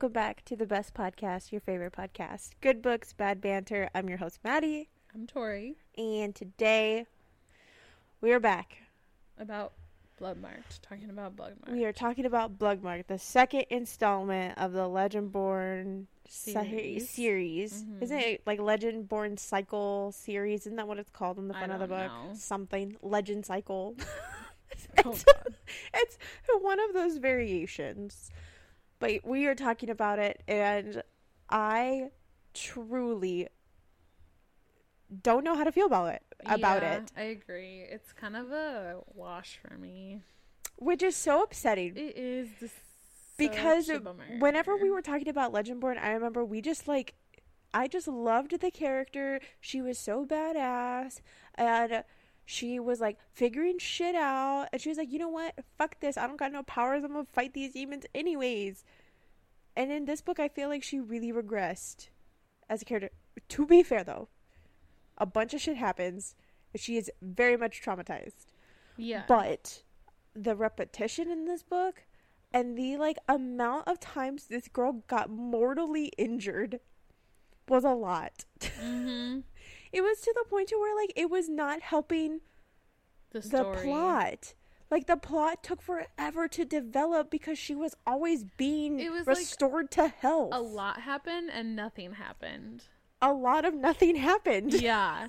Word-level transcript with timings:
welcome 0.00 0.12
back 0.12 0.44
to 0.44 0.54
the 0.54 0.64
best 0.64 0.94
podcast, 0.94 1.50
your 1.50 1.60
favorite 1.60 1.92
podcast, 1.92 2.50
Good 2.60 2.80
Books, 2.80 3.12
Bad 3.12 3.40
Banter. 3.40 3.90
I'm 3.96 4.08
your 4.08 4.18
host, 4.18 4.38
Maddie, 4.44 4.88
I'm 5.12 5.26
Tori. 5.26 5.74
and 5.96 6.32
today 6.32 7.04
we 8.20 8.30
are 8.30 8.38
back. 8.38 8.76
About 9.38 9.72
Bloodmarked. 10.20 10.82
Talking 10.82 11.10
about 11.10 11.34
Bloodmarked. 11.34 11.72
We 11.72 11.84
are 11.84 11.92
talking 11.92 12.26
about 12.26 12.60
Bloodmark, 12.60 13.08
the 13.08 13.18
second 13.18 13.64
installment 13.70 14.56
of 14.56 14.72
the 14.72 14.82
Legendborn 14.84 16.04
series. 16.28 17.10
Series. 17.10 17.10
series. 17.10 17.82
Mhm. 17.82 18.02
Isn't 18.04 18.18
it 18.20 18.42
like 18.46 18.60
Legendborn 18.60 19.36
Cycle 19.36 20.12
series? 20.12 20.60
Isn't 20.60 20.76
that 20.76 20.86
what 20.86 21.00
it's 21.00 21.10
called 21.10 21.40
in 21.40 21.48
the 21.48 21.54
front 21.54 21.72
of 21.72 21.80
the 21.80 21.88
book? 21.88 22.06
know. 22.06 22.34
Something 22.34 22.96
Legend 23.02 23.44
Cycle. 23.44 23.96
Oh, 23.98 24.04
it's, 25.12 25.24
it's 25.94 26.18
one 26.60 26.78
of 26.78 26.92
those 26.92 27.16
variations. 27.16 28.30
But 28.98 29.24
we 29.24 29.46
are 29.46 29.54
talking 29.54 29.90
about 29.90 30.18
it, 30.18 30.42
and 30.48 31.02
I 31.48 32.10
truly 32.54 33.48
don't 35.22 35.44
know 35.44 35.54
how 35.56 35.64
to 35.64 35.72
feel 35.72 35.86
about 35.86 36.14
it. 36.14 36.22
About 36.46 36.82
Yeah, 36.82 36.94
it, 36.96 37.12
I 37.16 37.22
agree. 37.22 37.80
It's 37.80 38.12
kind 38.12 38.36
of 38.36 38.50
a 38.52 39.00
wash 39.14 39.58
for 39.66 39.76
me. 39.78 40.22
which 40.76 41.02
is 41.02 41.16
so 41.16 41.42
upsetting. 41.42 41.96
It 41.96 42.16
is 42.16 42.48
the 42.60 42.70
because 43.36 43.86
such 43.86 43.94
a 43.94 43.98
it- 43.98 44.04
bummer. 44.04 44.24
whenever 44.38 44.76
we 44.76 44.90
were 44.90 45.02
talking 45.02 45.28
about 45.28 45.52
Legendborn, 45.52 45.98
I 46.00 46.10
remember 46.12 46.44
we 46.44 46.60
just 46.60 46.86
like, 46.88 47.14
I 47.74 47.86
just 47.88 48.06
loved 48.08 48.60
the 48.60 48.70
character. 48.70 49.40
She 49.60 49.80
was 49.80 49.98
so 49.98 50.24
badass, 50.26 51.20
and 51.54 52.04
she 52.50 52.80
was 52.80 52.98
like 52.98 53.18
figuring 53.34 53.78
shit 53.78 54.14
out. 54.14 54.68
And 54.72 54.80
she 54.80 54.88
was 54.88 54.96
like, 54.96 55.12
you 55.12 55.18
know 55.18 55.28
what? 55.28 55.54
Fuck 55.76 56.00
this. 56.00 56.16
I 56.16 56.26
don't 56.26 56.38
got 56.38 56.50
no 56.50 56.62
powers. 56.62 57.04
I'm 57.04 57.12
gonna 57.12 57.26
fight 57.30 57.52
these 57.52 57.74
demons 57.74 58.06
anyways. 58.14 58.84
And 59.76 59.92
in 59.92 60.06
this 60.06 60.22
book, 60.22 60.40
I 60.40 60.48
feel 60.48 60.70
like 60.70 60.82
she 60.82 60.98
really 60.98 61.30
regressed 61.30 62.08
as 62.70 62.80
a 62.80 62.86
character. 62.86 63.10
To 63.50 63.66
be 63.66 63.82
fair, 63.82 64.02
though, 64.02 64.28
a 65.18 65.26
bunch 65.26 65.52
of 65.52 65.60
shit 65.60 65.76
happens. 65.76 66.34
and 66.72 66.80
She 66.80 66.96
is 66.96 67.10
very 67.20 67.58
much 67.58 67.82
traumatized. 67.82 68.46
yeah, 68.96 69.24
But 69.28 69.82
the 70.34 70.56
repetition 70.56 71.30
in 71.30 71.44
this 71.44 71.62
book 71.62 72.04
and 72.50 72.78
the 72.78 72.96
like 72.96 73.18
amount 73.28 73.88
of 73.88 74.00
times 74.00 74.46
this 74.46 74.68
girl 74.68 75.04
got 75.06 75.28
mortally 75.28 76.06
injured 76.16 76.80
was 77.68 77.84
a 77.84 77.92
lot. 77.92 78.46
hmm 78.80 79.40
it 79.92 80.02
was 80.02 80.20
to 80.20 80.32
the 80.36 80.44
point 80.48 80.68
to 80.68 80.76
where 80.78 80.94
like 80.96 81.12
it 81.16 81.30
was 81.30 81.48
not 81.48 81.80
helping 81.82 82.40
the 83.30 83.40
the 83.40 83.64
plot. 83.64 84.54
Like 84.90 85.06
the 85.06 85.16
plot 85.18 85.62
took 85.62 85.82
forever 85.82 86.48
to 86.48 86.64
develop 86.64 87.30
because 87.30 87.58
she 87.58 87.74
was 87.74 87.94
always 88.06 88.44
being 88.56 89.00
It 89.00 89.12
was, 89.12 89.26
like, 89.26 89.36
restored 89.36 89.90
to 89.92 90.08
health. 90.08 90.50
A 90.54 90.60
lot 90.62 91.00
happened 91.02 91.50
and 91.52 91.76
nothing 91.76 92.12
happened. 92.14 92.84
A 93.20 93.32
lot 93.32 93.66
of 93.66 93.74
nothing 93.74 94.16
happened. 94.16 94.72
Yeah. 94.72 95.28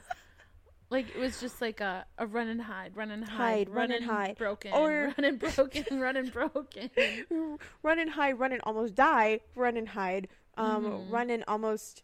Like 0.90 1.10
it 1.14 1.20
was 1.20 1.40
just 1.42 1.62
like 1.62 1.82
a, 1.82 2.06
a 2.18 2.26
run 2.26 2.48
and 2.48 2.62
hide, 2.62 2.96
run 2.96 3.12
and 3.12 3.24
hide, 3.26 3.68
Hide, 3.68 3.70
run 3.70 3.92
and 3.92 4.06
hide. 4.06 4.38
broken, 4.38 4.72
Or- 4.74 5.14
run 5.18 5.24
and 5.26 5.38
broken, 5.40 6.00
run 6.00 6.16
and 6.18 6.32
broken. 6.32 6.90
run 7.84 8.00
and 8.00 8.10
hide, 8.12 8.40
run 8.40 8.54
and 8.54 8.62
almost 8.64 8.96
die, 8.96 9.42
run 9.56 9.76
and 9.78 9.90
hide, 9.90 10.30
um, 10.58 10.86
Mhm. 10.86 11.12
run 11.12 11.30
and 11.30 11.44
almost 11.48 12.02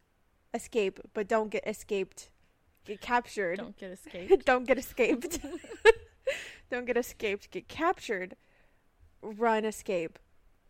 escape, 0.53 0.99
but 1.15 1.27
don't 1.27 1.49
get 1.49 1.65
escaped, 1.67 2.29
get 2.85 3.01
captured, 3.01 3.57
Don't 3.57 3.77
get 3.77 3.91
escaped. 3.91 4.45
don't 4.45 4.67
get 4.67 4.77
escaped, 4.77 5.39
don't 6.71 6.85
get 6.85 6.97
escaped, 6.97 7.51
get 7.51 7.67
captured, 7.67 8.35
run, 9.21 9.65
escape, 9.65 10.19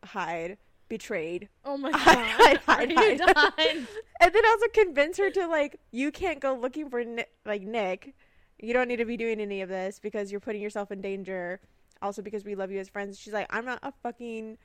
hide, 0.04 0.58
betrayed, 0.88 1.50
Oh 1.64 1.78
my 1.78 1.92
god! 1.92 2.02
hide, 2.04 2.60
hide. 2.92 3.18
done? 3.18 3.88
and 4.22 4.34
then 4.34 4.46
also 4.46 4.68
convince 4.74 5.18
her 5.18 5.30
to 5.32 5.48
like, 5.48 5.80
you 5.92 6.12
can't 6.12 6.40
go 6.40 6.56
looking 6.56 6.90
for 6.90 7.04
Ni- 7.04 7.26
like 7.46 7.62
Nick, 7.62 8.16
you 8.60 8.74
don't 8.74 8.88
need 8.88 8.98
to 8.98 9.06
be 9.06 9.18
doing 9.18 9.40
any 9.42 9.62
of 9.62 9.70
this 9.70 10.00
because 10.00 10.32
you're 10.32 10.40
putting 10.40 10.62
yourself 10.62 10.92
in 10.92 11.02
danger. 11.02 11.60
Also 12.02 12.22
because 12.22 12.44
we 12.46 12.56
love 12.56 12.72
you 12.72 12.80
as 12.80 12.88
friends. 12.90 13.18
She's 13.20 13.34
like, 13.34 13.48
I'm 13.50 13.66
not 13.66 13.80
a 13.82 13.92
fucking 14.04 14.58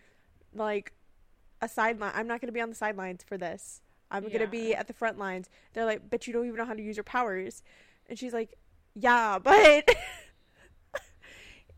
like 0.55 0.93
a 1.63 1.69
sideline. 1.69 2.13
I'm 2.15 2.27
not 2.27 2.41
gonna 2.41 2.53
be 2.53 2.61
on 2.61 2.69
the 2.71 2.75
sidelines 2.75 3.23
for 3.25 3.39
this. 3.39 3.81
I'm 4.11 4.29
gonna 4.29 4.47
be 4.47 4.75
at 4.75 4.87
the 4.87 4.93
front 4.93 5.19
lines. 5.19 5.49
They're 5.73 5.85
like, 5.85 6.11
but 6.11 6.27
you 6.27 6.33
don't 6.33 6.47
even 6.47 6.57
know 6.57 6.65
how 6.65 6.75
to 6.75 6.83
use 6.83 6.97
your 6.97 7.05
powers. 7.05 7.63
And 8.09 8.19
she's 8.19 8.33
like, 8.33 8.57
yeah, 8.95 9.39
but 9.43 9.89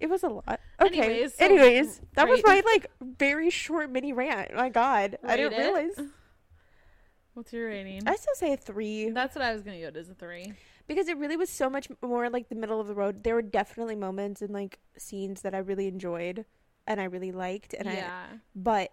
it 0.00 0.08
was 0.08 0.22
a 0.22 0.28
lot. 0.28 0.60
Okay. 0.80 1.00
Anyways, 1.00 1.34
so 1.34 1.44
Anyways, 1.44 2.00
that 2.14 2.28
was 2.28 2.42
my 2.44 2.62
like 2.64 2.90
very 3.00 3.50
short 3.50 3.90
mini 3.90 4.12
rant. 4.12 4.54
My 4.54 4.68
God, 4.68 5.18
I 5.22 5.36
didn't 5.36 5.54
it. 5.54 5.58
realize. 5.58 6.00
What's 7.34 7.52
your 7.52 7.68
rating? 7.68 8.02
I 8.06 8.16
still 8.16 8.34
say 8.34 8.52
a 8.52 8.56
three 8.56 9.08
That's 9.10 9.34
what 9.34 9.42
I 9.42 9.52
was 9.54 9.62
gonna 9.62 9.80
go. 9.80 9.90
To 9.90 9.98
as 9.98 10.10
a 10.10 10.14
three. 10.14 10.52
because 10.86 11.08
it 11.08 11.16
really 11.16 11.36
was 11.36 11.48
so 11.48 11.70
much 11.70 11.88
more 12.02 12.28
like 12.28 12.48
the 12.48 12.54
middle 12.54 12.80
of 12.80 12.86
the 12.86 12.94
road. 12.94 13.24
There 13.24 13.34
were 13.34 13.42
definitely 13.42 13.96
moments 13.96 14.42
and 14.42 14.52
like 14.52 14.78
scenes 14.98 15.42
that 15.42 15.54
I 15.54 15.58
really 15.58 15.86
enjoyed 15.86 16.44
and 16.86 17.00
I 17.00 17.04
really 17.04 17.32
liked, 17.32 17.74
and 17.74 17.88
I 17.88 17.94
yeah. 17.94 18.24
but 18.54 18.90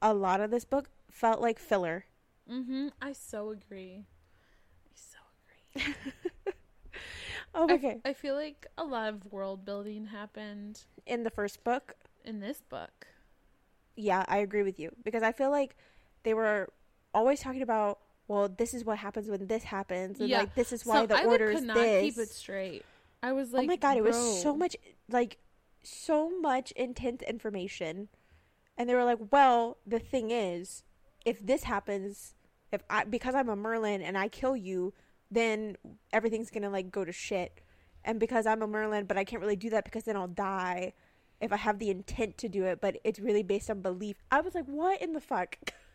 a 0.00 0.14
lot 0.14 0.40
of 0.40 0.50
this 0.50 0.64
book 0.64 0.88
felt 1.10 1.40
like 1.40 1.58
filler. 1.58 2.04
Mm-hmm. 2.50 2.88
I 3.00 3.12
so 3.12 3.50
agree. 3.50 4.04
I 4.86 4.94
so 4.94 5.18
agree. 5.74 5.94
Oh, 7.54 7.74
okay. 7.74 8.02
I 8.04 8.12
feel 8.12 8.34
like 8.34 8.66
a 8.76 8.84
lot 8.84 9.08
of 9.08 9.32
world 9.32 9.64
building 9.64 10.06
happened 10.06 10.84
In 11.06 11.22
the 11.22 11.30
first 11.30 11.62
book, 11.64 11.96
in 12.24 12.40
this 12.40 12.60
book. 12.60 13.06
yeah, 13.96 14.24
I 14.28 14.38
agree 14.38 14.62
with 14.62 14.78
you 14.78 14.90
because 15.04 15.22
I 15.22 15.32
feel 15.32 15.50
like 15.50 15.76
they 16.22 16.34
were 16.34 16.68
always 17.14 17.40
talking 17.40 17.62
about, 17.62 17.98
well, 18.28 18.48
this 18.48 18.74
is 18.74 18.84
what 18.84 18.98
happens 18.98 19.28
when 19.28 19.46
this 19.46 19.64
happens, 19.64 20.20
and 20.20 20.28
Yeah. 20.28 20.32
like 20.32 20.54
this 20.54 20.72
is 20.72 20.86
why 20.86 21.04
so 21.04 21.06
the 21.06 21.16
I 21.16 21.26
order 21.26 21.50
is 21.50 21.64
not 21.64 21.74
this. 21.74 22.00
keep 22.00 22.18
it 22.18 22.32
straight. 22.32 22.84
I 23.22 23.32
was 23.32 23.52
like, 23.52 23.62
oh 23.62 23.66
my 23.66 23.76
god, 23.76 23.96
it 23.96 24.02
was 24.04 24.16
so 24.16 24.54
much 24.56 24.76
like 25.10 25.38
so 25.82 26.30
much 26.40 26.72
intense 26.72 27.22
information. 27.22 28.08
And 28.76 28.88
they 28.88 28.94
were 28.94 29.04
like, 29.04 29.18
"Well, 29.32 29.78
the 29.86 29.98
thing 29.98 30.30
is, 30.30 30.84
if 31.24 31.44
this 31.44 31.64
happens, 31.64 32.34
if 32.72 32.82
I 32.88 33.04
because 33.04 33.34
I'm 33.34 33.48
a 33.48 33.56
Merlin 33.56 34.02
and 34.02 34.16
I 34.16 34.28
kill 34.28 34.56
you, 34.56 34.92
then 35.30 35.76
everything's 36.12 36.50
to 36.50 36.70
like 36.70 36.90
go 36.90 37.04
to 37.04 37.12
shit. 37.12 37.60
And 38.04 38.18
because 38.18 38.46
I'm 38.46 38.62
a 38.62 38.66
Merlin, 38.66 39.06
but 39.06 39.16
I 39.16 39.24
can't 39.24 39.40
really 39.40 39.56
do 39.56 39.70
that 39.70 39.84
because 39.84 40.04
then 40.04 40.16
I'll 40.16 40.28
die 40.28 40.92
if 41.40 41.52
I 41.52 41.56
have 41.56 41.78
the 41.78 41.90
intent 41.90 42.38
to 42.38 42.48
do 42.48 42.64
it, 42.64 42.80
but 42.80 42.96
it's 43.04 43.18
really 43.18 43.42
based 43.42 43.70
on 43.70 43.80
belief." 43.80 44.16
I 44.30 44.40
was 44.40 44.54
like, 44.54 44.66
"What 44.66 45.00
in 45.02 45.12
the 45.12 45.20
fuck?" 45.20 45.56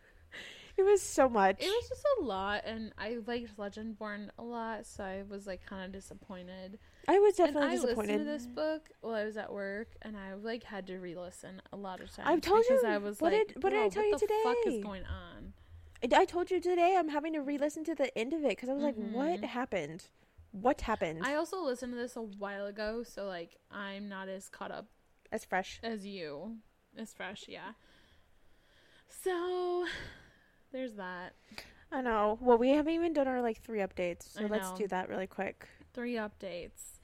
it 0.78 0.84
was 0.84 1.02
so 1.02 1.28
much. 1.28 1.58
It 1.60 1.68
was 1.70 1.90
just 1.90 2.04
a 2.20 2.24
lot, 2.24 2.62
and 2.66 2.94
I 2.98 3.18
liked 3.26 3.58
Legendborn 3.58 4.30
a 4.38 4.44
lot, 4.44 4.86
so 4.86 5.04
I 5.04 5.24
was 5.28 5.48
like 5.48 5.66
kind 5.66 5.84
of 5.86 5.92
disappointed. 5.92 6.80
I 7.08 7.20
was 7.20 7.40
and 7.40 7.48
definitely 7.48 7.70
I 7.70 7.76
disappointed. 7.76 8.12
I 8.12 8.14
listened 8.18 8.26
to 8.28 8.32
this 8.32 8.46
book 8.48 8.90
while 9.02 9.16
I 9.16 9.24
was 9.26 9.38
at 9.38 9.52
work, 9.52 9.90
and 10.02 10.16
I 10.18 10.34
like 10.36 10.64
had 10.64 10.86
to 10.88 10.98
re-listen 11.00 11.62
a 11.74 11.78
lot 11.78 12.00
of 12.02 12.12
times. 12.14 12.28
I've 12.30 12.42
told 12.42 12.64
because 12.68 12.84
you. 12.84 12.90
I 12.90 12.98
was 12.98 13.20
What 13.20 13.34
like, 13.34 13.48
did- 13.48 13.64
what 13.64 13.70
did 13.72 13.80
I 13.80 13.82
"Bro, 13.84 13.90
tell 13.90 14.06
you 14.06 14.18
today? 14.20 14.42
what 14.44 14.56
the 14.56 14.56
fuck 14.56 14.64
today?" 14.66 14.78
is 14.78 14.84
going 14.84 15.04
on? 15.06 15.54
I- 16.16 16.26
told 16.26 16.52
you 16.52 16.60
today 16.60 16.96
I'm 16.98 17.10
having 17.10 17.34
to 17.34 17.40
re-listen 17.42 17.84
to 17.86 17.96
the 17.96 18.16
end 18.18 18.34
of 18.34 18.44
it 18.44 18.50
because 18.50 18.70
I 18.70 18.74
was 18.74 18.84
like, 18.84 18.96
"What 18.96 19.42
Mhm. 19.42 19.46
happened? 19.46 20.06
What 20.52 20.82
happened?" 20.82 21.26
I 21.26 21.34
also 21.36 21.60
listened 21.64 21.94
to 21.94 21.98
this 21.98 22.16
a 22.16 22.22
while 22.22 22.68
ago, 22.68 23.02
so 23.04 23.26
like 23.26 23.58
I'm 23.72 24.08
not 24.08 24.30
as 24.30 24.48
caught 24.50 24.72
up 24.72 24.86
as 25.32 25.44
fresh. 25.44 25.80
as 25.82 26.06
you. 26.06 26.58
As 26.96 27.14
fresh, 27.14 27.46
yeah. 27.48 27.74
So 29.10 29.86
there's 30.72 30.94
that. 30.94 31.34
I 31.92 32.02
know. 32.02 32.38
Well, 32.42 32.58
we 32.58 32.70
haven't 32.72 32.94
even 32.94 33.14
done 33.14 33.28
our 33.28 33.42
like 33.42 33.62
three 33.62 33.80
updates, 33.80 34.34
so 34.34 34.44
I 34.44 34.48
let's 34.48 34.70
know. 34.72 34.78
do 34.78 34.88
that 34.90 35.10
really 35.10 35.28
quick. 35.28 35.68
Three 35.94 36.16
updates. 36.16 37.00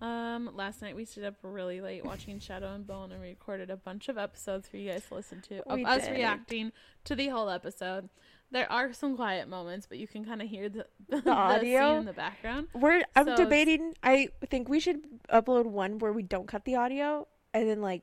Um, 0.00 0.50
last 0.54 0.80
night 0.80 0.96
we 0.96 1.04
stayed 1.04 1.24
up 1.24 1.34
really 1.42 1.80
late 1.82 2.04
watching 2.06 2.38
Shadow 2.40 2.72
and 2.74 2.86
Bone 2.86 3.12
and 3.12 3.20
recorded 3.20 3.70
a 3.70 3.76
bunch 3.76 4.08
of 4.08 4.16
episodes 4.16 4.66
for 4.66 4.78
you 4.78 4.90
guys 4.90 5.04
to 5.08 5.14
listen 5.14 5.42
to 5.42 5.60
of 5.68 5.76
We 5.76 5.84
us 5.84 6.06
did. 6.06 6.12
reacting 6.16 6.72
to 7.04 7.14
the 7.14 7.28
whole 7.28 7.50
episode. 7.50 8.08
There 8.50 8.70
are 8.72 8.92
some 8.94 9.14
quiet 9.14 9.46
moments, 9.46 9.86
but 9.86 9.98
you 9.98 10.08
can 10.08 10.24
kind 10.24 10.40
of 10.42 10.48
hear 10.48 10.68
the, 10.70 10.86
the, 11.08 11.30
audio? 11.30 11.90
scene 11.90 11.98
in 12.00 12.04
the 12.06 12.12
background. 12.14 12.68
We're 12.74 13.02
I'm 13.14 13.26
So 13.26 13.36
debating. 13.36 13.94
I 14.02 14.30
think 14.48 14.68
we 14.70 14.80
should 14.80 15.02
upload 15.30 15.66
one 15.66 15.98
where 15.98 16.12
we 16.14 16.22
don't 16.22 16.48
cut 16.48 16.64
the 16.64 16.76
audio 16.76 17.28
and 17.52 17.68
then 17.68 17.80
like 17.82 18.02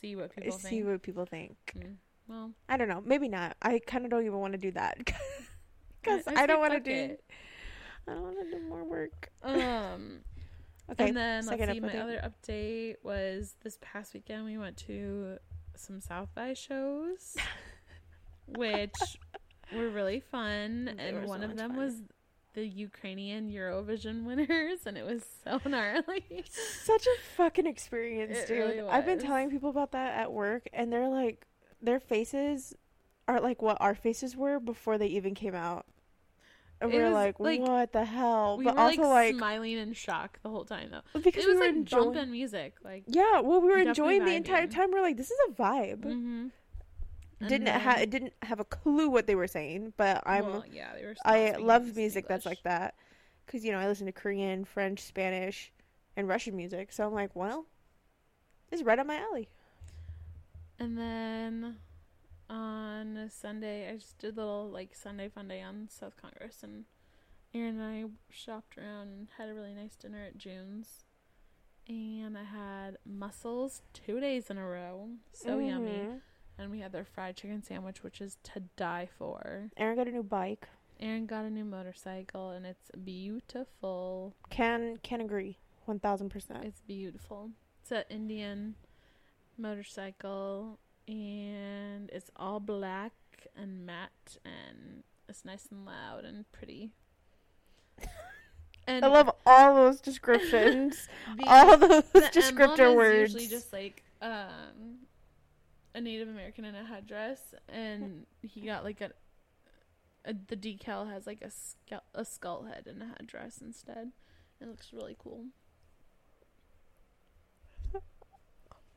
See 0.00 0.16
what 0.16 0.34
people 0.34 0.58
see 0.58 0.68
think. 0.68 0.86
what 0.86 1.02
people 1.02 1.26
think. 1.26 1.56
Mm, 1.76 1.94
Well, 2.28 2.52
I 2.68 2.76
don't 2.76 2.88
know. 2.88 3.02
Maybe 3.04 3.28
not. 3.28 3.56
I 3.62 3.78
kind 3.86 4.04
of 4.04 4.10
don't 4.10 4.24
even 4.26 4.38
want 4.38 4.52
to 4.52 4.58
do 4.58 4.70
that 4.72 4.98
because 6.02 6.22
I- 6.26 6.42
I, 6.42 6.46
don't 6.46 6.60
want 6.60 6.74
to 6.74 6.80
do. 6.80 6.90
it. 6.92 7.24
I 8.06 8.12
don't 8.12 8.22
want 8.22 8.36
to 8.38 8.50
do 8.58 8.62
more 8.68 8.84
work. 8.84 9.30
Um, 9.42 10.20
Okay. 10.90 11.08
and 11.08 11.16
then 11.16 11.44
let's 11.46 11.70
see. 11.70 11.80
My 11.80 11.98
other 11.98 12.18
update 12.24 12.94
was 13.02 13.56
this 13.62 13.76
past 13.82 14.14
weekend 14.14 14.46
we 14.46 14.56
went 14.56 14.78
to 14.86 15.36
some 15.76 16.00
South 16.00 16.30
by 16.34 16.54
shows, 16.54 17.36
which 18.46 19.18
were 19.74 19.90
really 19.90 20.20
fun, 20.20 20.86
They 20.96 21.08
and 21.08 21.24
so 21.24 21.28
one 21.28 21.42
of 21.42 21.56
them 21.56 21.72
fun. 21.72 21.78
was 21.78 21.94
the 22.54 22.66
Ukrainian 22.66 23.50
Eurovision 23.50 24.24
winners, 24.24 24.78
and 24.86 24.96
it 24.96 25.04
was 25.04 25.22
so 25.44 25.60
gnarly. 25.68 26.44
Such 26.84 27.06
a 27.06 27.20
fucking 27.36 27.66
experience, 27.66 28.38
dude. 28.48 28.56
really 28.58 28.80
I've 28.80 29.04
been 29.04 29.18
telling 29.18 29.50
people 29.50 29.68
about 29.68 29.92
that 29.92 30.14
at 30.18 30.32
work, 30.32 30.68
and 30.72 30.90
they're 30.90 31.08
like, 31.08 31.44
their 31.80 32.00
faces 32.00 32.74
are 33.26 33.40
like 33.40 33.62
what 33.62 33.76
our 33.80 33.94
faces 33.94 34.36
were 34.36 34.58
before 34.58 34.98
they 34.98 35.06
even 35.06 35.34
came 35.34 35.54
out. 35.54 35.86
And 36.80 36.92
we 36.92 36.98
were 36.98 37.10
like, 37.10 37.40
like, 37.40 37.60
what 37.60 37.92
the 37.92 38.04
hell? 38.04 38.56
we 38.56 38.64
but 38.64 38.74
were 38.74 38.80
also 38.80 39.02
like, 39.02 39.10
like, 39.10 39.34
smiling 39.34 39.78
in 39.78 39.92
shock 39.94 40.38
the 40.42 40.48
whole 40.48 40.64
time 40.64 40.90
though. 40.92 41.20
because 41.20 41.44
it 41.44 41.48
we 41.48 41.54
were 41.54 41.60
like 41.66 41.74
enjoying. 41.74 42.04
bumping 42.12 42.30
music, 42.30 42.74
like 42.84 43.02
Yeah, 43.08 43.40
well, 43.40 43.60
we 43.60 43.68
were 43.68 43.78
enjoying 43.78 44.24
the 44.24 44.34
entire 44.34 44.66
time. 44.68 44.92
We're 44.92 45.02
like, 45.02 45.16
this 45.16 45.30
is 45.30 45.38
a 45.48 45.52
vibe. 45.52 46.04
mm-hmm. 46.04 46.46
Didn't 47.46 47.68
ha- 47.68 48.04
didn't 48.04 48.32
have 48.42 48.58
a 48.58 48.64
clue 48.64 49.08
what 49.08 49.28
they 49.28 49.36
were 49.36 49.46
saying, 49.46 49.92
but 49.96 50.22
I'm 50.26 50.44
well, 50.44 50.64
yeah, 50.72 50.92
they 50.96 51.04
were. 51.04 51.14
I 51.24 51.52
love 51.52 51.94
music 51.94 52.26
that's 52.26 52.44
like 52.44 52.62
that 52.64 52.94
because 53.46 53.64
you 53.64 53.70
know 53.70 53.78
I 53.78 53.86
listen 53.86 54.06
to 54.06 54.12
Korean, 54.12 54.64
French, 54.64 55.00
Spanish, 55.02 55.72
and 56.16 56.26
Russian 56.26 56.56
music. 56.56 56.92
So 56.92 57.06
I'm 57.06 57.14
like, 57.14 57.36
well, 57.36 57.66
this 58.70 58.80
is 58.80 58.86
right 58.86 58.98
up 58.98 59.06
my 59.06 59.16
alley. 59.16 59.48
And 60.78 60.96
then 60.96 61.76
on 62.48 63.28
Sunday, 63.30 63.90
I 63.90 63.96
just 63.96 64.18
did 64.18 64.36
a 64.36 64.40
little 64.40 64.70
like 64.70 64.94
Sunday 64.94 65.28
fun 65.28 65.48
day 65.48 65.60
on 65.60 65.88
South 65.90 66.14
Congress, 66.20 66.62
and 66.62 66.84
Aaron 67.54 67.80
and 67.80 67.82
I 67.82 68.04
shopped 68.30 68.78
around 68.78 69.08
and 69.08 69.28
had 69.38 69.48
a 69.48 69.54
really 69.54 69.74
nice 69.74 69.96
dinner 69.96 70.24
at 70.24 70.38
June's. 70.38 71.04
And 71.88 72.36
I 72.36 72.44
had 72.44 72.98
mussels 73.06 73.82
two 73.94 74.20
days 74.20 74.50
in 74.50 74.58
a 74.58 74.66
row, 74.66 75.08
so 75.32 75.58
yummy. 75.58 75.90
Mhm. 75.90 76.20
And 76.58 76.70
we 76.70 76.80
had 76.80 76.92
their 76.92 77.04
fried 77.04 77.36
chicken 77.36 77.62
sandwich, 77.62 78.02
which 78.02 78.20
is 78.20 78.36
to 78.42 78.60
die 78.76 79.06
for. 79.06 79.70
Aaron 79.76 79.96
got 79.96 80.08
a 80.08 80.12
new 80.12 80.22
bike. 80.22 80.68
Aaron 81.00 81.26
got 81.26 81.44
a 81.44 81.50
new 81.50 81.64
motorcycle, 81.64 82.50
and 82.50 82.66
it's 82.66 82.90
beautiful. 82.90 84.34
Can 84.50 84.98
can 84.98 85.20
agree, 85.20 85.58
one 85.86 85.98
thousand 86.00 86.28
percent. 86.30 86.64
It's 86.64 86.80
beautiful. 86.82 87.52
It's 87.80 87.92
an 87.92 88.04
Indian 88.10 88.74
motorcycle 89.58 90.78
and 91.06 92.10
it's 92.12 92.30
all 92.36 92.60
black 92.60 93.12
and 93.56 93.84
matte 93.86 94.36
and 94.44 95.02
it's 95.28 95.44
nice 95.44 95.68
and 95.70 95.84
loud 95.84 96.24
and 96.24 96.50
pretty. 96.52 96.92
And 98.86 99.04
I 99.04 99.08
love 99.08 99.30
all 99.44 99.74
those 99.74 100.00
descriptions, 100.00 101.08
all 101.46 101.76
those 101.76 102.04
the 102.14 102.20
descriptor 102.32 102.96
words. 102.96 103.34
usually 103.34 103.46
just 103.46 103.70
like 103.70 104.02
um 104.22 105.00
a 105.94 106.00
Native 106.00 106.28
American 106.28 106.64
in 106.64 106.74
a 106.74 106.84
headdress 106.84 107.54
and 107.68 108.24
he 108.40 108.62
got 108.62 108.84
like 108.84 109.02
a, 109.02 109.10
a 110.24 110.32
the 110.32 110.56
decal 110.56 111.10
has 111.10 111.26
like 111.26 111.42
a 111.42 111.50
skull, 111.50 112.02
a 112.14 112.24
skull 112.24 112.62
head 112.62 112.86
in 112.86 113.02
a 113.02 113.14
headdress 113.18 113.58
instead. 113.60 114.12
It 114.58 114.68
looks 114.68 114.90
really 114.94 115.16
cool. 115.18 115.44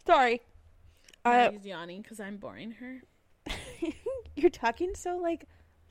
Sorry, 0.05 0.39
uh, 1.25 1.29
Maggie's 1.29 1.65
yawning 1.65 2.01
because 2.01 2.19
I'm 2.19 2.37
boring 2.37 2.71
her. 2.71 3.01
you're 4.35 4.49
talking 4.49 4.93
so 4.95 5.17
like 5.17 5.45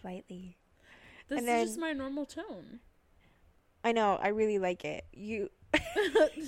lightly. 0.05 0.57
This 1.29 1.39
And 1.39 1.47
is 1.47 1.47
then- 1.47 1.67
just 1.67 1.79
my 1.79 1.93
normal 1.93 2.27
tone. 2.27 2.81
I 3.83 3.93
know. 3.93 4.19
I 4.23 4.29
really 4.29 4.59
like 4.59 4.85
it. 4.85 5.05
You. 5.13 5.49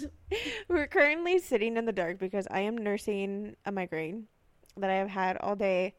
We're 0.69 0.87
currently 0.87 1.39
sitting 1.39 1.77
in 1.77 1.87
the 1.87 1.93
dark 1.93 2.19
because 2.19 2.47
I 2.51 2.61
am 2.61 2.77
nursing 2.77 3.57
a 3.65 3.73
migraine 3.73 4.27
that 4.77 4.91
I 4.91 4.95
have 4.95 5.09
had 5.09 5.37
all 5.39 5.57
day. 5.57 5.95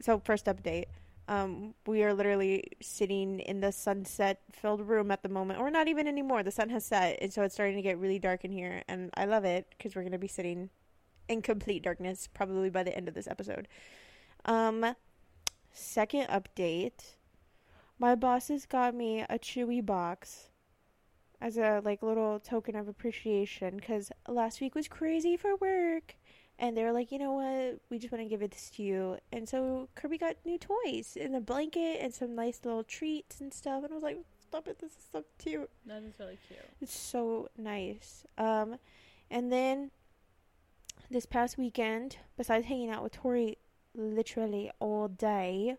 So 0.00 0.20
first 0.24 0.46
update. 0.46 0.84
Um, 1.26 1.74
we 1.86 2.02
are 2.04 2.14
literally 2.14 2.64
sitting 2.80 3.40
in 3.40 3.60
the 3.60 3.70
sunset 3.72 4.40
filled 4.52 4.80
room 4.80 5.10
at 5.10 5.22
the 5.22 5.28
moment, 5.28 5.60
or 5.60 5.70
not 5.70 5.86
even 5.86 6.06
anymore. 6.08 6.42
The 6.42 6.50
sun 6.50 6.70
has 6.70 6.86
set, 6.86 7.18
and 7.20 7.30
so 7.30 7.42
it's 7.42 7.52
starting 7.54 7.76
to 7.76 7.82
get 7.82 7.98
really 7.98 8.18
dark 8.18 8.44
in 8.46 8.50
here, 8.50 8.82
and 8.88 9.10
I 9.14 9.26
love 9.26 9.44
it 9.44 9.66
because 9.76 9.94
we're 9.94 10.04
gonna 10.04 10.16
be 10.16 10.26
sitting 10.28 10.70
in 11.28 11.42
complete 11.42 11.82
darkness 11.82 12.28
probably 12.32 12.70
by 12.70 12.82
the 12.82 12.96
end 12.96 13.08
of 13.08 13.14
this 13.14 13.28
episode. 13.28 13.68
Um, 14.44 14.94
second 15.72 16.28
update. 16.28 17.14
My 17.98 18.14
bosses 18.14 18.66
got 18.66 18.94
me 18.94 19.20
a 19.20 19.38
chewy 19.38 19.84
box 19.84 20.50
as 21.40 21.56
a 21.56 21.80
like 21.84 22.02
little 22.02 22.40
token 22.40 22.76
of 22.76 22.88
appreciation 22.88 23.76
because 23.76 24.10
last 24.28 24.60
week 24.60 24.74
was 24.74 24.88
crazy 24.88 25.36
for 25.36 25.56
work. 25.56 26.16
And 26.60 26.76
they 26.76 26.82
were 26.82 26.92
like 26.92 27.12
you 27.12 27.18
know 27.18 27.32
what? 27.32 27.80
We 27.90 27.98
just 27.98 28.12
want 28.12 28.24
to 28.24 28.28
give 28.28 28.42
it 28.42 28.50
this 28.50 28.70
to 28.76 28.82
you. 28.82 29.18
And 29.32 29.48
so 29.48 29.88
kirby 29.94 30.18
got 30.18 30.36
new 30.44 30.58
toys 30.58 31.16
and 31.20 31.36
a 31.36 31.40
blanket 31.40 31.98
and 32.00 32.12
some 32.12 32.34
nice 32.34 32.60
little 32.64 32.84
treats 32.84 33.40
and 33.40 33.52
stuff. 33.52 33.84
And 33.84 33.92
i 33.92 33.94
was 33.94 34.02
like 34.02 34.18
stop 34.40 34.66
it. 34.66 34.78
This 34.78 34.92
is 34.92 35.06
so 35.12 35.24
cute. 35.38 35.70
That 35.86 36.02
is 36.02 36.18
really 36.18 36.38
cute. 36.48 36.60
it's 36.80 36.98
so 36.98 37.48
nice. 37.56 38.24
Um 38.36 38.76
and 39.30 39.52
then 39.52 39.90
this 41.10 41.26
past 41.26 41.56
weekend 41.58 42.18
besides 42.36 42.66
hanging 42.66 42.90
out 42.90 43.02
with 43.02 43.12
tori 43.12 43.56
literally 43.94 44.70
all 44.80 45.08
day 45.08 45.76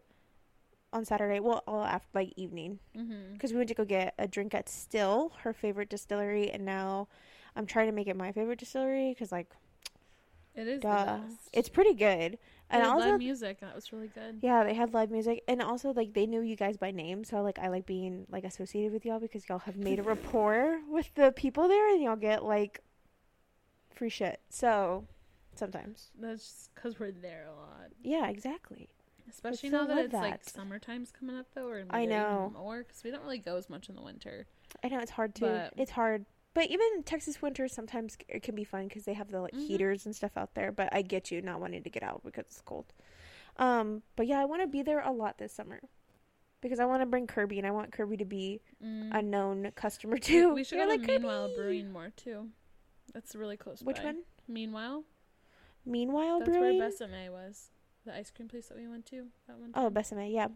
on 0.91 1.05
saturday 1.05 1.39
well 1.39 1.63
all 1.67 1.83
after 1.83 2.07
like 2.13 2.33
evening 2.35 2.79
Mm-hmm. 2.97 3.33
because 3.33 3.51
we 3.51 3.57
went 3.57 3.69
to 3.69 3.75
go 3.75 3.85
get 3.85 4.13
a 4.17 4.27
drink 4.27 4.53
at 4.53 4.67
Still, 4.67 5.31
her 5.43 5.53
favorite 5.53 5.89
distillery, 5.89 6.49
and 6.51 6.65
now 6.65 7.07
I'm 7.55 7.65
trying 7.65 7.85
to 7.87 7.91
make 7.91 8.07
it 8.07 8.15
my 8.15 8.31
favorite 8.31 8.59
distillery 8.59 9.09
because 9.13 9.31
like 9.31 9.51
It 10.55 10.67
is 10.67 10.81
duh, 10.81 11.19
it's 11.53 11.69
pretty 11.69 11.93
good. 11.93 12.37
and 12.71 12.81
And 12.81 12.83
also, 12.85 13.09
live 13.11 13.19
music. 13.19 13.59
That 13.61 13.75
was 13.75 13.93
really 13.93 14.07
good. 14.07 14.39
yeah, 14.41 14.63
they 14.63 14.73
had 14.73 14.93
live 14.93 15.11
music, 15.11 15.43
and 15.47 15.61
also 15.61 15.93
like 15.93 16.13
they 16.13 16.25
knew 16.25 16.41
you 16.41 16.55
guys 16.55 16.75
by 16.77 16.89
name, 16.91 17.23
so 17.23 17.41
like 17.43 17.59
I 17.59 17.67
like 17.69 17.85
being 17.85 18.25
like 18.29 18.43
associated 18.43 18.91
with 18.91 19.05
y'all 19.05 19.19
because 19.19 19.47
y'all 19.47 19.59
have 19.59 19.77
made 19.77 19.99
a 19.99 20.03
rapport 20.03 20.79
with 20.89 21.13
the 21.15 21.31
people 21.31 21.67
there, 21.67 21.93
and 21.93 22.01
y'all 22.01 22.15
get 22.15 22.43
like 22.43 22.81
free 23.95 24.09
shit. 24.09 24.39
So 24.49 25.05
sometimes, 25.59 26.09
That's 26.19 26.41
just 26.43 26.75
because 26.75 26.99
we're 26.99 27.11
there 27.11 27.45
a 27.47 27.55
lot. 27.55 27.91
yeah, 28.01 28.27
exactly. 28.29 28.89
Especially 29.29 29.69
now 29.69 29.85
that 29.85 29.97
it's 30.05 30.13
like 30.13 30.43
that. 30.43 30.49
summertime's 30.49 31.11
coming 31.11 31.37
up 31.37 31.45
though, 31.53 31.67
or 31.67 31.83
I 31.91 32.05
know. 32.05 32.51
more 32.57 32.79
because 32.79 33.03
we 33.03 33.11
don't 33.11 33.21
really 33.21 33.37
go 33.37 33.57
as 33.57 33.69
much 33.69 33.87
in 33.89 33.95
the 33.95 34.01
winter. 34.01 34.47
I 34.83 34.87
know 34.87 34.99
it's 34.99 35.11
hard 35.11 35.35
to. 35.35 35.41
But- 35.41 35.73
it's 35.77 35.91
hard. 35.91 36.25
But 36.55 36.71
even 36.71 37.03
Texas 37.03 37.39
winter 37.39 37.67
sometimes 37.67 38.17
it 38.27 38.41
can 38.41 38.55
be 38.55 38.63
fun 38.63 38.87
because 38.87 39.05
they 39.05 39.13
have 39.13 39.29
the 39.29 39.39
like 39.39 39.53
Mhm. 39.53 39.67
heaters 39.67 40.05
and 40.07 40.15
stuff 40.15 40.35
out 40.35 40.55
there. 40.55 40.71
But 40.71 40.89
I 40.91 41.03
get 41.03 41.29
you 41.29 41.43
not 41.43 41.61
wanting 41.61 41.83
to 41.83 41.89
get 41.91 42.01
out 42.01 42.23
because 42.23 42.45
it's 42.47 42.61
cold. 42.61 42.91
Um, 43.57 44.01
but 44.15 44.25
yeah, 44.25 44.39
I 44.41 44.45
want 44.45 44.61
to 44.63 44.67
be 44.67 44.81
there 44.81 44.99
a 45.01 45.11
lot 45.11 45.37
this 45.37 45.53
summer 45.53 45.79
because 46.61 46.79
I 46.79 46.85
want 46.85 47.03
to 47.03 47.05
bring 47.05 47.27
Kirby 47.27 47.59
and 47.59 47.67
I 47.67 47.71
want 47.71 47.91
Kirby 47.91 48.17
to 48.17 48.25
be 48.25 48.61
Mm. 48.83 49.13
a 49.15 49.21
known 49.21 49.71
customer 49.75 50.17
too. 50.17 50.53
we 50.55 50.63
should 50.63 50.77
You're 50.79 50.85
go 50.87 50.91
like, 50.93 51.01
Meanwhile 51.01 51.49
"Kirby!" 51.49 51.61
Brewing 51.61 51.91
more 51.91 52.09
too. 52.15 52.49
That's 53.13 53.35
really 53.35 53.57
close. 53.57 53.83
Which 53.83 53.97
by. 53.97 54.05
one? 54.05 54.23
Meanwhile, 54.47 55.03
Meanwhile, 55.85 56.39
that's 56.39 56.49
brewing. 56.49 56.77
where 56.79 56.89
Besame 56.89 57.29
was. 57.31 57.69
The 58.05 58.15
ice 58.15 58.31
cream 58.31 58.47
place 58.47 58.67
that 58.67 58.77
we 58.77 58.87
went 58.87 59.05
to 59.07 59.27
that 59.47 59.57
one. 59.59 59.71
oh, 59.75 59.89
Besame, 59.89 60.31
yeah. 60.33 60.47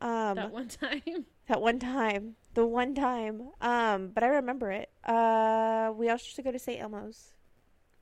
Um, 0.00 0.34
that 0.36 0.50
one 0.50 0.68
time. 0.80 1.26
that 1.46 1.60
one 1.60 1.78
time, 1.78 2.34
the 2.54 2.66
one 2.66 2.94
time. 2.94 3.50
Um, 3.60 4.08
but 4.08 4.24
I 4.24 4.28
remember 4.28 4.70
it. 4.70 4.90
Uh, 5.04 5.92
we 5.96 6.08
also 6.08 6.24
used 6.24 6.36
to 6.36 6.42
go 6.42 6.50
to 6.50 6.58
St. 6.58 6.80
Elmo's. 6.80 7.34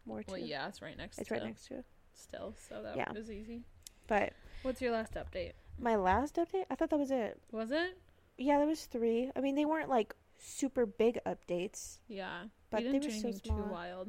More 0.06 0.22
too. 0.22 0.32
well, 0.32 0.40
yeah, 0.40 0.66
it's 0.68 0.80
right 0.80 0.96
next. 0.96 1.18
It's 1.18 1.28
to 1.28 1.34
right 1.34 1.44
next 1.44 1.66
to. 1.68 1.84
Still, 2.14 2.54
so 2.68 2.82
that 2.82 2.96
Yeah. 2.96 3.12
was 3.12 3.30
easy. 3.30 3.62
But 4.06 4.32
What's 4.62 4.80
your 4.80 4.92
last 4.92 5.14
update? 5.14 5.52
my 5.78 5.96
last 5.96 6.36
update, 6.36 6.64
I 6.70 6.74
thought 6.74 6.90
that 6.90 6.98
was 6.98 7.10
it. 7.10 7.40
Was 7.52 7.70
it? 7.70 7.98
Yeah, 8.38 8.58
there 8.58 8.66
was 8.66 8.86
three. 8.86 9.30
I 9.36 9.40
mean, 9.40 9.54
they 9.54 9.64
weren't 9.66 9.88
like 9.90 10.14
super 10.38 10.86
big 10.86 11.18
updates. 11.26 11.98
Yeah, 12.08 12.44
But 12.70 12.82
they 12.84 12.98
were 12.98 13.10
so 13.10 13.30
small. 13.32 13.58
too 13.58 13.64
wild. 13.70 14.08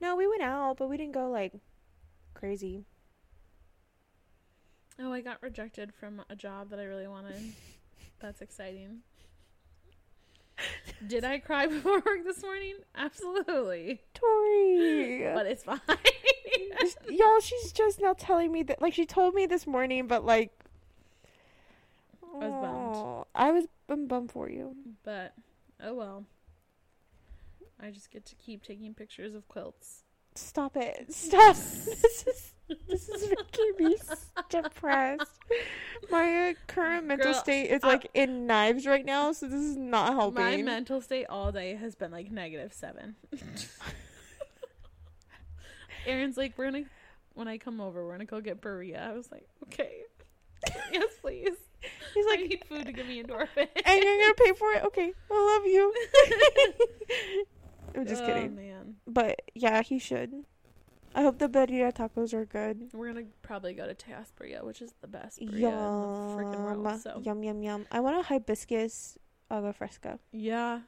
No, 0.00 0.16
we 0.16 0.26
went 0.26 0.42
out, 0.42 0.78
but 0.78 0.88
we 0.88 0.96
didn't 0.96 1.12
go 1.12 1.28
like 1.30 1.52
crazy. 2.34 2.84
Oh, 4.98 5.12
I 5.12 5.20
got 5.22 5.42
rejected 5.42 5.92
from 5.94 6.22
a 6.28 6.36
job 6.36 6.70
that 6.70 6.78
I 6.78 6.84
really 6.84 7.08
wanted. 7.08 7.40
That's 8.20 8.40
exciting. 8.42 8.98
Did 11.06 11.24
I 11.24 11.38
cry 11.38 11.66
before 11.68 12.00
work 12.00 12.24
this 12.24 12.42
morning? 12.42 12.74
Absolutely. 12.94 14.02
Tori, 14.12 15.22
But 15.34 15.46
it's 15.46 15.62
fine. 15.64 15.80
y'all, 17.08 17.40
she's 17.40 17.72
just 17.72 18.00
now 18.00 18.12
telling 18.12 18.52
me 18.52 18.62
that. 18.64 18.82
Like 18.82 18.92
she 18.92 19.06
told 19.06 19.34
me 19.34 19.46
this 19.46 19.66
morning, 19.66 20.06
but 20.06 20.24
like, 20.24 20.52
I 22.34 22.46
was 22.48 22.52
bummed. 22.52 23.24
I 23.34 23.50
was 23.52 23.64
I'm 23.88 24.06
bummed 24.06 24.30
for 24.32 24.50
you. 24.50 24.76
but 25.02 25.32
oh 25.82 25.94
well. 25.94 26.24
I 27.82 27.90
just 27.90 28.10
get 28.10 28.26
to 28.26 28.34
keep 28.34 28.62
taking 28.62 28.92
pictures 28.92 29.34
of 29.34 29.48
quilts. 29.48 30.04
Stop 30.34 30.76
it! 30.76 31.12
Stop. 31.12 31.56
this 31.56 32.24
is 32.26 32.52
this 32.88 33.08
is 33.08 33.28
making 33.30 33.72
me 33.88 33.96
depressed. 34.48 35.26
My 36.10 36.50
uh, 36.50 36.54
current 36.68 37.06
mental 37.06 37.32
Girl, 37.32 37.40
state 37.40 37.66
is 37.70 37.80
I- 37.82 37.88
like 37.88 38.10
in 38.14 38.46
knives 38.46 38.86
right 38.86 39.04
now, 39.04 39.32
so 39.32 39.46
this 39.46 39.60
is 39.60 39.76
not 39.76 40.14
helping. 40.14 40.42
My 40.44 40.56
mental 40.62 41.00
state 41.00 41.26
all 41.28 41.50
day 41.52 41.74
has 41.74 41.94
been 41.94 42.10
like 42.12 42.30
negative 42.30 42.72
seven. 42.72 43.16
Aaron's 46.06 46.36
like, 46.36 46.56
we're 46.56 46.70
gonna 46.70 46.84
when 47.34 47.48
I 47.48 47.58
come 47.58 47.80
over, 47.80 48.04
we're 48.04 48.12
gonna 48.12 48.24
go 48.24 48.40
get 48.40 48.60
burrito. 48.60 49.00
I 49.00 49.12
was 49.12 49.30
like, 49.30 49.48
okay, 49.64 50.02
yes, 50.92 51.10
please. 51.20 51.56
He's 52.14 52.26
I 52.26 52.30
like, 52.30 52.40
need 52.40 52.64
food 52.68 52.86
to 52.86 52.92
give 52.92 53.06
me 53.06 53.22
endorphins. 53.22 53.68
and 53.84 54.02
you're 54.02 54.18
gonna 54.20 54.34
pay 54.34 54.52
for 54.52 54.72
it? 54.72 54.84
Okay, 54.84 55.12
I 55.30 55.56
love 55.56 55.66
you. 55.66 55.94
I'm 57.94 58.06
just 58.06 58.22
Oh, 58.22 58.26
kidding. 58.26 58.54
man. 58.54 58.96
But 59.06 59.42
yeah, 59.54 59.82
he 59.82 59.98
should. 59.98 60.44
I 61.14 61.22
hope 61.22 61.38
the 61.38 61.48
birria 61.48 61.92
tacos 61.92 62.32
are 62.32 62.44
good. 62.44 62.90
We're 62.92 63.08
gonna 63.12 63.26
probably 63.42 63.74
go 63.74 63.86
to 63.86 63.94
Tejas 63.94 64.30
Burrito, 64.38 64.62
which 64.64 64.80
is 64.80 64.94
the 65.00 65.08
best 65.08 65.40
burrito 65.40 65.46
in 65.46 65.60
the 65.60 65.68
freaking 66.36 66.52
Yum, 66.54 66.82
world. 66.84 67.00
So 67.00 67.20
yum, 67.24 67.42
yum, 67.42 67.62
yum. 67.62 67.86
I 67.90 67.98
want 68.00 68.16
a 68.18 68.22
hibiscus 68.22 69.18
agua 69.50 69.72
fresca. 69.72 70.20
yeah, 70.30 70.80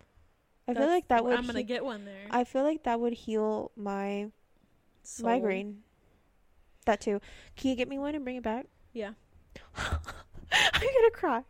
I 0.69 0.75
feel 0.75 0.87
like 0.87 1.09
that 1.09 1.25
would. 1.25 1.35
I'm 1.35 1.45
gonna 1.47 1.59
he- 1.59 1.65
get 1.65 1.85
one 1.85 2.05
there. 2.05 2.27
I 2.31 2.45
feel 2.45 2.63
like 2.63 2.85
that 2.85 3.01
would 3.01 3.13
heal 3.15 3.73
my 3.77 4.31
Soul. 5.03 5.27
migraine. 5.29 5.83
That 6.87 7.01
too. 7.01 7.21
Can 7.57 7.71
you 7.71 7.77
get 7.77 7.89
me 7.89 7.99
one 7.99 8.15
and 8.15 8.23
bring 8.25 8.37
it 8.37 8.45
back? 8.45 8.67
Yeah. 8.93 9.15
I'm 9.77 9.99
gonna 10.81 11.11
cry. 11.13 11.43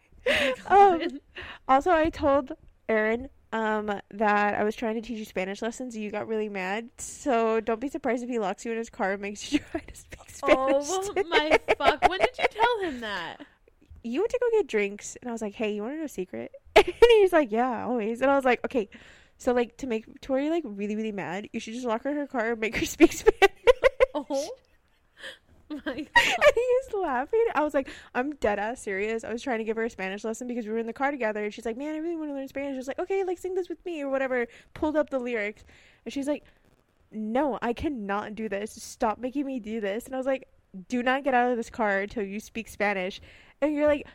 Oh 0.70 0.94
Um, 1.02 1.20
Also, 1.68 1.90
I 1.90 2.08
told 2.08 2.52
Aaron 2.88 3.28
um 3.52 4.00
that 4.10 4.54
I 4.54 4.64
was 4.64 4.74
trying 4.74 4.94
to 4.94 5.00
teach 5.00 5.18
you 5.18 5.24
Spanish 5.24 5.62
lessons 5.62 5.96
you 5.96 6.10
got 6.10 6.26
really 6.28 6.48
mad. 6.48 6.88
So 6.98 7.60
don't 7.60 7.80
be 7.80 7.88
surprised 7.88 8.22
if 8.22 8.28
he 8.30 8.38
locks 8.38 8.64
you 8.64 8.72
in 8.72 8.78
his 8.78 8.90
car 8.90 9.12
and 9.12 9.22
makes 9.22 9.52
you 9.52 9.58
try 9.70 9.80
to 9.80 9.94
speak 9.94 10.30
Spanish. 10.30 10.86
oh 10.88 11.12
to 11.14 11.24
my 11.28 11.58
fuck! 11.78 12.08
When 12.08 12.18
did 12.20 12.36
you 12.38 12.46
tell 12.50 12.80
him 12.90 13.00
that? 13.00 13.36
You 14.04 14.18
went 14.18 14.32
to 14.32 14.38
go 14.40 14.58
get 14.58 14.66
drinks 14.66 15.16
and 15.22 15.28
I 15.28 15.32
was 15.32 15.42
like, 15.42 15.54
"Hey, 15.54 15.74
you 15.74 15.82
want 15.82 15.94
to 15.94 15.98
know 15.98 16.04
a 16.06 16.08
secret?" 16.08 16.50
And 16.76 16.92
he's 17.20 17.32
like, 17.32 17.52
"Yeah, 17.52 17.84
always." 17.86 18.20
And 18.20 18.28
I 18.28 18.34
was 18.34 18.44
like, 18.44 18.58
"Okay." 18.64 18.88
So 19.38 19.52
like 19.52 19.76
to 19.76 19.86
make 19.86 20.20
Tori 20.20 20.50
like 20.50 20.64
really 20.66 20.96
really 20.96 21.12
mad, 21.12 21.48
you 21.52 21.60
should 21.60 21.74
just 21.74 21.86
lock 21.86 22.02
her 22.02 22.10
in 22.10 22.16
her 22.16 22.26
car 22.26 22.50
and 22.50 22.60
make 22.60 22.76
her 22.78 22.84
speak 22.86 23.12
Spanish. 23.12 23.50
Oh 24.12 24.48
my 25.86 25.92
and 25.94 26.08
he's 26.54 26.94
laughing. 26.94 27.44
I 27.54 27.62
was 27.62 27.74
like, 27.74 27.88
I'm 28.14 28.34
dead 28.36 28.58
ass 28.58 28.82
serious. 28.82 29.24
I 29.24 29.32
was 29.32 29.42
trying 29.42 29.58
to 29.58 29.64
give 29.64 29.76
her 29.76 29.84
a 29.84 29.90
Spanish 29.90 30.24
lesson 30.24 30.46
because 30.46 30.66
we 30.66 30.72
were 30.72 30.78
in 30.78 30.86
the 30.86 30.92
car 30.92 31.10
together, 31.10 31.44
and 31.44 31.52
she's 31.52 31.64
like, 31.64 31.76
"Man, 31.76 31.94
I 31.94 31.98
really 31.98 32.16
want 32.16 32.30
to 32.30 32.34
learn 32.34 32.48
Spanish." 32.48 32.74
I 32.74 32.76
was 32.76 32.88
like, 32.88 32.98
"Okay, 32.98 33.24
like 33.24 33.38
sing 33.38 33.54
this 33.54 33.68
with 33.68 33.84
me 33.84 34.02
or 34.02 34.08
whatever." 34.08 34.46
Pulled 34.74 34.96
up 34.96 35.10
the 35.10 35.18
lyrics, 35.18 35.64
and 36.04 36.12
she's 36.12 36.28
like, 36.28 36.44
"No, 37.10 37.58
I 37.62 37.72
cannot 37.72 38.34
do 38.34 38.48
this. 38.48 38.72
Stop 38.72 39.18
making 39.18 39.46
me 39.46 39.60
do 39.60 39.80
this." 39.80 40.06
And 40.06 40.14
I 40.14 40.18
was 40.18 40.26
like, 40.26 40.48
"Do 40.88 41.02
not 41.02 41.24
get 41.24 41.34
out 41.34 41.50
of 41.50 41.56
this 41.56 41.70
car 41.70 42.00
until 42.00 42.24
you 42.24 42.40
speak 42.40 42.68
Spanish." 42.68 43.20
And 43.60 43.74
you're 43.74 43.86
like, 43.86 44.06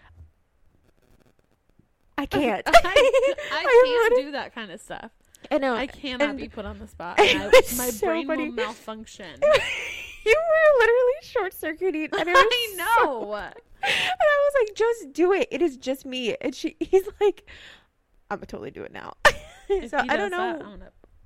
"I 2.18 2.26
can't. 2.26 2.64
I, 2.68 2.72
I 2.84 3.30
I 3.52 4.08
can't 4.10 4.26
do 4.26 4.32
that 4.32 4.54
kind 4.54 4.72
of 4.72 4.82
stuff. 4.82 5.12
I 5.52 5.58
know. 5.60 5.76
I 5.76 5.88
cannot 5.88 6.36
be 6.38 6.50
put 6.50 6.66
on 6.66 6.80
the 6.80 6.88
spot. 6.88 7.16
I, 7.20 7.50
my 7.78 7.90
so 7.90 8.08
brain 8.08 8.28
funny. 8.28 8.50
will 8.50 8.56
malfunction. 8.56 9.40
You 10.28 10.36
were 10.38 10.80
literally 10.80 11.14
short 11.24 11.54
circuiting, 11.54 12.10
and 12.14 12.28
it 12.30 12.34
was 12.34 12.48
I 12.50 12.74
so 13.06 13.22
know. 13.22 13.34
And 13.84 13.94
I 13.94 14.50
was 14.52 14.54
like, 14.68 14.76
just 14.76 15.14
do 15.14 15.32
it. 15.34 15.48
It 15.52 15.62
is 15.62 15.78
just 15.78 16.06
me. 16.06 16.36
And 16.42 16.54
she, 16.56 16.76
he's 16.80 17.08
like, 17.22 17.48
I'm 18.30 18.38
gonna 18.40 18.48
totally 18.48 18.72
do 18.72 18.84
it 18.84 18.92
now. 18.92 19.14
So 19.88 19.98
I 19.98 20.18
don't 20.18 20.32
know. 20.32 20.58
that, 20.58 20.66
I'm 20.66 20.84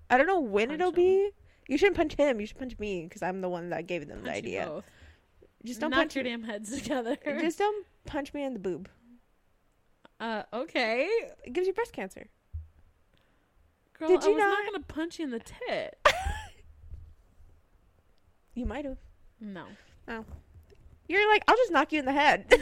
I 0.10 0.18
don't 0.18 0.28
know 0.28 0.40
when 0.42 0.70
it'll 0.72 0.90
him. 0.90 0.96
be. 0.96 1.30
You 1.70 1.78
shouldn't 1.78 1.96
punch 1.96 2.16
him. 2.16 2.40
You 2.42 2.46
should 2.46 2.58
punch 2.60 2.78
me 2.78 3.04
because 3.04 3.22
I'm 3.24 3.40
the 3.42 3.48
one 3.50 3.70
that 3.70 3.88
gave 3.88 4.06
them 4.08 4.24
the 4.24 4.30
punch 4.30 4.44
you 4.44 4.60
idea. 4.60 4.84
Just 5.64 5.80
don't 5.80 5.92
Knock 5.92 6.00
punch 6.00 6.16
your 6.16 6.24
me. 6.26 6.32
damn 6.32 6.44
heads 6.44 6.76
together. 6.78 7.18
Just 7.40 7.58
don't 7.60 7.86
punch 8.06 8.34
me 8.34 8.44
in 8.44 8.54
the 8.54 8.60
boob. 8.60 8.90
uh, 10.20 10.44
okay. 10.52 11.08
It 11.46 11.54
gives 11.54 11.68
you 11.68 11.74
breast 11.74 11.94
cancer. 11.94 12.28
Girl, 13.98 14.10
Did 14.10 14.24
I 14.24 14.28
you 14.28 14.34
was 14.34 14.40
not 14.40 14.50
not- 14.50 14.66
gonna 14.74 14.84
punch 14.86 15.20
you 15.20 15.26
in 15.26 15.32
the 15.32 15.40
tit. 15.40 15.98
You 18.54 18.66
might 18.66 18.86
have. 18.86 18.98
No. 19.40 19.66
Oh. 20.08 20.26
You're 21.08 21.30
like, 21.30 21.44
I'll 21.48 21.56
just 21.58 21.72
knock 21.72 21.92
you 21.92 22.00
in 22.00 22.06
the 22.06 22.14
head. 22.14 22.52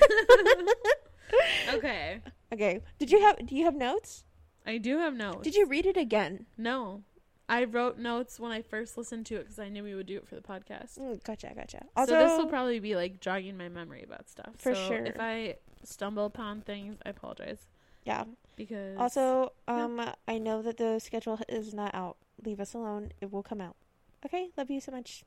Okay. 1.73 2.21
okay. 2.51 2.81
Did 2.97 3.11
you 3.11 3.19
have? 3.21 3.45
Do 3.45 3.55
you 3.55 3.65
have 3.65 3.75
notes? 3.75 4.23
I 4.65 4.77
do 4.77 4.97
have 4.97 5.13
notes. 5.13 5.43
Did 5.43 5.53
you 5.55 5.67
read 5.67 5.85
it 5.85 5.95
again? 5.97 6.47
No. 6.57 7.03
I 7.47 7.63
wrote 7.65 7.97
notes 7.97 8.39
when 8.39 8.51
I 8.51 8.61
first 8.61 8.97
listened 8.97 9.25
to 9.27 9.35
it 9.35 9.43
because 9.43 9.59
I 9.59 9.69
knew 9.69 9.83
we 9.83 9.95
would 9.95 10.05
do 10.05 10.17
it 10.17 10.27
for 10.27 10.35
the 10.35 10.41
podcast. 10.41 10.99
Mm, 10.99 11.23
gotcha, 11.23 11.51
gotcha. 11.55 11.85
so 11.97 12.05
this 12.05 12.37
will 12.37 12.47
probably 12.47 12.79
be 12.79 12.95
like 12.95 13.19
jogging 13.21 13.57
my 13.57 13.69
memory 13.69 14.03
about 14.03 14.29
stuff. 14.29 14.53
For 14.57 14.75
So 14.75 14.87
sure. 14.87 15.05
If 15.05 15.19
I 15.19 15.55
stumble 15.83 16.25
upon 16.25 16.61
things, 16.61 16.97
I 17.05 17.09
apologize 17.09 17.67
yeah. 18.05 18.25
because 18.55 18.97
Also, 18.99 19.51
Yeah. 19.67 19.83
um, 19.85 20.11
I 20.27 20.37
know 20.37 20.61
that 20.61 20.77
the 20.77 20.99
schedule 20.99 21.39
is 21.47 21.73
not 21.73 21.93
out. 21.95 22.17
Leave 22.43 22.59
us 22.59 22.73
alone. 22.75 23.11
It 23.21 23.31
will 23.31 23.43
come 23.43 23.61
out. 23.61 23.75
Okay. 24.25 24.49
Love 24.57 24.69
you 24.69 24.79
so 24.81 24.91
much. 24.91 25.23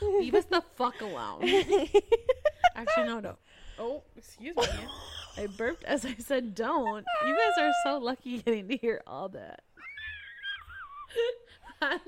Leave 0.00 0.34
us 0.34 0.44
the 0.46 0.62
fuck 0.76 1.00
alone. 1.00 1.42
Actually, 2.76 3.06
no, 3.06 3.20
no. 3.20 3.36
Oh, 3.78 4.02
excuse 4.16 4.56
me. 4.56 4.64
I 5.36 5.46
burped 5.46 5.84
as 5.84 6.04
I 6.04 6.14
said 6.14 6.54
don't. 6.54 7.04
You 7.26 7.36
guys 7.36 7.58
are 7.64 7.72
so 7.84 7.98
lucky 7.98 8.38
getting 8.38 8.68
to 8.68 8.76
hear 8.76 9.02
all 9.06 9.28
that. 9.30 9.62
That's- 11.80 12.00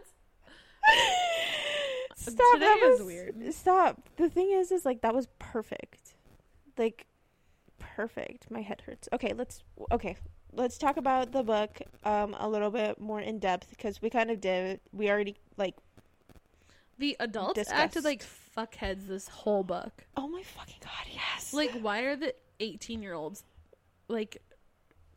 Stop. 2.16 2.37
Today 2.54 2.66
that 2.66 2.78
is 2.82 3.00
was 3.00 3.06
weird. 3.06 3.54
Stop. 3.54 4.08
The 4.16 4.28
thing 4.28 4.50
is, 4.50 4.73
is 4.73 4.85
like 4.85 5.02
that 5.02 5.14
was 5.14 5.28
perfect. 5.38 6.14
Like, 6.78 7.06
perfect. 7.78 8.50
My 8.50 8.62
head 8.62 8.82
hurts. 8.85 9.08
Okay, 9.12 9.32
let's. 9.37 9.62
Okay, 9.92 10.16
let's 10.52 10.78
talk 10.78 10.96
about 10.96 11.32
the 11.32 11.42
book 11.42 11.78
um 12.04 12.35
a 12.38 12.49
little 12.49 12.70
bit 12.70 13.00
more 13.00 13.20
in 13.20 13.38
depth 13.38 13.68
because 13.70 14.00
we 14.02 14.11
kind 14.11 14.30
of 14.30 14.40
did. 14.40 14.80
We 14.92 15.11
already 15.11 15.37
like. 15.56 15.75
The 16.99 17.17
adults 17.21 17.55
Discussed. 17.55 17.76
acted 17.76 18.05
like 18.05 18.25
fuckheads 18.57 19.07
this 19.07 19.29
whole 19.29 19.62
book. 19.62 20.07
Oh 20.17 20.29
my 20.29 20.43
fucking 20.43 20.76
god! 20.83 21.07
Yes. 21.12 21.53
Like, 21.53 21.73
why 21.81 22.00
are 22.00 22.17
the 22.17 22.35
18 22.61 23.03
year 23.03 23.15
olds 23.15 23.45
like, 24.09 24.41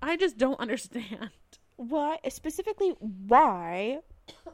I 0.01 0.17
just 0.17 0.37
don't 0.37 0.59
understand. 0.59 1.29
why 1.77 2.17
specifically? 2.29 2.89
Why 2.99 3.99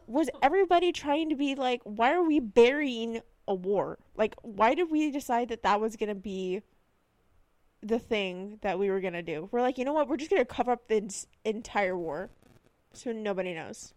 was 0.08 0.30
everybody 0.42 0.92
trying 0.92 1.30
to 1.30 1.36
be 1.36 1.56
like? 1.56 1.82
Why 1.84 2.14
are 2.14 2.24
we 2.24 2.40
burying 2.40 3.22
a 3.48 3.56
war? 3.56 3.98
Like, 4.16 4.36
why 4.42 4.76
did 4.76 4.90
we 4.92 5.12
decide 5.12 5.50
that 5.50 5.64
that 5.64 5.80
was 5.82 5.96
gonna 5.96 6.16
be? 6.16 6.62
the 7.84 8.00
thing 8.00 8.58
that 8.64 8.80
we 8.80 8.90
were 8.90 9.00
gonna 9.00 9.22
do. 9.22 9.48
We're 9.52 9.62
like, 9.62 9.78
you 9.78 9.86
know 9.86 9.94
what? 9.94 10.08
We're 10.08 10.18
just 10.18 10.32
gonna 10.32 10.44
cover 10.44 10.72
up 10.72 10.88
the 10.88 10.98
ins- 10.98 11.28
entire 11.44 11.96
war, 11.96 12.32
so 12.94 13.12
nobody 13.12 13.54
knows. 13.54 13.94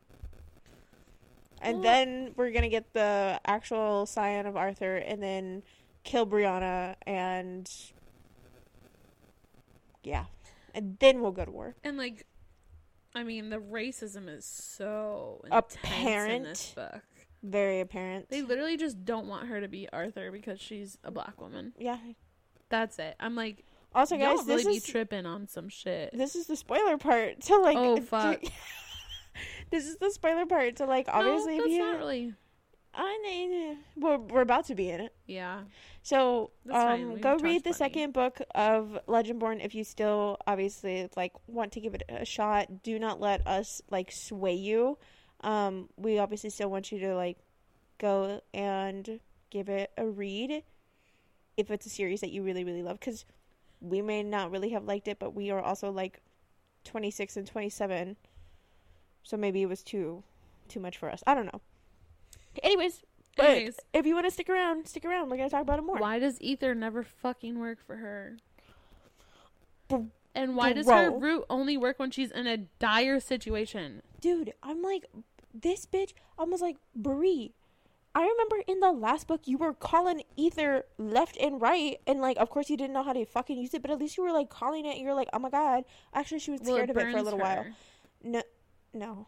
And 1.60 1.74
Well- 1.76 1.82
then 1.82 2.32
we're 2.36 2.50
gonna 2.50 2.68
get 2.68 2.92
the 2.92 3.40
actual 3.44 4.06
scion 4.06 4.46
of 4.46 4.56
Arthur, 4.56 4.96
and 4.96 5.22
then 5.22 5.62
kill 6.04 6.26
Brianna, 6.26 6.96
and 7.06 7.70
yeah, 10.02 10.26
and 10.74 10.96
then 11.00 11.20
we'll 11.20 11.32
go 11.32 11.44
to 11.44 11.50
war. 11.50 11.74
And, 11.84 11.96
like, 11.96 12.26
I 13.14 13.22
mean, 13.24 13.50
the 13.50 13.58
racism 13.58 14.28
is 14.28 14.44
so 14.44 15.40
intense 15.44 15.74
in 15.74 15.80
Apparent. 15.90 16.44
this 16.44 16.70
book. 16.72 17.02
Very 17.42 17.80
apparent. 17.80 18.28
They 18.30 18.42
literally 18.42 18.76
just 18.76 19.04
don't 19.04 19.26
want 19.28 19.48
her 19.48 19.60
to 19.60 19.68
be 19.68 19.88
Arthur 19.92 20.30
because 20.32 20.60
she's 20.60 20.98
a 21.04 21.10
black 21.10 21.40
woman. 21.40 21.72
yeah. 21.78 21.98
That's 22.70 22.98
it. 22.98 23.16
I'm 23.18 23.34
like, 23.34 23.64
Also, 23.94 24.14
y'all 24.14 24.36
guys, 24.36 24.46
really 24.46 24.64
this 24.64 24.84
be 24.86 24.92
tripping 24.92 25.24
on 25.24 25.48
some 25.48 25.70
shit. 25.70 26.10
this 26.12 26.36
is 26.36 26.46
the 26.46 26.56
spoiler 26.56 26.98
part. 26.98 27.42
So 27.42 27.60
like, 27.62 27.78
Oh, 27.78 27.98
fuck. 28.02 28.42
this 29.70 29.86
is 29.86 29.96
the 29.96 30.10
spoiler 30.10 30.46
part. 30.46 30.78
So 30.78 30.86
like, 30.86 31.08
obviously, 31.08 31.58
no, 31.58 31.64
that's 31.64 31.78
not 31.78 31.98
really. 31.98 32.34
I 32.94 33.20
mean, 33.22 33.78
we're 33.96 34.18
we're 34.18 34.40
about 34.40 34.66
to 34.66 34.74
be 34.74 34.90
in 34.90 35.00
it. 35.02 35.14
Yeah. 35.26 35.60
So, 36.02 36.50
um, 36.72 37.20
go 37.20 37.36
read 37.36 37.62
the 37.62 37.70
funny. 37.70 37.92
second 37.92 38.12
book 38.12 38.40
of 38.54 38.98
Legendborn 39.06 39.64
if 39.64 39.74
you 39.74 39.84
still 39.84 40.38
obviously 40.46 41.08
like 41.16 41.32
want 41.46 41.72
to 41.72 41.80
give 41.80 41.94
it 41.94 42.02
a 42.08 42.24
shot. 42.24 42.82
Do 42.82 42.98
not 42.98 43.20
let 43.20 43.46
us 43.46 43.82
like 43.90 44.10
sway 44.10 44.54
you. 44.54 44.98
Um, 45.42 45.88
we 45.96 46.18
obviously 46.18 46.50
still 46.50 46.70
want 46.70 46.90
you 46.90 46.98
to 47.00 47.14
like 47.14 47.38
go 47.98 48.40
and 48.54 49.20
give 49.50 49.68
it 49.68 49.90
a 49.96 50.06
read 50.06 50.62
if 51.56 51.70
it's 51.70 51.86
a 51.86 51.90
series 51.90 52.20
that 52.20 52.30
you 52.30 52.42
really 52.42 52.64
really 52.64 52.82
love 52.82 52.98
because 52.98 53.24
we 53.80 54.02
may 54.02 54.22
not 54.22 54.50
really 54.50 54.70
have 54.70 54.84
liked 54.84 55.08
it, 55.08 55.18
but 55.18 55.34
we 55.34 55.50
are 55.50 55.60
also 55.60 55.90
like 55.90 56.20
26 56.84 57.36
and 57.36 57.46
27, 57.46 58.16
so 59.22 59.36
maybe 59.36 59.62
it 59.62 59.66
was 59.66 59.82
too 59.82 60.22
too 60.68 60.80
much 60.80 60.98
for 60.98 61.10
us. 61.10 61.22
I 61.26 61.34
don't 61.34 61.46
know. 61.46 61.60
Anyways, 62.62 63.02
but 63.36 63.46
Anyways, 63.46 63.78
if 63.92 64.04
you 64.06 64.14
want 64.14 64.26
to 64.26 64.30
stick 64.30 64.48
around, 64.50 64.86
stick 64.88 65.04
around. 65.04 65.30
We're 65.30 65.36
gonna 65.36 65.50
talk 65.50 65.62
about 65.62 65.78
it 65.78 65.82
more. 65.82 65.96
why 65.96 66.18
does 66.18 66.40
ether 66.40 66.74
never 66.74 67.02
fucking 67.02 67.58
work 67.58 67.78
for 67.86 67.96
her? 67.96 68.36
And 70.34 70.54
why 70.56 70.72
does 70.72 70.88
her 70.88 71.10
root 71.10 71.44
only 71.48 71.76
work 71.76 71.98
when 71.98 72.10
she's 72.10 72.30
in 72.30 72.46
a 72.46 72.56
dire 72.56 73.18
situation? 73.20 74.02
Dude, 74.20 74.52
I'm 74.62 74.82
like, 74.82 75.06
this 75.54 75.86
bitch. 75.86 76.12
Was 76.38 76.60
like, 76.60 76.76
Bree. 76.94 77.52
I 78.14 78.22
remember 78.22 78.62
in 78.66 78.80
the 78.80 78.90
last 78.90 79.26
book 79.26 79.42
you 79.44 79.58
were 79.58 79.74
calling 79.74 80.22
ether 80.36 80.84
left 80.98 81.36
and 81.36 81.60
right, 81.60 82.00
and 82.06 82.20
like, 82.20 82.36
of 82.38 82.50
course 82.50 82.70
you 82.70 82.76
didn't 82.76 82.92
know 82.92 83.02
how 83.02 83.12
to 83.12 83.24
fucking 83.24 83.58
use 83.58 83.74
it, 83.74 83.82
but 83.82 83.90
at 83.90 83.98
least 83.98 84.16
you 84.16 84.22
were 84.24 84.32
like 84.32 84.48
calling 84.48 84.86
it. 84.86 84.96
and 84.96 85.00
You're 85.04 85.14
like, 85.14 85.28
oh 85.32 85.38
my 85.38 85.50
god. 85.50 85.84
Actually, 86.14 86.40
she 86.40 86.50
was 86.50 86.60
Well, 86.62 86.74
scared 86.76 86.90
of 86.90 86.96
it 86.96 87.12
for 87.12 87.18
a 87.18 87.22
little 87.22 87.38
while. 87.38 87.66
No, 88.22 88.42
no, 88.92 89.26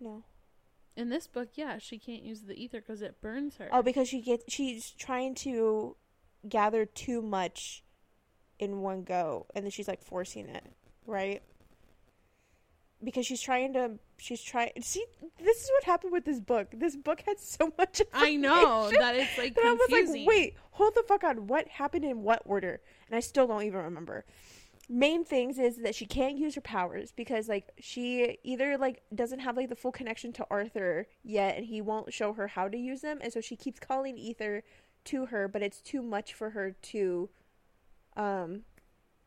no. 0.00 0.24
In 0.96 1.10
this 1.10 1.26
book, 1.28 1.50
yeah, 1.54 1.78
she 1.78 1.98
can't 1.98 2.22
use 2.22 2.42
the 2.42 2.54
ether 2.60 2.80
because 2.80 3.02
it 3.02 3.20
burns 3.20 3.56
her. 3.56 3.68
Oh, 3.72 3.82
because 3.82 4.08
she 4.08 4.20
gets 4.20 4.44
she's 4.52 4.90
trying 4.90 5.34
to 5.36 5.96
gather 6.48 6.84
too 6.84 7.22
much 7.22 7.84
in 8.58 8.80
one 8.80 9.02
go, 9.04 9.46
and 9.54 9.64
then 9.64 9.70
she's 9.70 9.86
like 9.88 10.02
forcing 10.02 10.48
it, 10.48 10.64
right? 11.06 11.42
because 13.02 13.24
she's 13.26 13.40
trying 13.40 13.72
to 13.72 13.92
she's 14.16 14.42
trying 14.42 14.70
see 14.80 15.04
this 15.38 15.62
is 15.62 15.70
what 15.70 15.84
happened 15.84 16.12
with 16.12 16.24
this 16.24 16.40
book 16.40 16.66
this 16.72 16.96
book 16.96 17.22
had 17.26 17.38
so 17.38 17.72
much 17.78 18.02
I 18.12 18.34
know 18.34 18.90
that 18.90 19.14
it's 19.14 19.38
like 19.38 19.54
that 19.54 19.64
I 19.64 19.72
was 19.72 19.80
confusing. 19.88 20.22
like 20.22 20.28
wait 20.28 20.54
hold 20.72 20.94
the 20.94 21.04
fuck 21.06 21.22
on 21.24 21.46
what 21.46 21.68
happened 21.68 22.04
in 22.04 22.22
what 22.22 22.42
order 22.44 22.80
and 23.08 23.16
I 23.16 23.20
still 23.20 23.46
don't 23.46 23.62
even 23.62 23.82
remember 23.82 24.24
main 24.88 25.22
things 25.24 25.58
is 25.58 25.76
that 25.78 25.94
she 25.94 26.06
can't 26.06 26.38
use 26.38 26.54
her 26.54 26.60
powers 26.62 27.12
because 27.14 27.48
like 27.48 27.68
she 27.78 28.38
either 28.42 28.78
like 28.78 29.02
doesn't 29.14 29.40
have 29.40 29.56
like 29.56 29.68
the 29.68 29.76
full 29.76 29.92
connection 29.92 30.32
to 30.32 30.46
Arthur 30.50 31.06
yet 31.22 31.56
and 31.56 31.66
he 31.66 31.80
won't 31.82 32.12
show 32.12 32.32
her 32.32 32.46
how 32.48 32.68
to 32.68 32.78
use 32.78 33.02
them 33.02 33.18
and 33.20 33.32
so 33.32 33.40
she 33.40 33.54
keeps 33.54 33.78
calling 33.78 34.16
Ether 34.16 34.62
to 35.04 35.26
her 35.26 35.46
but 35.46 35.62
it's 35.62 35.82
too 35.82 36.02
much 36.02 36.32
for 36.32 36.50
her 36.50 36.70
to 36.70 37.28
um 38.16 38.62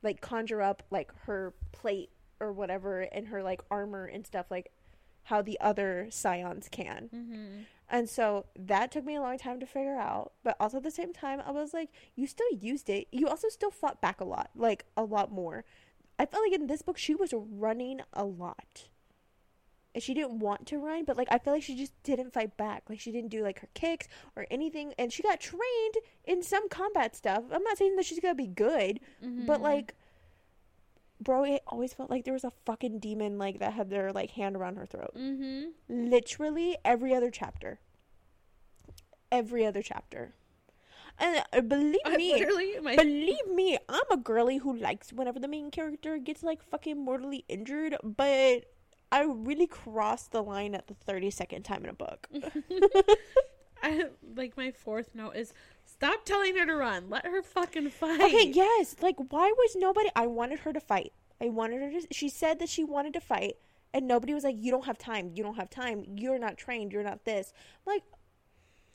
like 0.02 0.20
conjure 0.20 0.62
up 0.64 0.82
like 0.90 1.12
her 1.26 1.54
plate 1.72 2.10
or 2.40 2.52
whatever 2.52 3.02
and 3.02 3.28
her 3.28 3.44
like 3.44 3.62
armor 3.70 4.06
and 4.06 4.26
stuff 4.26 4.48
like 4.50 4.72
how 5.26 5.44
the 5.44 5.60
other 5.62 6.08
scions 6.10 6.68
can 6.72 7.10
Mm-hmm. 7.14 7.62
And 7.92 8.10
so 8.10 8.46
that 8.58 8.92
took 8.92 9.06
me 9.06 9.16
a 9.16 9.22
long 9.22 9.38
time 9.38 9.60
to 9.60 9.66
figure 9.68 9.98
out. 9.98 10.32
But 10.44 10.56
also 10.60 10.78
at 10.78 10.84
the 10.84 10.90
same 10.92 11.14
time, 11.14 11.42
I 11.46 11.52
was 11.52 11.74
like, 11.74 11.90
you 12.16 12.26
still 12.26 12.52
used 12.60 12.90
it. 12.90 13.08
You 13.12 13.28
also 13.28 13.50
still 13.50 13.70
fought 13.70 14.02
back 14.02 14.20
a 14.22 14.26
lot, 14.26 14.50
like 14.56 14.86
a 14.98 15.04
lot 15.04 15.32
more. 15.32 15.64
I 16.18 16.26
felt 16.26 16.44
like 16.44 16.54
in 16.60 16.68
this 16.68 16.82
book, 16.82 16.98
she 16.98 17.14
was 17.14 17.34
running 17.36 18.02
a 18.14 18.24
lot. 18.26 18.86
And 19.94 20.02
she 20.02 20.14
didn't 20.14 20.40
want 20.40 20.68
to 20.68 20.78
run, 20.78 21.04
but 21.04 21.18
like 21.18 21.28
I 21.30 21.38
feel 21.38 21.52
like 21.52 21.64
she 21.64 21.76
just 21.76 21.92
didn't 22.04 22.32
fight 22.34 22.56
back. 22.56 22.84
Like 22.88 23.00
she 23.02 23.12
didn't 23.12 23.30
do 23.30 23.44
like 23.44 23.60
her 23.60 23.68
kicks 23.74 24.08
or 24.38 24.48
anything. 24.50 24.94
And 24.98 25.12
she 25.12 25.22
got 25.22 25.42
trained 25.42 25.96
in 26.24 26.42
some 26.44 26.70
combat 26.70 27.14
stuff. 27.14 27.44
I'm 27.52 27.64
not 27.64 27.78
saying 27.78 27.98
that 27.98 28.06
she's 28.06 28.22
gonna 28.22 28.34
be 28.36 28.48
good, 28.48 29.02
Mm-hmm. 29.22 29.46
but 29.46 29.62
like, 29.62 29.94
bro, 31.22 31.44
it 31.46 31.62
always 31.68 31.94
felt 31.94 32.10
like 32.10 32.26
there 32.26 32.34
was 32.34 32.44
a 32.44 32.52
fucking 32.66 33.00
demon 33.00 33.38
like 33.38 33.60
that 33.60 33.74
had 33.74 33.90
their 33.90 34.12
like 34.12 34.32
hand 34.32 34.56
around 34.56 34.76
her 34.78 34.86
throat 34.86 35.14
Mm-hmm. 35.18 35.70
literally 36.10 36.78
every 36.84 37.14
other 37.16 37.30
chapter. 37.32 37.80
Every 39.32 39.66
other 39.66 39.82
chapter. 39.82 40.34
And 41.20 41.44
uh, 41.54 41.62
believe 41.62 42.00
I 42.06 42.18
me, 42.18 42.34
literally 42.34 42.80
my 42.82 42.96
believe 42.96 43.48
me, 43.48 43.78
I'm 43.88 44.02
a 44.12 44.18
girly 44.18 44.58
who 44.58 44.76
likes 44.76 45.14
whenever 45.14 45.40
the 45.40 45.48
main 45.48 45.70
character 45.72 46.18
gets 46.18 46.42
like 46.44 46.64
fucking 46.64 46.98
mortally 46.98 47.46
injured, 47.48 47.96
but 48.04 48.66
I 49.12 49.24
really 49.24 49.68
crossed 49.68 50.32
the 50.32 50.42
line 50.42 50.74
at 50.74 50.88
the 50.88 50.96
32nd 50.96 51.64
time 51.64 51.84
in 51.84 51.90
a 51.90 51.94
book. 51.94 52.28
I 53.84 54.06
like 54.36 54.56
my 54.58 54.72
fourth 54.72 55.16
note 55.16 55.36
is 55.36 55.54
stop 56.02 56.26
telling 56.26 56.56
her 56.58 56.66
to 56.66 56.76
run. 56.76 57.10
Let 57.10 57.26
her 57.26 57.42
fucking 57.44 57.90
fight. 57.92 58.22
Okay, 58.22 58.50
yes, 58.52 58.96
like 59.02 59.16
why 59.30 59.52
was 59.58 59.76
nobody 59.76 60.10
I 60.16 60.28
wanted 60.28 60.60
her 60.60 60.74
to 60.74 60.80
fight. 60.80 61.14
I 61.40 61.50
wanted 61.50 61.82
her 61.82 62.02
to 62.02 62.08
she 62.12 62.30
said 62.30 62.60
that 62.60 62.70
she 62.70 62.84
wanted 62.84 63.14
to 63.14 63.22
fight 63.22 63.56
and 63.94 64.08
nobody 64.08 64.34
was 64.34 64.44
like 64.44 64.56
you 64.58 64.72
don't 64.72 64.86
have 64.86 64.98
time. 64.98 65.32
You 65.36 65.44
don't 65.44 65.56
have 65.56 65.70
time. 65.70 66.04
You're 66.16 66.40
not 66.40 66.58
trained. 66.58 66.92
You're 66.92 67.04
not 67.04 67.26
this. 67.26 67.54
I'm 67.86 67.94
like 67.94 68.04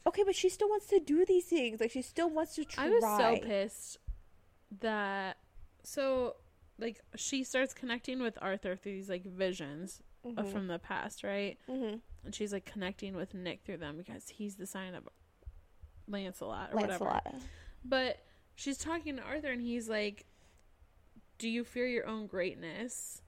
Okay, 0.06 0.22
but 0.25 0.36
she 0.36 0.48
still 0.48 0.68
wants 0.68 0.86
to 0.86 1.00
do 1.00 1.25
these 1.25 1.46
things. 1.46 1.80
Like 1.80 1.90
she 1.90 2.02
still 2.02 2.30
wants 2.30 2.54
to 2.54 2.64
try. 2.64 2.86
I 2.86 2.90
was 2.90 3.02
so 3.02 3.36
pissed 3.46 3.98
that 4.80 5.38
so 5.82 6.36
like 6.78 7.00
she 7.16 7.44
starts 7.44 7.72
connecting 7.72 8.20
with 8.20 8.36
Arthur 8.42 8.76
through 8.76 8.92
these 8.92 9.08
like 9.08 9.25
visions 9.25 10.02
uh, 10.25 10.42
Mhm. 10.42 10.52
from 10.52 10.66
the 10.66 10.78
past, 10.78 11.22
right? 11.22 11.56
Mhm. 11.68 12.00
And 12.25 12.34
she's 12.34 12.52
like 12.52 12.64
connecting 12.64 13.14
with 13.14 13.32
Nick 13.34 13.62
through 13.64 13.76
them 13.78 13.96
because 13.96 14.28
he's 14.28 14.56
the 14.56 14.66
scion 14.66 14.94
of 14.94 15.08
Lancelot 16.08 16.70
or 16.72 16.80
whatever. 16.80 17.20
But 17.84 18.18
she's 18.54 18.78
talking 18.78 19.16
to 19.16 19.22
Arthur 19.22 19.50
and 19.50 19.60
he's 19.60 19.88
like, 19.88 20.26
"Do 21.38 21.48
you 21.48 21.64
fear 21.64 21.86
your 21.86 22.06
own 22.06 22.26
greatness? 22.26 23.22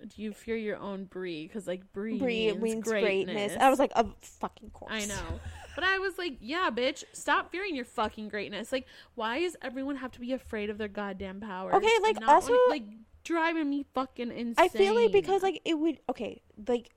Do 0.00 0.22
you 0.22 0.32
fear 0.32 0.56
your 0.56 0.76
own 0.76 1.04
Bree? 1.04 1.46
Because 1.46 1.66
like 1.66 1.92
Bree, 1.92 2.18
Bree 2.18 2.46
means, 2.52 2.62
means 2.62 2.84
greatness. 2.84 3.34
greatness. 3.34 3.56
I 3.60 3.68
was 3.68 3.78
like, 3.78 3.90
of 3.96 4.14
fucking 4.20 4.70
course. 4.70 4.92
I 4.92 5.04
know. 5.06 5.40
But 5.74 5.84
I 5.84 5.98
was 5.98 6.18
like, 6.18 6.38
yeah, 6.40 6.70
bitch, 6.72 7.04
stop 7.12 7.50
fearing 7.50 7.74
your 7.74 7.84
fucking 7.84 8.28
greatness. 8.28 8.72
Like, 8.72 8.86
why 9.14 9.40
does 9.40 9.56
everyone 9.62 9.96
have 9.96 10.12
to 10.12 10.20
be 10.20 10.32
afraid 10.32 10.70
of 10.70 10.78
their 10.78 10.88
goddamn 10.88 11.40
power? 11.40 11.74
Okay, 11.74 11.90
like, 12.02 12.20
not 12.20 12.28
also- 12.30 12.56
like 12.68 12.84
driving 13.24 13.68
me 13.68 13.84
fucking 13.94 14.30
insane. 14.30 14.54
I 14.56 14.68
feel 14.68 14.94
like 14.94 15.12
because 15.12 15.42
like 15.42 15.60
it 15.64 15.78
would 15.78 16.00
okay, 16.08 16.42
like 16.66 16.90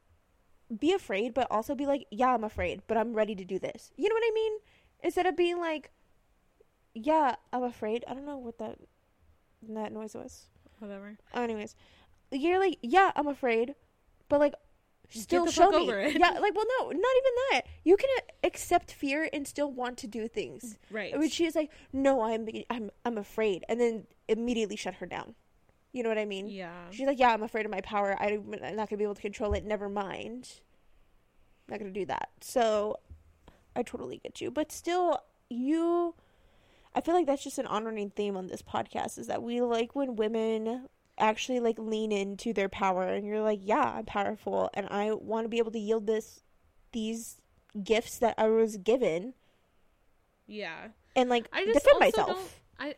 be 0.79 0.93
afraid, 0.93 1.33
but 1.33 1.47
also 1.51 1.75
be 1.75 1.85
like, 1.85 2.05
yeah, 2.11 2.33
I'm 2.33 2.43
afraid, 2.43 2.81
but 2.87 2.97
I'm 2.97 3.13
ready 3.13 3.35
to 3.35 3.45
do 3.45 3.59
this. 3.59 3.91
You 3.97 4.09
know 4.09 4.15
what 4.15 4.23
I 4.25 4.31
mean? 4.33 4.53
Instead 5.03 5.25
of 5.25 5.35
being 5.35 5.59
like, 5.59 5.91
yeah, 6.93 7.35
I'm 7.53 7.63
afraid. 7.63 8.03
I 8.07 8.13
don't 8.13 8.25
know 8.25 8.37
what 8.37 8.57
that 8.59 8.77
that 9.69 9.91
noise 9.91 10.15
was. 10.15 10.47
whatever. 10.79 11.17
Anyways, 11.33 11.75
you're 12.31 12.59
like, 12.59 12.77
yeah, 12.81 13.11
I'm 13.15 13.27
afraid, 13.27 13.75
but 14.29 14.39
like, 14.39 14.53
still 15.09 15.45
show 15.47 15.69
me. 15.69 15.77
over 15.77 15.99
it. 15.99 16.17
Yeah, 16.19 16.29
like, 16.39 16.55
well, 16.55 16.65
no, 16.79 16.85
not 16.85 16.93
even 16.95 17.33
that. 17.51 17.61
You 17.83 17.95
can 17.97 18.09
uh, 18.17 18.21
accept 18.43 18.91
fear 18.91 19.29
and 19.31 19.47
still 19.47 19.71
want 19.71 19.97
to 19.99 20.07
do 20.07 20.27
things. 20.27 20.77
Right. 20.89 21.17
When 21.17 21.29
she's 21.29 21.55
like, 21.55 21.71
no, 21.93 22.21
I'm, 22.23 22.47
I'm, 22.69 22.89
I'm 23.05 23.17
afraid, 23.17 23.63
and 23.69 23.79
then 23.79 24.07
immediately 24.27 24.75
shut 24.75 24.95
her 24.95 25.05
down. 25.05 25.35
You 25.93 26.03
know 26.03 26.09
what 26.09 26.17
I 26.17 26.25
mean? 26.25 26.47
yeah. 26.47 26.71
She's 26.91 27.05
like, 27.05 27.19
yeah, 27.19 27.33
I'm 27.33 27.43
afraid 27.43 27.65
of 27.65 27.71
my 27.71 27.81
power. 27.81 28.15
I'm 28.19 28.49
not 28.49 28.89
gonna 28.89 28.97
be 28.97 29.03
able 29.03 29.15
to 29.15 29.21
control 29.21 29.53
it. 29.53 29.65
Never 29.65 29.89
mind. 29.89 30.49
not 31.67 31.79
gonna 31.79 31.91
do 31.91 32.05
that. 32.05 32.29
So, 32.39 32.97
I 33.75 33.83
totally 33.83 34.17
get 34.21 34.41
you, 34.41 34.51
but 34.51 34.71
still, 34.71 35.19
you. 35.49 36.15
I 36.93 36.99
feel 37.01 37.13
like 37.15 37.25
that's 37.25 37.43
just 37.43 37.57
an 37.57 37.67
honoring 37.67 38.09
theme 38.09 38.35
on 38.35 38.47
this 38.47 38.61
podcast 38.61 39.17
is 39.17 39.27
that 39.27 39.41
we 39.41 39.61
like 39.61 39.95
when 39.95 40.17
women 40.17 40.89
actually 41.17 41.59
like 41.61 41.77
lean 41.79 42.11
into 42.11 42.51
their 42.51 42.67
power 42.67 43.03
and 43.07 43.25
you're 43.25 43.41
like, 43.41 43.59
yeah, 43.63 43.93
I'm 43.95 44.05
powerful 44.05 44.69
and 44.73 44.87
I 44.89 45.11
want 45.13 45.45
to 45.45 45.49
be 45.49 45.59
able 45.59 45.71
to 45.71 45.79
yield 45.79 46.05
this 46.07 46.41
these 46.91 47.37
gifts 47.81 48.17
that 48.19 48.35
I 48.37 48.49
was 48.49 48.75
given 48.75 49.33
Yeah. 50.47 50.87
and 51.15 51.29
like 51.29 51.47
I 51.53 51.63
just 51.63 51.79
defend 51.85 51.99
myself. 52.01 52.59
I 52.77 52.95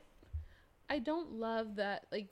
I 0.90 0.98
don't 1.00 1.34
love 1.34 1.76
that 1.76 2.06
like 2.12 2.30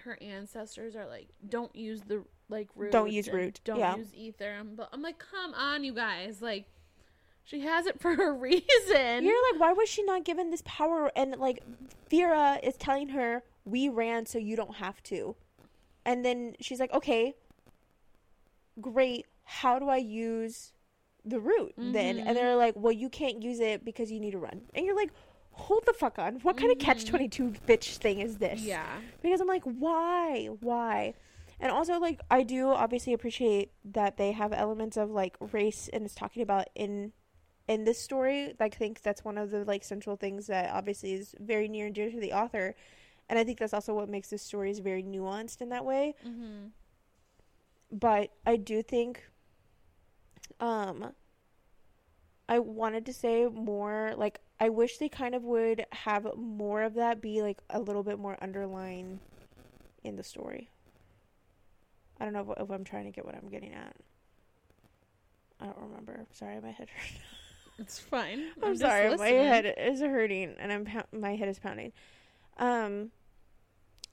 her 0.00 0.18
ancestors 0.20 0.96
are 0.96 1.06
like 1.06 1.28
don't 1.48 1.74
use 1.76 2.00
the 2.02 2.24
like 2.48 2.68
root 2.74 2.90
Don't 2.90 3.12
use 3.12 3.28
root, 3.28 3.60
don't 3.64 3.78
yeah. 3.78 3.94
use 3.96 4.12
ether 4.14 4.56
I'm, 4.58 4.80
I'm 4.92 5.02
like 5.02 5.18
come 5.20 5.54
on 5.54 5.84
you 5.84 5.94
guys 5.94 6.42
like 6.42 6.66
she 7.46 7.60
has 7.60 7.86
it 7.86 7.98
for 8.00 8.12
a 8.28 8.32
reason 8.32 9.24
You're 9.24 9.52
like, 9.52 9.60
why 9.60 9.72
was 9.72 9.88
she 9.88 10.02
not 10.02 10.24
given 10.24 10.50
this 10.50 10.62
power? 10.66 11.10
And 11.16 11.34
like, 11.36 11.62
Vera 12.10 12.58
is 12.62 12.76
telling 12.76 13.08
her, 13.10 13.42
"We 13.64 13.88
ran 13.88 14.26
so 14.26 14.38
you 14.38 14.54
don't 14.56 14.76
have 14.76 15.02
to," 15.04 15.34
and 16.04 16.24
then 16.24 16.54
she's 16.60 16.78
like, 16.80 16.92
"Okay, 16.92 17.34
great. 18.80 19.26
How 19.44 19.78
do 19.78 19.88
I 19.88 19.96
use 19.96 20.72
the 21.24 21.40
root 21.40 21.74
then?" 21.76 22.18
Mhm. 22.18 22.26
And 22.26 22.36
they're 22.36 22.56
like, 22.56 22.74
"Well, 22.76 22.92
you 22.92 23.08
can't 23.08 23.42
use 23.42 23.60
it 23.60 23.84
because 23.84 24.10
you 24.10 24.20
need 24.20 24.32
to 24.32 24.38
run." 24.38 24.62
And 24.74 24.84
you're 24.86 24.96
like, 24.96 25.10
"Hold 25.52 25.84
the 25.86 25.92
fuck 25.92 26.18
on! 26.18 26.36
What 26.40 26.56
kind 26.56 26.70
of 26.72 26.78
catch 26.78 27.04
twenty 27.06 27.28
two 27.28 27.52
bitch 27.66 27.96
thing 27.98 28.20
is 28.20 28.38
this?" 28.38 28.60
yeah 28.60 28.98
because 29.22 29.40
I'm 29.40 29.48
like, 29.48 29.64
why, 29.64 30.46
why? 30.60 31.14
And 31.58 31.72
also, 31.72 31.98
like, 31.98 32.20
I 32.30 32.42
do 32.42 32.68
obviously 32.68 33.14
appreciate 33.14 33.72
that 33.84 34.18
they 34.18 34.32
have 34.32 34.52
elements 34.52 34.96
of 34.98 35.10
like 35.10 35.36
race 35.40 35.88
and 35.92 36.04
it's 36.04 36.14
talking 36.14 36.42
about 36.42 36.68
in 36.74 37.12
in 37.68 37.84
this 37.84 38.00
story. 38.00 38.54
I 38.60 38.68
think 38.68 39.02
that's 39.02 39.24
one 39.24 39.38
of 39.38 39.50
the 39.50 39.64
like 39.64 39.84
central 39.84 40.16
things 40.16 40.46
that 40.46 40.70
obviously 40.72 41.14
is 41.14 41.34
very 41.40 41.68
near 41.68 41.86
and 41.86 41.94
dear 41.94 42.10
to 42.10 42.20
the 42.20 42.32
author, 42.32 42.74
and 43.28 43.38
I 43.38 43.44
think 43.44 43.58
that's 43.58 43.74
also 43.74 43.94
what 43.94 44.08
makes 44.08 44.30
the 44.30 44.38
stories 44.38 44.78
very 44.78 45.02
nuanced 45.02 45.60
in 45.60 45.70
that 45.70 45.84
way. 45.84 46.14
mm-hmm. 46.26 46.68
But 47.92 48.30
I 48.44 48.56
do 48.56 48.82
think, 48.82 49.24
um, 50.58 51.12
I 52.48 52.58
wanted 52.58 53.06
to 53.06 53.12
say 53.12 53.46
more. 53.46 54.12
Like, 54.16 54.40
I 54.58 54.70
wish 54.70 54.98
they 54.98 55.08
kind 55.08 55.34
of 55.34 55.44
would 55.44 55.86
have 55.92 56.26
more 56.36 56.82
of 56.82 56.94
that 56.94 57.20
be 57.20 57.42
like 57.42 57.58
a 57.70 57.80
little 57.80 58.02
bit 58.02 58.18
more 58.18 58.36
underlined 58.40 59.20
in 60.02 60.16
the 60.16 60.24
story. 60.24 60.70
I 62.18 62.24
don't 62.24 62.32
know 62.32 62.54
if, 62.56 62.62
if 62.62 62.70
I'm 62.70 62.84
trying 62.84 63.04
to 63.04 63.10
get 63.10 63.24
what 63.24 63.34
I'm 63.34 63.48
getting 63.48 63.72
at. 63.72 63.94
I 65.60 65.66
don't 65.66 65.78
remember. 65.80 66.26
Sorry, 66.32 66.60
my 66.60 66.70
head 66.70 66.88
hurts. 66.88 67.24
it's 67.78 67.98
fine 67.98 68.46
I'm, 68.62 68.72
just 68.72 68.80
sorry, 68.82 69.16
my 69.16 69.28
head 69.28 69.74
is 69.78 70.00
hurting 70.00 70.54
and 70.58 70.72
I'm 70.72 70.84
pou- 70.84 71.16
my 71.18 71.36
head 71.36 71.48
is 71.48 71.58
pounding. 71.58 71.92
Um, 72.58 73.10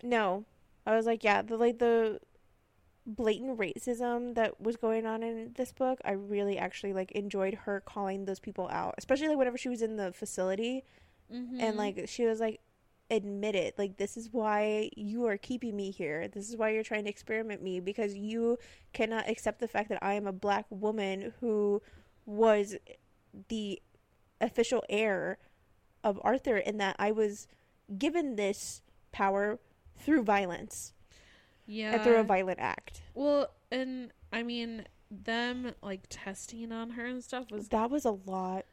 no, 0.02 0.46
I 0.86 0.96
was 0.96 1.06
like, 1.06 1.24
yeah, 1.24 1.42
the 1.42 1.56
like 1.58 1.80
the 1.80 2.20
blatant 3.06 3.58
racism 3.60 4.34
that 4.36 4.62
was 4.62 4.76
going 4.78 5.06
on 5.06 5.24
in 5.24 5.52
this 5.56 5.72
book. 5.74 6.00
I 6.06 6.12
really 6.12 6.58
actually 6.58 6.94
like 6.94 7.12
enjoyed 7.14 7.54
her 7.54 7.82
calling 7.82 8.26
those 8.26 8.40
people 8.40 8.70
out, 8.70 8.96
especially 8.98 9.28
like 9.30 9.38
whenever 9.38 9.58
she 9.58 9.70
was 9.70 9.82
in 9.82 9.96
the 9.98 10.12
facility 10.12 10.84
Mhm. 11.34 11.62
and 11.62 11.78
like 11.78 12.04
she 12.08 12.26
was 12.26 12.40
like 12.42 12.60
admit 13.10 13.56
it 13.56 13.78
like 13.78 13.96
this 13.98 14.18
is 14.18 14.30
why 14.34 14.90
you 14.96 15.26
are 15.26 15.38
keeping 15.38 15.76
me 15.76 15.90
here 15.92 16.28
this 16.28 16.50
is 16.50 16.58
why 16.58 16.70
you're 16.70 16.84
trying 16.84 17.04
to 17.06 17.10
experiment 17.10 17.62
me 17.62 17.80
because 17.80 18.14
you 18.16 18.58
cannot 18.92 19.28
accept 19.30 19.60
the 19.60 19.68
fact 19.68 19.88
that 19.90 20.00
i 20.02 20.14
am 20.14 20.26
a 20.28 20.32
black 20.34 20.66
woman 20.70 21.34
who 21.40 21.82
was 22.26 22.76
the 23.50 23.82
official 24.42 24.84
heir 24.90 25.38
of 26.04 26.20
arthur 26.24 26.58
in 26.58 26.78
that 26.78 26.96
i 27.00 27.12
was 27.12 27.48
given 27.98 28.36
this 28.36 28.82
power 29.12 29.60
through 29.98 30.24
violence 30.24 30.94
Yeah. 31.66 31.94
and 31.94 32.04
through 32.04 32.18
a 32.18 32.24
violent 32.24 32.60
act. 32.60 33.02
well, 33.14 33.48
and 33.72 34.12
I 34.32 34.42
mean, 34.44 34.86
them 35.12 35.74
like 35.84 36.02
testing 36.10 36.72
on 36.72 36.92
her 36.92 37.06
and 37.06 37.24
stuff 37.24 37.52
was 37.52 37.70
That 37.70 37.90
was 37.92 38.04
a 38.06 38.12
lot. 38.12 38.66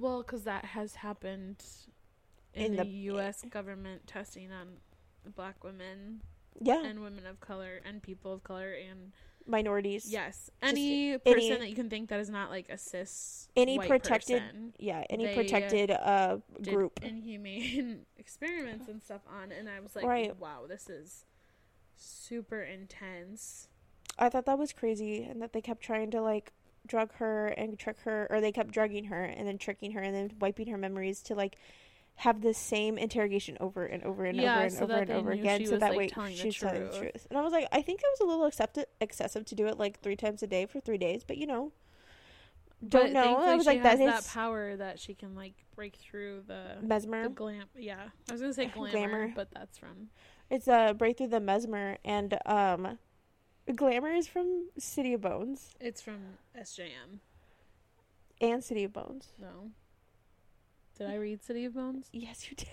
well, 0.00 0.22
because 0.22 0.44
that 0.44 0.64
has 0.64 0.94
happened 0.96 1.62
in, 2.54 2.64
In 2.72 2.76
the, 2.76 2.84
the- 2.84 2.90
U.S. 3.12 3.44
government 3.50 4.06
testing 4.06 4.50
on 4.50 4.78
black 5.36 5.62
women 5.62 6.22
Yeah, 6.60 6.82
and 6.84 7.00
women 7.00 7.26
of 7.26 7.40
color 7.40 7.80
and 7.84 8.02
people 8.02 8.32
of 8.32 8.42
color 8.42 8.72
and 8.72 9.12
minorities. 9.46 10.10
yes, 10.10 10.50
any 10.62 11.10
any- 11.12 11.18
person 11.18 11.58
that 11.60 11.68
you 11.68 11.74
can 11.74 11.90
think 11.90 12.08
that 12.08 12.20
is 12.20 12.30
not 12.30 12.50
like 12.50 12.68
a 12.68 12.78
cis 12.78 13.48
Any 13.56 13.78
protected 13.78 14.40
person 14.42 14.72
yeah, 14.78 15.04
any 15.10 15.34
protected 15.34 15.90
uh 15.90 16.38
group. 16.62 17.00
inhumane 17.02 18.06
experiments 18.16 18.88
and 18.88 19.02
stuff 19.02 19.22
on, 19.28 19.52
and 19.52 19.68
I 19.68 19.80
was 19.80 19.94
like, 19.94 20.04
Right. 20.06 20.38
wow, 20.38 20.64
this 20.68 20.88
is 20.88 21.24
super 21.96 22.62
intense. 22.62 23.68
I 24.18 24.28
thought 24.28 24.46
that 24.46 24.58
was 24.58 24.72
crazy, 24.72 25.22
and 25.24 25.40
that 25.42 25.52
they 25.52 25.60
kept 25.60 25.82
trying 25.82 26.10
to 26.12 26.20
like 26.22 26.52
drug 26.86 27.12
her 27.14 27.48
and 27.48 27.78
trick 27.78 27.98
her, 28.00 28.26
or 28.30 28.40
they 28.40 28.52
kept 28.52 28.70
drugging 28.70 29.04
her 29.04 29.24
and 29.24 29.46
then 29.48 29.58
tricking 29.58 29.92
her 29.92 30.00
and 30.02 30.14
then 30.14 30.32
wiping 30.40 30.68
her 30.68 30.76
memories 30.78 31.22
to 31.22 31.34
like 31.34 31.56
have 32.16 32.40
the 32.42 32.54
same 32.54 32.96
interrogation 32.96 33.56
over 33.60 33.84
and 33.86 34.02
over 34.04 34.24
and 34.24 34.38
Yeah, 34.38 34.54
over 34.54 34.62
and 34.64 34.72
so 34.72 34.84
over 34.84 34.96
and 34.98 35.10
over 35.10 35.30
again, 35.32 35.66
so 35.66 35.78
that 35.78 35.90
like, 35.90 35.98
way 35.98 36.06
the 36.08 36.34
she's 36.36 36.58
telling 36.58 36.88
the 36.88 36.96
truth. 36.98 37.26
And 37.28 37.38
I 37.38 37.42
was 37.42 37.52
like, 37.52 37.66
I 37.72 37.82
think 37.82 38.00
it 38.00 38.06
was 38.12 38.20
a 38.20 38.24
little 38.24 38.44
accepted, 38.46 38.86
excessive 39.00 39.44
to 39.46 39.54
do 39.54 39.66
it 39.66 39.78
like 39.78 40.00
three 40.00 40.16
times 40.16 40.42
a 40.42 40.46
day 40.46 40.66
for 40.66 40.80
three 40.80 40.98
days, 40.98 41.24
but 41.24 41.36
you 41.38 41.46
know, 41.46 41.72
don't 42.86 43.06
But 43.06 43.12
know. 43.12 43.36
I 43.38 43.54
was 43.56 43.66
like, 43.66 43.82
that 43.82 43.98
has 43.98 44.24
that 44.24 44.32
power 44.32 44.76
that 44.76 44.98
she 45.00 45.14
can 45.14 45.34
like 45.34 45.54
break 45.74 45.96
through 45.96 46.42
the 46.46 46.76
mesmer. 46.82 47.24
the 47.24 47.28
glam. 47.30 47.64
Yeah, 47.76 48.08
I 48.28 48.32
was 48.32 48.40
gonna 48.40 48.52
say 48.54 48.66
glamour, 48.74 48.90
Glamour. 48.92 49.32
but 49.34 49.48
that's 49.52 49.76
from 49.78 50.08
It's 50.50 50.68
a 50.68 50.72
uh, 50.72 50.92
break 50.92 51.18
through 51.18 51.28
the 51.28 51.40
mesmer, 51.40 51.96
and 52.04 52.38
um, 52.46 52.98
glamour 53.74 54.12
is 54.12 54.28
from 54.28 54.68
City 54.78 55.14
of 55.14 55.22
Bones 55.22 55.74
it's 55.80 56.00
from 56.02 56.18
SJM. 56.58 57.18
and 58.40 58.62
City 58.62 58.84
of 58.84 58.92
Bones. 58.92 59.32
No, 59.40 59.70
did 60.96 61.08
I 61.08 61.16
read 61.16 61.42
City 61.42 61.64
of 61.64 61.74
Bones? 61.74 62.08
Yes, 62.12 62.48
you 62.50 62.56
did. 62.56 62.68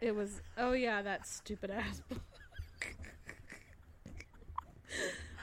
It 0.00 0.14
was 0.14 0.40
oh 0.56 0.72
yeah, 0.72 1.02
that 1.02 1.26
stupid 1.26 1.70
ass 1.70 2.00
book. 2.08 2.20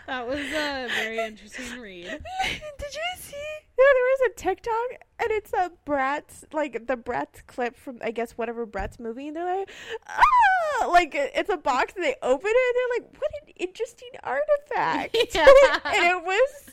that 0.07 0.27
was 0.27 0.39
a 0.39 0.87
very 0.95 1.19
interesting 1.19 1.79
read. 1.79 2.05
Did 2.07 2.93
you 2.93 3.01
see? 3.17 3.35
Yeah, 3.77 3.91
there 3.93 4.07
was 4.13 4.29
a 4.29 4.33
TikTok, 4.35 4.91
and 5.19 5.31
it's 5.31 5.51
a 5.51 5.71
Bratz, 5.85 6.45
like 6.53 6.87
the 6.87 6.95
Bratz 6.95 7.45
clip 7.47 7.75
from 7.75 7.97
I 8.01 8.11
guess 8.11 8.31
whatever 8.33 8.65
Bratz 8.65 8.97
movie, 8.97 9.27
and 9.27 9.35
they're 9.35 9.57
like, 9.57 9.69
ah, 10.07 10.87
like 10.87 11.11
it's 11.15 11.49
a 11.49 11.57
box, 11.57 11.93
and 11.95 12.05
they 12.05 12.15
open 12.21 12.49
it, 12.49 12.75
and 12.75 12.75
they're 12.75 13.07
like, 13.07 13.21
what 13.21 13.31
an 13.41 13.53
interesting 13.57 14.09
artifact, 14.23 15.17
Yeah. 15.35 15.79
and 15.85 16.03
it 16.05 16.23
was 16.23 16.71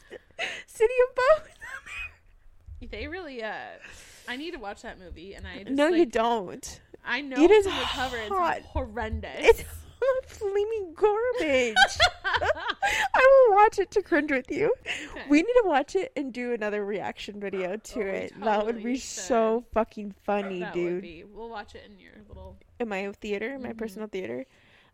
City 0.67 0.95
of 1.09 1.15
Bones. 1.17 2.91
They 2.91 3.09
really 3.09 3.43
uh 3.43 3.53
I 4.33 4.37
need 4.37 4.53
to 4.53 4.59
watch 4.59 4.83
that 4.83 4.99
movie 4.99 5.35
and 5.35 5.47
I 5.47 5.59
just 5.63 5.71
no, 5.77 5.89
like, 5.89 5.99
you 5.99 6.07
don't. 6.07 6.81
I 7.05 7.21
know 7.21 7.37
It 7.37 7.51
is 7.51 7.67
cover 7.67 8.17
hot. 8.29 8.59
it's 8.59 8.67
horrendous. 8.67 9.31
It's 9.39 9.65
flaming 10.27 10.95
garbage. 10.95 11.77
I 12.25 13.47
will 13.49 13.57
watch 13.57 13.79
it 13.79 13.91
to 13.93 14.03
cringe 14.03 14.31
with 14.31 14.51
you. 14.51 14.73
Okay. 15.11 15.23
We 15.29 15.39
need 15.39 15.53
to 15.53 15.65
watch 15.67 15.95
it 15.97 16.13
and 16.17 16.33
do 16.33 16.53
another 16.53 16.85
reaction 16.85 17.41
video 17.41 17.77
to 17.77 18.01
Oh, 18.03 18.07
it. 18.07 18.33
that 18.41 18.65
would 18.65 18.77
totally 18.77 18.93
be 18.95 18.99
so 18.99 19.65
fucking 19.75 20.15
funny, 20.25 20.61
that 20.61 20.73
dude. 20.75 21.27
We'll 21.35 21.51
watch 21.51 21.75
it 21.75 21.83
in 21.91 21.99
your 21.99 22.13
little 22.29 22.57
in 22.81 22.89
my 22.89 23.11
theater, 23.21 23.59
my 23.59 23.73
Mhm. 23.73 23.79
personal 23.79 24.09
theater. 24.09 24.47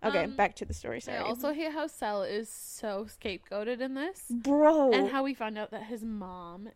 Okay, 0.04 0.24
Um, 0.24 0.36
back 0.36 0.54
to 0.56 0.64
the 0.64 0.74
story. 0.74 1.00
Sorry. 1.00 1.18
I 1.18 1.22
also 1.22 1.52
hate 1.52 1.72
how 1.72 1.86
Sel 1.86 2.22
is 2.22 2.48
so 2.48 3.06
scapegoated 3.08 3.80
in 3.80 3.94
this. 3.94 4.24
bro. 4.30 4.92
And 4.92 5.08
how 5.10 5.22
we 5.24 5.34
found 5.34 5.58
out 5.58 5.70
that 5.70 5.84
his 5.84 6.04
mom 6.04 6.68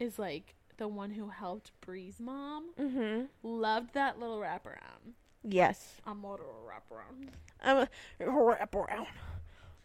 is 0.00 0.18
like 0.18 0.54
the 0.78 0.88
one 0.88 1.10
who 1.10 1.28
helped 1.28 1.72
Bree's 1.80 2.18
mom. 2.18 2.70
mm-hmm. 2.80 3.24
Loved 3.42 3.94
that 3.94 4.18
little 4.18 4.38
wraparound. 4.38 5.12
Yes, 5.44 5.96
I'm 6.06 6.24
a 6.24 6.30
little 6.30 6.66
wraparound. 6.66 7.28
I'm 7.62 7.76
a, 7.76 7.88
a 8.20 8.30
wrap. 8.30 8.74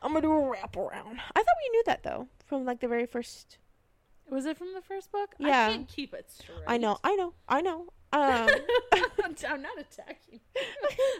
I'm 0.01 0.09
gonna 0.09 0.21
do 0.21 0.31
a 0.31 0.49
wrap 0.49 0.75
around. 0.75 1.19
I 1.35 1.39
thought 1.39 1.55
we 1.63 1.69
knew 1.71 1.83
that 1.85 2.03
though 2.03 2.27
from 2.45 2.65
like 2.65 2.79
the 2.79 2.87
very 2.87 3.05
first. 3.05 3.57
Was 4.29 4.45
it 4.45 4.57
from 4.57 4.73
the 4.73 4.81
first 4.81 5.11
book? 5.11 5.35
Yeah. 5.37 5.67
I 5.67 5.71
can't 5.71 5.87
keep 5.87 6.13
it 6.13 6.31
straight. 6.31 6.63
I 6.65 6.77
know, 6.77 6.97
I 7.03 7.15
know, 7.15 7.33
I 7.47 7.61
know. 7.61 7.87
Um, 8.13 8.47
I'm 9.47 9.61
not 9.61 9.77
attacking. 9.79 10.39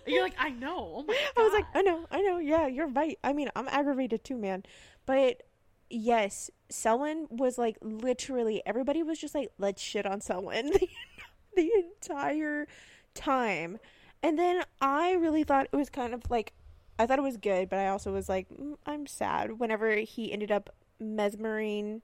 You're 0.06 0.24
like, 0.24 0.36
I 0.38 0.50
know. 0.50 0.98
Oh 0.98 1.04
my 1.08 1.18
I 1.38 1.44
was 1.44 1.54
like, 1.54 1.66
I 1.74 1.82
know, 1.82 2.06
I 2.12 2.22
know. 2.22 2.38
Yeah, 2.38 2.68
you're 2.68 2.88
right. 2.88 3.18
I 3.24 3.34
mean, 3.34 3.50
I'm 3.56 3.68
aggravated 3.68 4.24
too, 4.24 4.38
man. 4.38 4.64
But 5.06 5.44
yes, 5.93 6.49
Selwyn 6.69 7.27
was 7.29 7.58
like 7.58 7.77
literally 7.82 8.62
everybody 8.65 9.03
was 9.03 9.19
just 9.19 9.36
like, 9.36 9.51
let's 9.58 9.82
shit 9.82 10.06
on 10.06 10.21
Selwyn 10.21 10.71
the, 11.56 11.71
entire 12.01 12.67
time. 13.13 13.77
And 14.21 14.39
then 14.39 14.63
I 14.82 15.13
really 15.13 15.43
thought 15.43 15.67
it 15.71 15.75
was 15.75 15.89
kind 15.89 16.13
of 16.13 16.23
like, 16.29 16.53
I 16.97 17.06
thought 17.06 17.19
it 17.19 17.23
was 17.23 17.38
good, 17.38 17.69
but 17.69 17.79
I 17.79 17.88
also 17.88 18.12
was 18.12 18.27
like, 18.27 18.49
mm, 18.49 18.75
I'm 18.86 19.06
sad 19.06 19.60
whenever 19.60 19.95
he 19.97 20.32
ended 20.32 20.51
up 20.51 20.75
mesmering 20.99 22.01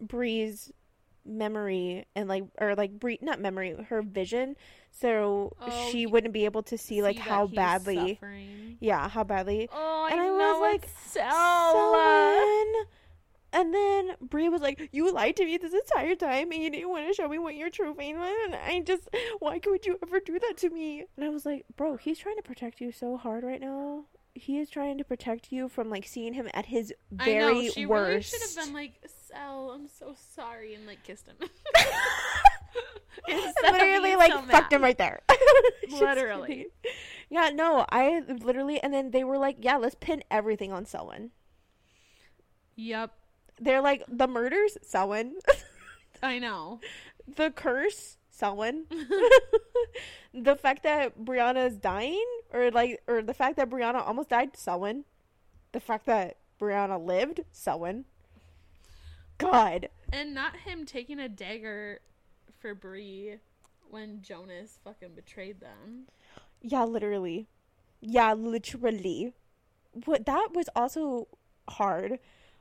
Bree's 0.00 0.72
memory 1.24 2.04
and 2.16 2.28
like 2.28 2.44
or 2.60 2.74
like 2.74 2.98
Bree 2.98 3.18
not 3.22 3.40
memory 3.40 3.76
her 3.88 4.02
vision 4.02 4.56
so 5.00 5.56
Oh, 5.60 5.88
she 5.90 6.06
wouldn't 6.06 6.32
be 6.34 6.44
able 6.44 6.62
to 6.64 6.76
see 6.78 7.02
like 7.02 7.18
how 7.18 7.46
badly 7.46 8.14
suffering. 8.14 8.76
yeah 8.80 9.08
how 9.08 9.24
badly 9.24 9.68
Oh, 9.72 10.08
And 10.10 10.20
I, 10.20 10.26
I 10.26 10.30
was 10.30 10.60
like, 10.60 10.84
it's 10.84 11.16
and 13.54 13.74
then 13.74 14.12
Bree 14.22 14.48
was 14.48 14.62
like, 14.62 14.88
"You 14.92 15.12
lied 15.12 15.36
to 15.36 15.44
me 15.44 15.58
this 15.58 15.74
entire 15.74 16.14
time, 16.14 16.50
and 16.52 16.62
you 16.62 16.70
didn't 16.70 16.88
want 16.88 17.06
to 17.06 17.12
show 17.12 17.28
me 17.28 17.38
what 17.38 17.54
your 17.54 17.68
true 17.68 17.94
fame 17.94 18.18
was." 18.18 18.34
And 18.46 18.54
I 18.54 18.80
just, 18.80 19.08
why 19.40 19.58
could 19.58 19.84
you 19.84 19.98
ever 20.02 20.20
do 20.20 20.38
that 20.38 20.56
to 20.58 20.70
me? 20.70 21.04
And 21.16 21.24
I 21.24 21.28
was 21.28 21.44
like, 21.44 21.66
"Bro, 21.76 21.98
he's 21.98 22.18
trying 22.18 22.36
to 22.36 22.42
protect 22.42 22.80
you 22.80 22.92
so 22.92 23.18
hard 23.18 23.44
right 23.44 23.60
now. 23.60 24.04
He 24.34 24.58
is 24.58 24.70
trying 24.70 24.96
to 24.96 25.04
protect 25.04 25.52
you 25.52 25.68
from 25.68 25.90
like 25.90 26.06
seeing 26.06 26.32
him 26.32 26.48
at 26.54 26.64
his 26.64 26.94
very 27.10 27.42
I 27.44 27.52
know 27.52 27.68
she 27.68 27.84
worst." 27.84 28.08
really 28.08 28.22
should 28.22 28.56
have 28.56 28.64
been 28.66 28.74
like, 28.74 28.94
"Sel, 29.28 29.72
I'm 29.72 29.86
so 29.88 30.14
sorry," 30.34 30.74
and 30.74 30.86
like 30.86 31.02
kissed 31.02 31.26
him. 31.26 31.36
Literally 33.62 34.16
like 34.16 34.32
so 34.32 34.42
fucked 34.42 34.70
mad. 34.70 34.72
him 34.72 34.82
right 34.82 34.98
there. 34.98 35.20
Literally. 35.90 36.66
Yeah, 37.30 37.50
no, 37.54 37.86
I 37.90 38.20
literally, 38.28 38.78
and 38.82 38.92
then 38.92 39.10
they 39.10 39.24
were 39.24 39.38
like, 39.38 39.56
"Yeah, 39.60 39.76
let's 39.76 39.94
pin 39.98 40.22
everything 40.30 40.72
on 40.72 40.84
Selwyn." 40.84 41.30
Yep, 42.76 43.12
They're 43.60 43.80
like 43.80 44.02
the 44.08 44.26
murders, 44.26 44.76
Selwyn. 44.82 45.36
I 46.22 46.38
know. 46.38 46.80
the 47.36 47.50
curse, 47.50 48.16
Selwyn. 48.30 48.86
the 50.34 50.56
fact 50.56 50.82
that 50.84 51.18
Brianna 51.18 51.66
is 51.68 51.76
dying, 51.76 52.24
or 52.52 52.70
like, 52.70 53.02
or 53.06 53.22
the 53.22 53.34
fact 53.34 53.56
that 53.56 53.68
Brianna 53.70 54.06
almost 54.06 54.28
died, 54.30 54.56
Selwyn. 54.56 55.04
The 55.72 55.80
fact 55.80 56.06
that 56.06 56.36
Brianna 56.60 57.02
lived, 57.04 57.40
Selwyn. 57.50 58.04
God, 59.38 59.88
And 60.12 60.34
not 60.34 60.56
him 60.58 60.84
taking 60.86 61.18
a 61.18 61.28
dagger 61.28 62.00
for 62.62 62.74
Bree 62.74 63.36
when 63.90 64.22
Jonas 64.22 64.78
fucking 64.84 65.10
betrayed 65.14 65.60
them. 65.60 66.06
yeah, 66.62 66.84
literally, 66.84 67.48
yeah, 68.00 68.32
literally. 68.32 69.34
What 70.06 70.24
that 70.26 70.48
was 70.54 70.68
also 70.74 71.28
hard. 71.68 72.18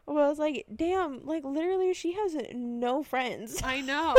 I 0.07 0.11
was 0.13 0.39
like, 0.39 0.65
damn, 0.75 1.25
like 1.25 1.45
literally, 1.45 1.93
she 1.93 2.11
has 2.13 2.35
no 2.53 3.03
friends. 3.03 3.61
I 3.63 3.79
know. 3.91 4.13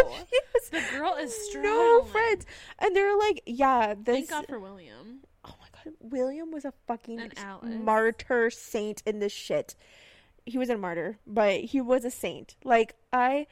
The 0.70 0.82
girl 0.96 1.14
is 1.20 1.34
strong. 1.48 1.64
no 1.64 2.04
friends, 2.04 2.46
and 2.78 2.96
they're 2.96 3.16
like, 3.18 3.42
yeah, 3.44 3.92
this. 3.94 4.14
Thank 4.14 4.30
God 4.30 4.46
for 4.48 4.58
William. 4.58 5.18
Oh 5.44 5.54
my 5.60 5.66
god, 5.84 5.94
William 6.00 6.50
was 6.52 6.64
a 6.64 6.72
fucking 6.86 7.20
And 7.20 7.36
s- 7.36 7.44
Alice. 7.44 7.74
martyr 7.82 8.48
saint 8.48 9.02
in 9.04 9.18
this 9.18 9.32
shit. 9.32 9.74
He 10.46 10.56
was 10.56 10.70
a 10.70 10.78
martyr, 10.78 11.18
but 11.26 11.60
he 11.60 11.80
was 11.82 12.04
a 12.06 12.10
saint. 12.10 12.56
Like 12.64 12.94
I 13.12 13.46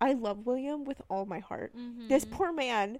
I 0.00 0.12
love 0.14 0.46
William 0.46 0.84
with 0.84 1.02
all 1.10 1.26
my 1.26 1.40
heart. 1.40 1.72
This 2.08 2.24
Mhm. 2.24 2.30
poor 2.30 2.52
man 2.52 2.98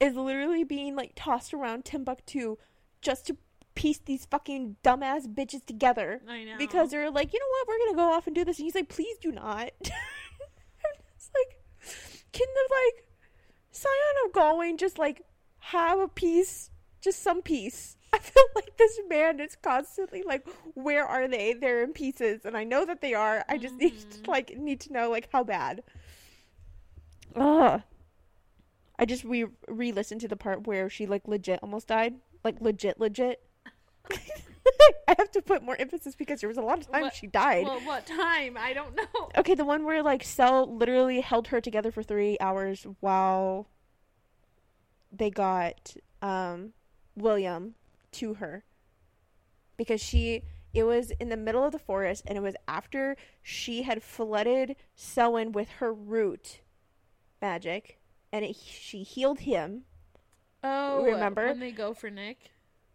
is 0.00 0.14
literally 0.14 0.64
being 0.64 0.94
like 0.96 1.12
tossed 1.14 1.54
around 1.54 1.84
Timbuktu 1.84 2.56
just 3.00 3.26
to 3.28 3.36
piece 3.74 3.98
these 3.98 4.24
fucking 4.26 4.76
dumbass 4.84 5.26
bitches 5.26 5.64
together. 5.66 6.20
I 6.28 6.44
know. 6.44 6.56
Because 6.58 6.90
they're 6.90 7.10
like, 7.10 7.32
you 7.32 7.40
know 7.40 7.46
what, 7.50 7.68
we're 7.68 7.78
gonna 7.86 7.96
go 7.96 8.12
off 8.14 8.26
and 8.26 8.34
do 8.36 8.44
this 8.44 8.58
and 8.58 8.64
he's 8.66 8.74
like, 8.74 8.88
please 8.88 9.16
do 9.18 9.32
not. 9.32 9.70
it's 9.80 11.30
like 11.34 11.58
can 12.32 12.46
the 12.54 12.74
like 12.74 13.06
Scion 13.70 14.16
of 14.26 14.32
Gawain 14.32 14.76
just 14.76 14.98
like 14.98 15.22
have 15.58 15.98
a 15.98 16.08
piece, 16.08 16.70
just 17.00 17.22
some 17.22 17.42
peace. 17.42 17.96
I 18.12 18.18
feel 18.18 18.44
like 18.54 18.76
this 18.76 19.00
man 19.08 19.40
is 19.40 19.56
constantly 19.56 20.22
like, 20.22 20.46
where 20.74 21.04
are 21.04 21.26
they? 21.26 21.54
They're 21.54 21.82
in 21.82 21.92
pieces, 21.92 22.44
and 22.44 22.56
I 22.56 22.62
know 22.62 22.84
that 22.84 23.00
they 23.00 23.14
are. 23.14 23.44
I 23.48 23.58
just 23.58 23.74
need 23.74 23.98
to, 23.98 24.18
Mhm. 24.18 24.28
like 24.28 24.56
need 24.56 24.78
to 24.82 24.92
know 24.92 25.10
like 25.10 25.28
how 25.32 25.42
bad. 25.42 25.82
Ugh. 27.36 27.82
I 28.98 29.04
just 29.04 29.24
re 29.24 29.46
re 29.68 29.92
listened 29.92 30.20
to 30.22 30.28
the 30.28 30.36
part 30.36 30.66
where 30.66 30.88
she 30.88 31.06
like 31.06 31.26
legit 31.26 31.60
almost 31.62 31.88
died, 31.88 32.14
like 32.44 32.60
legit 32.60 33.00
legit. 33.00 33.42
I 35.08 35.14
have 35.18 35.30
to 35.32 35.42
put 35.42 35.62
more 35.62 35.76
emphasis 35.78 36.14
because 36.14 36.40
there 36.40 36.48
was 36.48 36.56
a 36.56 36.62
lot 36.62 36.78
of 36.78 36.90
times 36.90 37.14
she 37.14 37.26
died. 37.26 37.66
Well, 37.66 37.80
what 37.80 38.06
time? 38.06 38.56
I 38.58 38.72
don't 38.72 38.94
know. 38.94 39.30
okay, 39.36 39.54
the 39.54 39.64
one 39.64 39.84
where 39.84 40.02
like 40.02 40.22
Sel 40.24 40.74
literally 40.74 41.20
held 41.20 41.48
her 41.48 41.60
together 41.60 41.90
for 41.90 42.02
three 42.02 42.36
hours 42.40 42.86
while 43.00 43.68
they 45.12 45.30
got 45.30 45.96
um 46.22 46.72
William 47.16 47.74
to 48.12 48.34
her 48.34 48.64
because 49.76 50.00
she 50.02 50.42
it 50.72 50.84
was 50.84 51.12
in 51.20 51.28
the 51.28 51.36
middle 51.36 51.64
of 51.64 51.72
the 51.72 51.78
forest 51.78 52.24
and 52.26 52.36
it 52.36 52.40
was 52.40 52.56
after 52.66 53.16
she 53.42 53.82
had 53.82 54.02
flooded 54.02 54.76
Selwyn 54.96 55.52
with 55.52 55.68
her 55.78 55.92
root 55.92 56.60
magic 57.48 57.98
and 58.32 58.42
it, 58.44 58.56
she 58.56 59.02
healed 59.02 59.40
him. 59.40 59.82
Oh, 60.62 61.04
Remember? 61.04 61.46
when 61.48 61.60
they 61.60 61.72
go 61.72 61.92
for 61.92 62.08
Nick? 62.08 62.38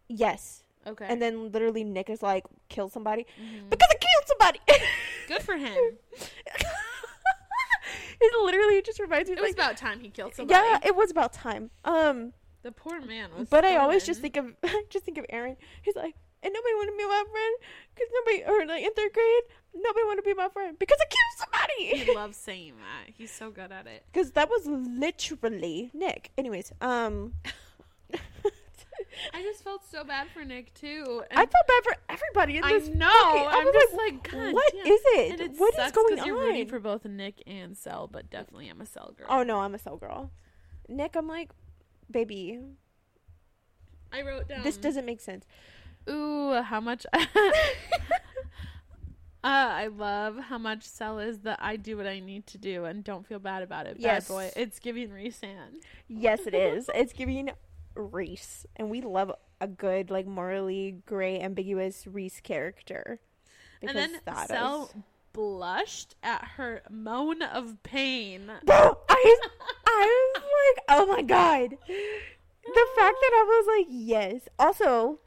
Yes. 0.08 0.64
Okay. 0.88 1.06
And 1.08 1.22
then 1.22 1.52
literally 1.52 1.84
Nick 1.84 2.10
is 2.10 2.24
like 2.24 2.46
kill 2.68 2.90
somebody 2.90 3.28
Mhm. 3.40 3.70
because 3.70 3.90
I 3.92 3.96
killed 4.06 4.28
somebody. 4.32 4.60
good 5.28 5.44
for 5.44 5.56
him. 5.56 5.78
it 8.22 8.34
literally 8.44 8.82
just 8.82 9.00
reminds 9.00 9.30
me 9.30 9.36
It 9.36 9.42
was 9.42 9.50
like 9.50 9.54
about 9.58 9.78
time 9.78 10.00
he 10.00 10.10
killed 10.10 10.34
somebody. 10.36 10.60
yeah, 10.60 10.80
it 10.84 10.96
was 10.96 11.12
about 11.12 11.32
time. 11.34 11.70
Um 11.86 12.34
The 12.64 12.72
poor 12.72 13.00
man 13.02 13.30
was. 13.38 13.50
but 13.50 13.64
I 13.66 13.76
always 13.78 14.04
just 14.06 14.20
think 14.22 14.36
of 14.38 14.56
just 14.90 15.06
think 15.06 15.18
of 15.20 15.26
Aaron. 15.30 15.58
He's 15.84 15.96
like, 15.96 16.16
and 16.44 16.54
nobody 16.54 16.74
wanted 16.76 16.92
to 16.92 16.98
be 16.98 17.06
my 17.06 17.24
friend 17.32 17.56
because 17.96 18.08
nobody, 18.14 18.44
or 18.46 18.66
like 18.68 18.84
in 18.84 18.94
third 18.94 19.14
grade, 19.14 19.44
nobody 19.76 20.06
wanted 20.06 20.22
to 20.22 20.26
be 20.26 20.34
my 20.34 20.50
friend 20.50 20.78
because 20.80 20.98
I 21.02 21.06
killed 21.06 21.38
somebody. 21.38 22.04
He 22.06 22.14
loves 22.16 22.38
saying 22.38 22.74
that. 22.78 23.14
He's 23.18 23.32
so 23.32 23.52
good 23.52 23.72
at 23.72 23.88
it. 23.88 24.04
Because 24.12 24.32
that 24.32 24.50
was 24.50 24.66
literally 24.68 25.92
Nick. 25.94 26.32
Anyways, 26.38 26.72
um, 26.82 27.34
I 29.34 29.42
just 29.42 29.64
felt 29.64 29.82
so 29.90 30.04
bad 30.04 30.28
for 30.34 30.44
Nick 30.46 30.74
too. 30.74 31.24
I 31.32 31.46
felt 31.46 31.50
bad 31.68 31.84
for 31.84 31.96
everybody 32.10 32.58
in 32.58 32.64
I 32.64 32.78
know. 32.78 33.06
I 33.08 33.50
I'm 33.54 33.66
was 33.66 33.74
just 33.74 33.94
like, 33.94 34.14
like, 34.14 34.32
God 34.32 34.54
what 34.54 34.74
damn. 34.74 34.88
is 34.94 35.02
it? 35.06 35.32
And 35.32 35.42
it 35.42 35.52
What 35.58 35.74
is 35.80 35.92
going 35.92 36.18
'cause 36.18 36.26
You're 36.26 36.36
on? 36.36 36.42
rooting 36.42 36.68
for 36.68 36.80
both 36.80 37.06
Nick 37.06 37.42
and 37.48 37.78
Sel, 37.78 38.08
but 38.08 38.30
definitely 38.30 38.70
I'm 38.70 38.82
a 38.82 38.86
Sel 38.86 39.14
girl. 39.18 39.28
oh 39.30 39.44
no, 39.44 39.60
I'm 39.60 39.76
a 39.76 39.80
Sel 39.80 39.98
girl. 39.98 40.32
Nick, 40.88 41.16
I'm 41.16 41.28
like, 41.28 41.52
baby, 42.10 42.60
I 44.12 44.22
wrote 44.24 44.48
down. 44.50 44.64
this 44.64 44.78
doesn't 44.78 45.06
make 45.06 45.22
sense. 45.22 45.46
Ooh, 46.10 46.62
how 46.62 46.80
much. 46.80 47.06
uh, 47.14 47.18
I 49.44 49.88
love 49.88 50.38
how 50.38 50.58
much 50.58 50.84
Sel 50.84 51.20
is 51.20 51.40
the 51.40 51.58
I 51.64 51.76
do 51.76 51.98
what 51.98 52.08
I 52.08 52.20
need 52.20 52.48
to 52.48 52.58
do 52.58 52.86
and 52.86 53.04
don't 53.04 53.26
feel 53.26 53.40
bad 53.40 53.64
about 53.64 53.86
it. 53.86 53.98
Yes. 54.00 54.28
Bad 54.28 54.34
boy. 54.34 54.52
It's 54.56 54.80
giving 54.80 55.10
Rhysand. 55.10 55.84
Yes, 56.08 56.42
it 56.46 56.54
is. 56.54 56.90
it's 56.96 57.14
giving 57.14 57.52
Rhys, 57.96 58.66
and 58.76 58.90
we 58.90 59.02
love 59.02 59.32
a 59.62 59.68
good, 59.68 60.10
like 60.10 60.26
morally 60.26 60.98
gray, 61.06 61.40
ambiguous 61.40 62.08
Rhys 62.08 62.40
character. 62.42 63.20
And 63.82 63.96
then 63.96 64.18
that 64.26 64.48
Sel 64.48 64.86
is- 64.94 65.02
blushed 65.32 66.16
at 66.24 66.44
her 66.58 66.82
moan 66.90 67.42
of 67.42 67.82
pain. 67.84 68.52
Bro, 68.66 68.98
I, 69.08 69.40
I 69.86 70.34
was 70.36 70.44
like, 70.76 70.86
oh 70.90 71.06
my 71.06 71.22
god. 71.22 71.70
The 71.70 72.88
fact 72.96 73.18
that 73.22 73.32
I 73.34 73.46
was 73.48 73.78
like, 73.78 73.88
yes. 73.90 74.50
Also, 74.60 75.20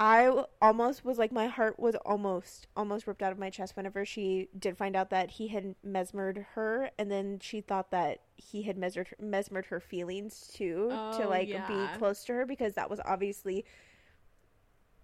I 0.00 0.44
almost 0.62 1.04
was 1.04 1.18
like, 1.18 1.32
my 1.32 1.46
heart 1.48 1.78
was 1.78 1.96
almost, 2.06 2.68
almost 2.76 3.06
ripped 3.08 3.22
out 3.22 3.32
of 3.32 3.38
my 3.38 3.50
chest 3.50 3.76
whenever 3.76 4.04
she 4.04 4.48
did 4.56 4.76
find 4.76 4.94
out 4.94 5.10
that 5.10 5.32
he 5.32 5.48
had 5.48 5.74
mesmered 5.82 6.46
her, 6.54 6.90
and 6.98 7.10
then 7.10 7.40
she 7.40 7.60
thought 7.60 7.90
that 7.90 8.20
he 8.36 8.62
had 8.62 8.78
mesmered 8.78 9.08
mesmered 9.18 9.66
her 9.66 9.80
feelings 9.80 10.48
too 10.54 11.00
to 11.10 11.26
Oh, 11.26 11.28
like 11.28 11.50
yeah. 11.50 11.66
be 11.66 11.88
close 11.88 12.24
to 12.24 12.32
her 12.34 12.46
because 12.46 12.74
that 12.74 12.88
was 12.88 13.00
obviously 13.04 13.64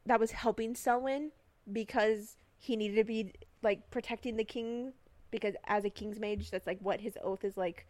that 0.07 0.20
was 0.20 0.33
helping 0.33 0.74
Selwyn 0.74 1.30
because 1.72 2.37
he 2.59 2.76
needed 2.76 2.96
to 2.96 3.04
be 3.04 3.33
like 3.62 3.90
protecting 3.90 4.37
the 4.37 4.44
king 4.44 4.92
because 5.30 5.54
as 5.66 5.85
a 5.85 5.90
king's 5.90 6.20
mage 6.20 6.50
that's 6.50 6.66
like 6.66 6.78
what 6.80 7.00
his 7.00 7.16
oath 7.22 7.44
is 7.44 7.57
like 7.57 7.87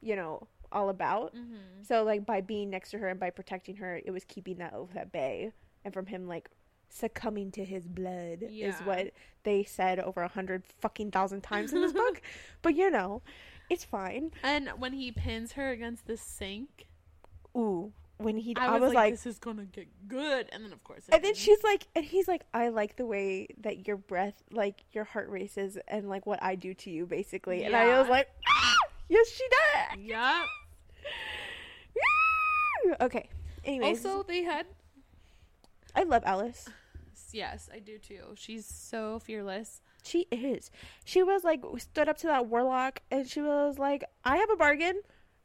you 0.00 0.16
know 0.16 0.46
all 0.72 0.88
about 0.88 1.34
Mm-hmm. 1.34 1.82
so 1.82 2.02
like 2.04 2.24
by 2.24 2.40
being 2.40 2.70
next 2.70 2.90
to 2.90 2.98
her 2.98 3.08
and 3.08 3.20
by 3.20 3.30
protecting 3.30 3.76
her 3.76 4.00
it 4.04 4.10
was 4.10 4.24
keeping 4.24 4.58
that 4.58 4.72
oath 4.74 4.94
at 4.96 5.12
bay 5.12 5.52
and 5.86 5.94
from 5.94 6.06
him 6.06 6.26
like 6.26 6.50
succumbing 6.90 7.50
to 7.52 7.64
his 7.64 7.86
blood 7.86 8.42
is 8.42 8.74
what 8.80 9.12
they 9.44 9.62
said 9.64 9.98
over 10.00 10.20
a 10.22 10.28
hundred 10.28 10.64
fucking 10.80 11.10
thousand 11.10 11.40
times 11.40 11.72
in 11.72 11.80
this 11.80 11.92
book 12.04 12.20
but 12.60 12.74
you 12.74 12.90
know 12.90 13.22
it's 13.70 13.84
fine 13.84 14.32
And 14.42 14.68
when 14.76 14.92
he 14.92 15.10
pins 15.12 15.52
her 15.52 15.70
against 15.70 16.06
the 16.06 16.16
sink, 16.16 16.86
ooh 17.56 17.92
when 18.18 18.36
he 18.36 18.54
I, 18.56 18.66
i, 18.66 18.72
was, 18.72 18.80
was 18.80 18.88
like, 18.88 18.96
like 18.96 19.12
"This 19.12 19.26
is 19.26 19.38
gonna 19.38 19.66
get 19.66 19.88
good." 20.08 20.48
And 20.50 20.64
then, 20.64 20.72
of 20.72 20.82
course, 20.84 21.02
And 21.10 21.22
then 21.22 21.34
she's 21.34 21.62
like, 21.62 21.86
and 21.94 22.02
he's 22.02 22.26
like, 22.26 22.46
I 22.54 22.68
like 22.68 22.96
the 22.96 23.04
way 23.04 23.48
that 23.60 23.86
your 23.86 23.98
breath, 23.98 24.42
like 24.50 24.84
your 24.92 25.04
heart 25.04 25.28
races, 25.28 25.76
and 25.86 26.08
like 26.08 26.24
what 26.24 26.42
I 26.42 26.54
do 26.54 26.72
to 26.72 26.90
you, 26.90 27.04
basically. 27.04 27.64
And 27.64 27.76
I 27.76 27.98
was 27.98 28.08
like, 28.08 28.28
ah, 28.48 28.74
yes, 29.10 29.28
she 29.28 29.44
does. 29.50 29.98
"Yup." 29.98 30.46
okay. 33.02 33.28
Anyways, 33.64 34.04
Also, 34.06 34.22
they 34.22 34.42
had 34.42 34.66
I 35.96 36.02
love 36.04 36.22
Alice. 36.26 36.68
yes, 37.32 37.68
I 37.72 37.78
do 37.80 37.98
too. 37.98 38.34
She's 38.36 38.66
so 38.66 39.18
fearless. 39.18 39.80
She 40.04 40.26
is. 40.30 40.70
She 41.04 41.22
was 41.22 41.42
like 41.42 41.64
stood 41.78 42.08
up 42.08 42.18
to 42.18 42.26
that 42.28 42.46
warlock, 42.46 43.00
and 43.10 43.26
she 43.28 43.40
was 43.40 43.78
like, 43.78 44.04
I 44.24 44.36
have 44.36 44.50
a 44.50 44.56
bargain, 44.56 45.00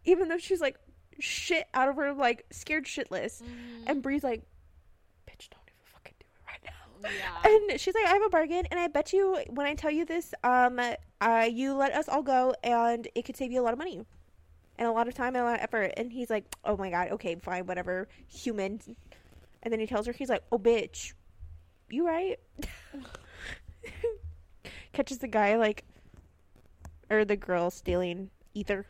even 0.06 0.28
though 0.28 0.38
she's 0.38 0.62
like 0.62 0.78
shit 1.20 1.68
out 1.74 1.88
of 1.90 1.96
her, 1.96 2.14
like 2.14 2.46
scared 2.52 2.86
shitless. 2.86 3.42
And 3.88 4.04
Bree's 4.04 4.24
like, 4.24 4.44
bitch, 5.28 5.50
don't 5.50 5.64
even 5.68 5.86
fucking 5.86 6.14
do 6.20 6.26
it 6.26 6.48
right 6.48 6.60
now. 6.64 7.10
Yeah. 7.10 7.50
And 7.72 7.80
she's 7.80 7.96
like, 7.96 8.06
I 8.06 8.10
have 8.14 8.22
a 8.24 8.30
bargain, 8.30 8.66
and 8.70 8.80
I 8.80 8.88
bet 8.88 9.14
you 9.14 9.38
when 9.50 9.66
I 9.66 9.74
tell 9.74 9.90
you 9.92 10.06
this, 10.06 10.34
um, 10.44 10.80
uh, 11.22 11.48
you 11.52 11.74
let 11.74 11.94
us 11.94 12.08
all 12.08 12.22
go, 12.22 12.54
and 12.64 13.08
it 13.16 13.24
could 13.26 13.38
save 13.38 13.52
you 13.52 13.62
a 13.62 13.64
lot 13.64 13.74
of 13.74 13.80
money, 13.80 14.06
and 14.78 14.88
a 14.88 14.92
lot 14.92 15.08
of 15.08 15.16
time 15.16 15.36
and 15.36 15.38
a 15.38 15.44
lot 15.46 15.56
of 15.56 15.62
effort. 15.62 15.94
And 15.98 16.12
he's 16.12 16.30
like, 16.30 16.46
Oh 16.66 16.78
my 16.78 16.90
god, 16.92 17.10
okay, 17.14 17.36
fine, 17.36 17.66
whatever, 17.66 18.08
human. 18.28 18.80
And 19.63 19.71
then 19.71 19.80
he 19.80 19.88
tells 19.88 20.06
her, 20.08 20.13
he's 20.13 20.30
like, 20.30 20.43
Oh 20.52 20.60
bitch, 20.60 21.13
you 21.89 22.06
right? 22.08 22.39
Catches 24.93 25.19
the 25.19 25.28
guy 25.28 25.56
like, 25.56 25.86
or 27.10 27.24
the 27.26 27.38
girl 27.38 27.69
stealing 27.71 28.30
ether. 28.54 28.86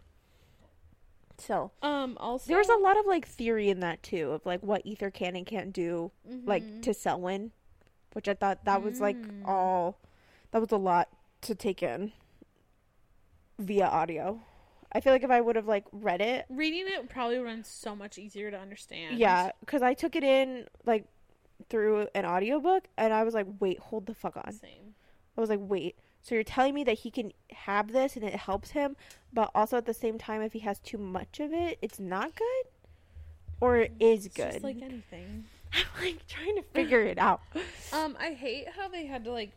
So 1.38 1.72
Um. 1.82 2.18
Also, 2.20 2.48
there 2.48 2.58
was 2.58 2.70
a 2.70 2.76
lot 2.76 2.98
of 3.00 3.06
like 3.06 3.28
theory 3.28 3.70
in 3.70 3.80
that 3.82 4.02
too 4.04 4.32
of 4.32 4.46
like 4.46 4.62
what 4.62 4.82
ether 4.86 5.10
can 5.12 5.36
and 5.36 5.46
can't 5.46 5.74
do 5.74 6.12
like 6.46 6.64
Mhm. 6.64 6.82
to 6.84 6.94
Selwyn, 6.94 7.52
which 8.14 8.28
I 8.28 8.34
thought 8.36 8.64
that 8.66 8.84
was 8.84 9.02
like 9.02 9.18
Mm. 9.18 9.48
all 9.48 9.98
that 10.52 10.60
was 10.62 10.72
a 10.72 10.78
lot 10.78 11.10
to 11.42 11.56
take 11.56 11.82
in 11.82 12.12
via 13.58 13.88
audio. 13.88 14.42
I 14.94 15.00
feel 15.00 15.14
like 15.14 15.24
if 15.24 15.32
I 15.32 15.40
would 15.42 15.56
have 15.56 15.68
like 15.68 15.86
read 15.92 16.22
it, 16.22 16.46
reading 16.50 16.86
it 16.88 17.10
probably 17.10 17.38
would 17.40 17.48
have 17.48 17.56
been 17.58 17.64
so 17.64 17.96
much 17.96 18.18
easier 18.18 18.52
to 18.52 18.58
understand. 18.60 19.18
yeah, 19.18 19.52
because 19.62 19.82
I 19.82 19.94
took 19.94 20.16
it 20.16 20.24
in 20.24 20.66
like 20.86 21.06
through 21.70 22.08
an 22.16 22.26
audiobook 22.26 22.86
and 22.98 23.14
I 23.14 23.24
was 23.24 23.34
like, 23.34 23.48
wait, 23.60 23.80
hold 23.80 24.06
the 24.08 24.14
fuck 24.16 24.36
on. 24.38 24.52
Same. 24.52 24.96
I 25.38 25.42
was 25.42 25.50
like, 25.50 25.60
wait, 25.62 25.96
so 26.22 26.36
you're 26.36 26.44
telling 26.44 26.74
me 26.76 26.84
that 26.84 27.00
he 27.00 27.12
can 27.12 27.32
have 27.52 27.94
this 27.94 28.16
and 28.16 28.26
it 28.26 28.36
helps 28.36 28.72
him, 28.72 28.96
but 29.32 29.50
also 29.56 29.78
at 29.78 29.86
the 29.86 29.94
same 29.94 30.18
time, 30.18 30.42
if 30.42 30.54
he 30.54 30.60
has 30.60 30.80
too 30.80 30.98
much 30.98 31.40
of 31.40 31.54
it, 31.54 31.78
it's 31.82 32.00
not 32.00 32.36
good, 32.36 32.66
or 33.62 33.78
it 33.78 33.94
is 34.00 34.26
It's 34.26 34.36
good. 34.36 34.52
just 34.54 34.64
like 34.64 34.82
anything. 34.82 35.46
I'm 35.74 36.04
like 36.04 36.28
trying 36.28 36.56
to 36.58 36.64
figure 36.74 37.02
it 37.04 37.18
out. 37.18 37.42
Um, 37.94 38.16
I 38.22 38.32
hate 38.32 38.70
how 38.70 38.88
they 38.88 39.06
had 39.06 39.26
to 39.26 39.32
like 39.34 39.52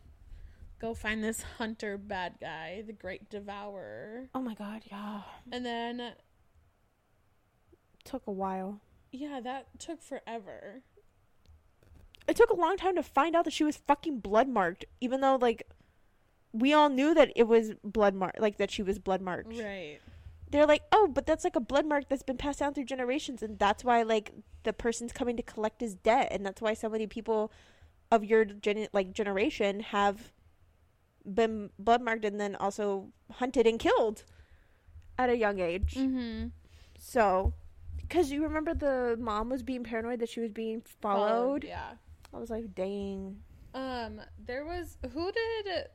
go 0.80 0.94
find 0.94 1.22
this 1.22 1.42
hunter 1.58 1.96
bad 1.98 2.34
guy, 2.40 2.82
the 2.87 2.92
Great 2.92 3.28
Devourer, 3.30 4.28
Oh 4.34 4.40
my 4.42 4.54
god, 4.54 4.82
yeah. 4.90 5.22
and 5.52 5.64
then 5.64 6.12
took 8.04 8.26
a 8.26 8.32
while. 8.32 8.80
yeah, 9.12 9.40
that 9.40 9.66
took 9.78 10.02
forever. 10.02 10.82
It 12.26 12.37
took 12.37 12.50
a 12.50 12.54
long 12.56 12.76
time 12.76 12.96
to 12.96 13.02
find 13.02 13.37
out 13.37 13.44
that 13.44 13.52
she 13.52 13.64
was 13.64 13.76
fucking 13.76 14.20
blood 14.20 14.48
marked, 14.48 14.84
even 15.00 15.20
though 15.20 15.37
like 15.37 15.62
we 16.52 16.72
all 16.72 16.88
knew 16.88 17.14
that 17.14 17.32
it 17.37 17.44
was 17.48 17.72
blood 17.82 18.14
marked, 18.14 18.40
like 18.40 18.56
that 18.58 18.70
she 18.70 18.82
was 18.82 18.98
blood 18.98 19.20
marked. 19.20 19.48
Right. 19.58 19.98
They're 20.50 20.66
like, 20.66 20.82
oh, 20.92 21.08
but 21.12 21.26
that's 21.26 21.42
like 21.44 21.56
a 21.56 21.60
blood 21.60 21.84
mark 21.84 22.08
that's 22.08 22.22
been 22.22 22.37
passed 22.37 22.60
down 22.60 22.74
through 22.74 22.84
generations, 22.84 23.42
and 23.42 23.58
that's 23.58 23.82
why 23.84 24.02
like 24.02 24.32
the 24.62 24.72
person's 24.72 25.12
coming 25.12 25.37
to 25.37 25.42
collect 25.42 25.80
his 25.80 25.94
debt, 25.94 26.28
and 26.30 26.46
that's 26.46 26.62
why 26.62 26.74
so 26.74 26.88
many 26.88 27.06
people 27.06 27.50
of 28.12 28.24
your 28.24 28.44
gen- 28.44 28.88
like 28.92 29.12
generation 29.12 29.80
have 29.80 30.32
been 31.24 31.70
blood 31.78 32.02
marked 32.02 32.24
and 32.24 32.40
then 32.40 32.56
also 32.56 33.08
hunted 33.32 33.66
and 33.66 33.78
killed 33.78 34.24
at 35.18 35.30
a 35.30 35.37
young 35.37 35.58
age. 35.60 35.94
Mm-hmm. 35.94 36.48
So, 36.98 37.54
because 37.96 38.30
you 38.30 38.42
remember 38.42 38.74
the 38.74 39.16
mom 39.18 39.48
was 39.48 39.62
being 39.62 39.84
paranoid 39.84 40.20
that 40.20 40.28
she 40.28 40.40
was 40.40 40.52
being 40.52 40.82
followed. 41.00 41.64
Yeah. 41.64 41.92
I 42.32 42.38
was 42.38 42.50
like, 42.50 42.74
dang. 42.74 43.40
Um, 43.74 44.20
there 44.44 44.64
was 44.64 44.98
who 45.12 45.32
did 45.32 45.88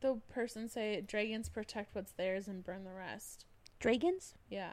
the 0.00 0.20
person 0.32 0.68
say 0.68 1.00
dragons 1.00 1.48
protect 1.48 1.94
what's 1.94 2.12
theirs 2.12 2.48
and 2.48 2.64
burn 2.64 2.84
the 2.84 2.92
rest? 2.92 3.46
Dragons? 3.78 4.34
Yeah. 4.48 4.72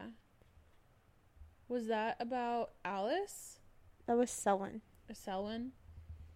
Was 1.67 1.88
that 1.88 2.17
about 2.19 2.71
Alice 2.83 3.59
That 4.07 4.17
was 4.17 4.31
Selwyn. 4.31 4.81
Selwyn? 5.13 5.71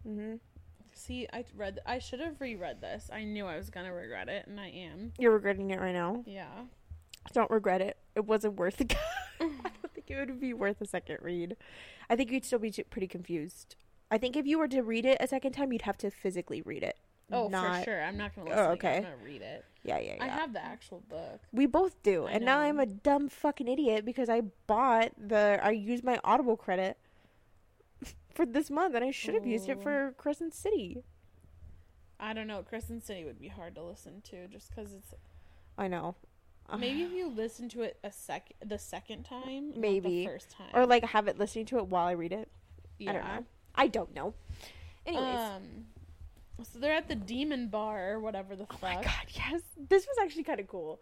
Mm-hmm. 0.08 0.36
See, 0.94 1.28
I 1.34 1.44
read. 1.56 1.80
I 1.86 2.00
should 2.00 2.20
have 2.20 2.40
reread 2.40 2.82
this. 2.82 3.10
I 3.12 3.24
knew 3.24 3.46
I 3.46 3.58
was 3.58 3.70
gonna 3.70 3.94
regret 3.94 4.30
it, 4.30 4.48
and 4.48 4.60
I 4.60 4.68
am. 4.70 5.12
You're 5.18 5.32
regretting 5.32 5.72
it 5.72 5.80
right 5.80 5.94
now. 5.94 6.24
Yeah. 6.26 6.48
Don't 7.34 7.50
regret 7.52 7.82
it. 7.82 7.98
It 8.16 8.26
wasn't 8.26 8.56
worth 8.56 8.80
it. 8.82 8.96
I 9.40 9.46
don't 9.46 9.94
think 9.94 10.10
it 10.10 10.18
would 10.18 10.40
be 10.40 10.54
worth 10.54 10.82
a 10.82 10.86
second 10.86 11.18
read. 11.22 11.56
I 12.10 12.16
think 12.16 12.32
you'd 12.32 12.46
still 12.46 12.60
be 12.60 12.72
pretty 12.90 13.08
confused. 13.08 13.76
I 14.12 14.18
think 14.18 14.36
if 14.36 14.46
you 14.46 14.60
were 14.60 14.68
to 14.68 14.82
read 14.82 15.06
it 15.06 15.18
a 15.20 15.28
second 15.28 15.54
time, 15.54 15.72
you'd 15.74 15.84
have 15.84 15.98
to 16.00 16.12
physically 16.12 16.62
read 16.62 16.84
it. 16.84 16.98
Oh, 17.32 17.48
Not- 17.48 17.80
for 17.80 17.84
sure. 17.86 18.04
I'm 18.04 18.18
not 18.18 18.36
gonna 18.36 18.50
Oh, 18.50 18.54
listen. 18.54 18.72
okay. 18.74 18.98
I'm 18.98 19.04
gonna 19.04 19.16
read 19.24 19.42
it. 19.42 19.66
Yeah, 19.84 19.98
yeah, 20.00 20.16
yeah. 20.18 20.24
I 20.24 20.28
have 20.28 20.54
the 20.54 20.64
actual 20.64 21.02
book. 21.10 21.42
we 21.52 21.66
both 21.66 22.02
do, 22.04 22.26
I 22.26 22.32
and 22.34 22.46
now. 22.46 22.60
I'm 22.60 22.80
a 22.80 22.86
dumb 22.86 23.28
fucking 23.30 23.68
idiot 23.68 24.06
because 24.06 24.30
I 24.30 24.42
bought 24.68 25.12
the. 25.18 25.60
I 25.64 25.72
used 25.72 26.04
my 26.04 26.20
Audible 26.24 26.56
credit 26.58 26.98
for 28.34 28.46
this 28.46 28.70
month, 28.70 28.96
and 28.96 29.04
I 29.04 29.12
should 29.12 29.34
have 29.36 29.46
used 29.46 29.70
it 29.70 29.82
for 29.82 30.14
Crescent 30.18 30.54
City. 30.54 31.04
I 32.20 32.34
don't 32.34 32.48
know. 32.48 32.64
Crescent 32.64 33.04
City 33.06 33.26
would 33.26 33.40
be 33.40 33.50
hard 33.50 33.76
to 33.76 33.84
listen 33.84 34.22
to 34.30 34.48
just 34.48 34.70
because 34.70 34.94
it's 34.94 35.14
I 35.78 35.88
know. 35.88 36.16
maybe 36.80 37.04
if 37.04 37.12
you 37.12 37.28
listen 37.28 37.68
to 37.70 37.82
it 37.82 37.98
a 38.04 38.12
sec 38.12 38.54
the 38.66 38.80
second 38.80 39.24
time, 39.24 39.72
not 39.72 39.78
Maybe. 39.80 40.26
the 40.26 40.28
first 40.28 40.50
time, 40.52 40.70
or 40.74 40.86
like 40.86 41.04
have 41.04 41.28
it 41.28 41.38
listening 41.38 41.66
to 41.68 41.78
it 41.80 41.88
while 41.88 42.08
I 42.08 42.12
read 42.14 42.32
it. 42.32 42.50
yeah. 42.98 43.10
I 43.10 43.14
don't 43.14 43.26
know. 43.26 43.46
I 43.76 43.88
don't 43.88 44.16
know. 44.16 44.34
Anyways. 45.06 45.40
Um, 45.40 45.62
so 46.72 46.80
they're 46.80 46.94
at 46.94 47.08
the 47.10 47.16
demon 47.16 47.68
bar 47.68 48.12
or 48.14 48.20
whatever 48.20 48.56
the 48.56 48.66
fuck. 48.68 48.80
oh 48.84 48.96
my 48.96 49.04
god, 49.04 49.26
yes. 49.34 49.62
This 49.90 50.06
was 50.08 50.16
actually 50.22 50.44
kind 50.44 50.60
of 50.60 50.68
cool. 50.68 51.02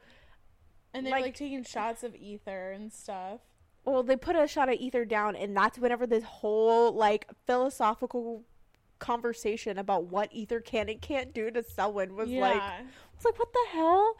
and 0.93 1.05
they're 1.05 1.11
like- 1.11 1.23
like, 1.25 1.35
taking 1.35 1.63
shots 1.63 2.03
of 2.03 2.15
ether 2.15 2.71
and 2.71 2.91
stuff. 2.91 3.41
Well, 3.83 4.03
they 4.03 4.15
put 4.15 4.35
a 4.35 4.47
shot 4.47 4.69
of 4.69 4.75
ether 4.75 5.05
down, 5.05 5.35
and 5.35 5.55
that's 5.57 5.79
whenever 5.79 6.05
this 6.05 6.23
whole 6.23 6.93
like 6.93 7.27
philosophical 7.47 8.43
conversation 8.99 9.77
about 9.77 10.05
what 10.05 10.29
ether 10.31 10.59
can 10.59 10.87
and 10.87 11.01
can't 11.01 11.33
do 11.33 11.49
to 11.51 11.63
someone 11.63 12.15
was 12.15 12.29
yeah, 12.29 12.41
like, 12.41 12.61
I 12.61 12.83
was 13.15 13.25
like, 13.25 13.39
what 13.39 13.51
the 13.51 13.65
hell? 13.71 14.15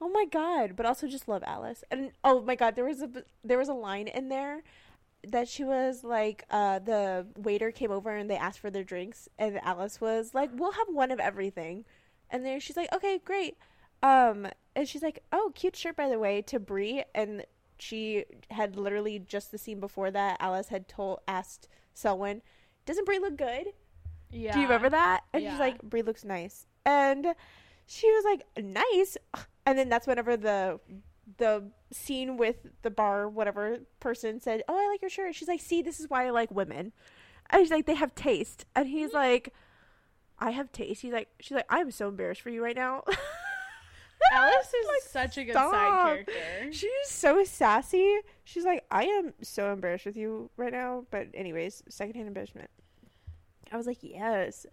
Oh 0.00 0.08
my 0.08 0.24
god! 0.24 0.74
But 0.76 0.86
also 0.86 1.06
just 1.06 1.28
love 1.28 1.42
Alice, 1.46 1.84
and 1.90 2.12
oh 2.24 2.40
my 2.42 2.54
god, 2.54 2.74
there 2.76 2.84
was 2.84 3.02
a 3.02 3.10
there 3.44 3.58
was 3.58 3.68
a 3.68 3.74
line 3.74 4.08
in 4.08 4.28
there 4.28 4.62
that 5.28 5.48
she 5.48 5.62
was 5.62 6.02
like, 6.02 6.44
uh, 6.50 6.80
the 6.80 7.26
waiter 7.36 7.70
came 7.70 7.92
over 7.92 8.10
and 8.10 8.28
they 8.28 8.36
asked 8.36 8.58
for 8.58 8.70
their 8.70 8.82
drinks, 8.82 9.28
and 9.38 9.60
Alice 9.62 10.00
was 10.00 10.34
like, 10.34 10.50
we'll 10.54 10.72
have 10.72 10.88
one 10.88 11.10
of 11.10 11.20
everything, 11.20 11.84
and 12.30 12.44
then 12.44 12.58
she's 12.58 12.76
like, 12.76 12.92
okay, 12.92 13.20
great, 13.24 13.56
um, 14.02 14.48
and 14.74 14.88
she's 14.88 15.02
like, 15.02 15.22
oh, 15.32 15.52
cute 15.54 15.76
shirt 15.76 15.96
by 15.96 16.08
the 16.08 16.18
way, 16.18 16.42
to 16.42 16.58
Bree, 16.58 17.04
and 17.14 17.44
she 17.82 18.24
had 18.50 18.76
literally 18.76 19.18
just 19.18 19.50
the 19.50 19.58
scene 19.58 19.80
before 19.80 20.10
that 20.10 20.36
Alice 20.40 20.68
had 20.68 20.88
told 20.88 21.20
asked 21.26 21.68
Selwyn, 21.92 22.42
doesn't 22.86 23.04
Bree 23.04 23.18
look 23.18 23.36
good? 23.36 23.68
yeah. 24.30 24.52
Do 24.52 24.60
you 24.60 24.66
remember 24.66 24.90
that? 24.90 25.24
And 25.32 25.42
she's 25.42 25.58
like, 25.58 25.82
Bree 25.82 26.02
looks 26.02 26.24
nice. 26.24 26.66
And 26.86 27.34
she 27.86 28.10
was 28.10 28.24
like, 28.24 28.44
nice. 28.56 29.16
And 29.66 29.78
then 29.78 29.88
that's 29.88 30.06
whenever 30.06 30.36
the 30.36 30.80
the 31.38 31.70
scene 31.92 32.36
with 32.36 32.56
the 32.82 32.90
bar, 32.90 33.28
whatever 33.28 33.78
person 34.00 34.40
said, 34.40 34.62
Oh, 34.68 34.76
I 34.76 34.88
like 34.88 35.02
your 35.02 35.08
shirt. 35.08 35.34
She's 35.34 35.48
like, 35.48 35.60
see, 35.60 35.82
this 35.82 36.00
is 36.00 36.10
why 36.10 36.26
I 36.26 36.30
like 36.30 36.50
women. 36.50 36.92
And 37.50 37.62
she's 37.62 37.70
like, 37.70 37.86
they 37.86 37.94
have 37.94 38.14
taste. 38.14 38.64
And 38.74 38.88
he's 38.88 39.08
mm-hmm. 39.08 39.16
like, 39.16 39.54
I 40.38 40.50
have 40.50 40.72
taste. 40.72 41.02
He's 41.02 41.12
like, 41.12 41.28
she's 41.40 41.54
like, 41.54 41.66
I'm 41.68 41.90
so 41.90 42.08
embarrassed 42.08 42.40
for 42.40 42.50
you 42.50 42.62
right 42.62 42.76
now. 42.76 43.04
Alice 44.32 44.66
is 44.66 44.86
Like, 44.86 45.10
such 45.10 45.38
a 45.38 45.44
good 45.44 45.52
stop. 45.52 45.72
side 45.72 46.04
character. 46.26 46.72
She's 46.72 47.08
so 47.08 47.44
sassy. 47.44 48.16
She's 48.44 48.64
like, 48.64 48.84
I 48.90 49.04
am 49.04 49.34
so 49.42 49.72
embarrassed 49.72 50.06
with 50.06 50.16
you 50.16 50.50
right 50.56 50.72
now. 50.72 51.04
But 51.10 51.28
anyways, 51.34 51.82
secondhand 51.88 52.28
embarrassment. 52.28 52.70
I 53.70 53.76
was 53.76 53.86
like, 53.86 53.98
yes. 54.02 54.66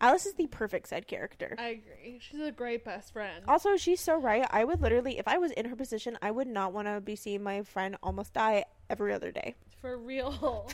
Alice 0.00 0.26
is 0.26 0.34
the 0.34 0.48
perfect 0.48 0.88
side 0.88 1.06
character. 1.06 1.54
I 1.58 1.68
agree. 1.68 2.18
She's 2.20 2.40
a 2.40 2.50
great 2.50 2.84
best 2.84 3.12
friend. 3.12 3.44
Also, 3.46 3.76
she's 3.76 4.00
so 4.00 4.16
right. 4.16 4.44
I 4.50 4.64
would 4.64 4.80
literally, 4.82 5.18
if 5.18 5.28
I 5.28 5.38
was 5.38 5.52
in 5.52 5.66
her 5.66 5.76
position, 5.76 6.18
I 6.20 6.32
would 6.32 6.48
not 6.48 6.72
want 6.72 6.88
to 6.88 7.00
be 7.00 7.14
seeing 7.14 7.42
my 7.42 7.62
friend 7.62 7.96
almost 8.02 8.32
die 8.34 8.64
every 8.90 9.12
other 9.12 9.30
day. 9.30 9.54
For 9.80 9.96
real. 9.96 10.68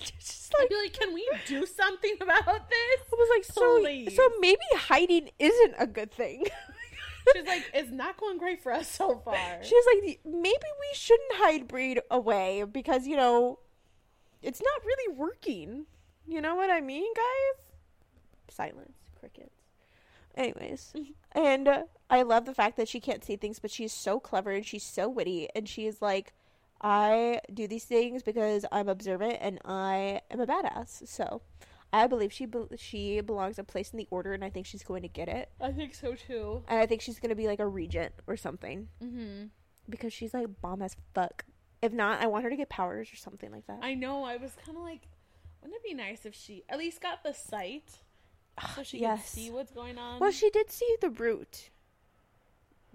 Just 0.00 0.52
I'd 0.56 0.62
like, 0.62 0.68
be 0.70 0.76
like, 0.76 0.92
can 0.92 1.14
we 1.14 1.26
do 1.46 1.64
something 1.66 2.16
about 2.20 2.44
this? 2.68 3.00
I 3.12 3.16
was 3.16 3.28
like, 3.34 3.44
so, 3.44 3.78
Please. 3.80 4.14
so 4.16 4.28
maybe 4.40 4.58
hiding 4.76 5.30
isn't 5.38 5.74
a 5.78 5.86
good 5.86 6.10
thing. 6.12 6.44
She's 7.32 7.46
like, 7.46 7.70
it's 7.72 7.90
not 7.90 8.16
going 8.18 8.38
great 8.38 8.62
for 8.62 8.72
us 8.72 8.88
so 8.88 9.18
far. 9.24 9.36
She's 9.62 9.84
like, 9.94 10.20
maybe 10.24 10.44
we 10.52 10.94
shouldn't 10.94 11.34
hide 11.34 11.68
breed 11.68 12.00
away 12.10 12.64
because 12.70 13.06
you 13.06 13.16
know, 13.16 13.58
it's 14.42 14.60
not 14.60 14.84
really 14.84 15.14
working. 15.14 15.86
You 16.26 16.40
know 16.40 16.54
what 16.54 16.70
I 16.70 16.80
mean, 16.80 17.12
guys? 17.14 17.64
Silence, 18.48 18.96
crickets. 19.18 19.50
Anyways, 20.36 20.92
and 21.32 21.68
uh, 21.68 21.82
I 22.10 22.22
love 22.22 22.44
the 22.44 22.54
fact 22.54 22.76
that 22.76 22.88
she 22.88 23.00
can't 23.00 23.24
see 23.24 23.36
things, 23.36 23.58
but 23.58 23.70
she's 23.70 23.92
so 23.92 24.20
clever 24.20 24.50
and 24.50 24.64
she's 24.64 24.82
so 24.82 25.08
witty, 25.08 25.48
and 25.54 25.68
she's 25.68 26.02
like, 26.02 26.32
I 26.80 27.40
do 27.52 27.66
these 27.66 27.84
things 27.84 28.22
because 28.22 28.66
I'm 28.70 28.90
observant 28.90 29.38
and 29.40 29.58
I 29.64 30.20
am 30.30 30.38
a 30.40 30.46
badass. 30.46 31.08
So, 31.08 31.40
I 31.94 32.06
believe 32.06 32.32
she 32.32 32.46
be- 32.46 32.66
she 32.76 33.20
belongs 33.20 33.58
a 33.58 33.64
place 33.64 33.90
in 33.92 33.98
the 33.98 34.08
order, 34.10 34.32
and 34.34 34.44
I 34.44 34.50
think 34.50 34.66
she's 34.66 34.82
going 34.82 35.02
to 35.02 35.08
get 35.08 35.28
it. 35.28 35.50
I 35.60 35.70
think 35.72 35.94
so 35.94 36.14
too. 36.14 36.62
And 36.68 36.78
I 36.78 36.86
think 36.86 37.00
she's 37.02 37.18
going 37.20 37.30
to 37.30 37.34
be 37.36 37.46
like 37.46 37.60
a 37.60 37.66
regent 37.66 38.12
or 38.26 38.36
something 38.36 38.88
Mm-hmm. 39.02 39.44
because 39.88 40.12
she's 40.12 40.34
like 40.34 40.46
bomb 40.60 40.82
as 40.82 40.96
fuck. 41.14 41.44
If 41.82 41.92
not, 41.92 42.20
I 42.22 42.26
want 42.26 42.44
her 42.44 42.50
to 42.50 42.56
get 42.56 42.68
powers 42.68 43.12
or 43.12 43.16
something 43.16 43.50
like 43.52 43.66
that. 43.66 43.78
I 43.82 43.94
know. 43.94 44.24
I 44.24 44.36
was 44.38 44.52
kind 44.64 44.76
of 44.78 44.82
like, 44.84 45.02
wouldn't 45.62 45.76
it 45.78 45.84
be 45.88 45.94
nice 45.94 46.24
if 46.26 46.34
she 46.34 46.64
at 46.68 46.78
least 46.78 47.00
got 47.00 47.22
the 47.22 47.32
sight 47.34 47.98
so 48.74 48.82
she 48.82 48.98
yes. 49.00 49.20
could 49.22 49.28
see 49.42 49.50
what's 49.50 49.70
going 49.72 49.98
on? 49.98 50.20
well, 50.20 50.30
she 50.30 50.48
did 50.50 50.70
see 50.70 50.96
the 51.00 51.10
root. 51.10 51.70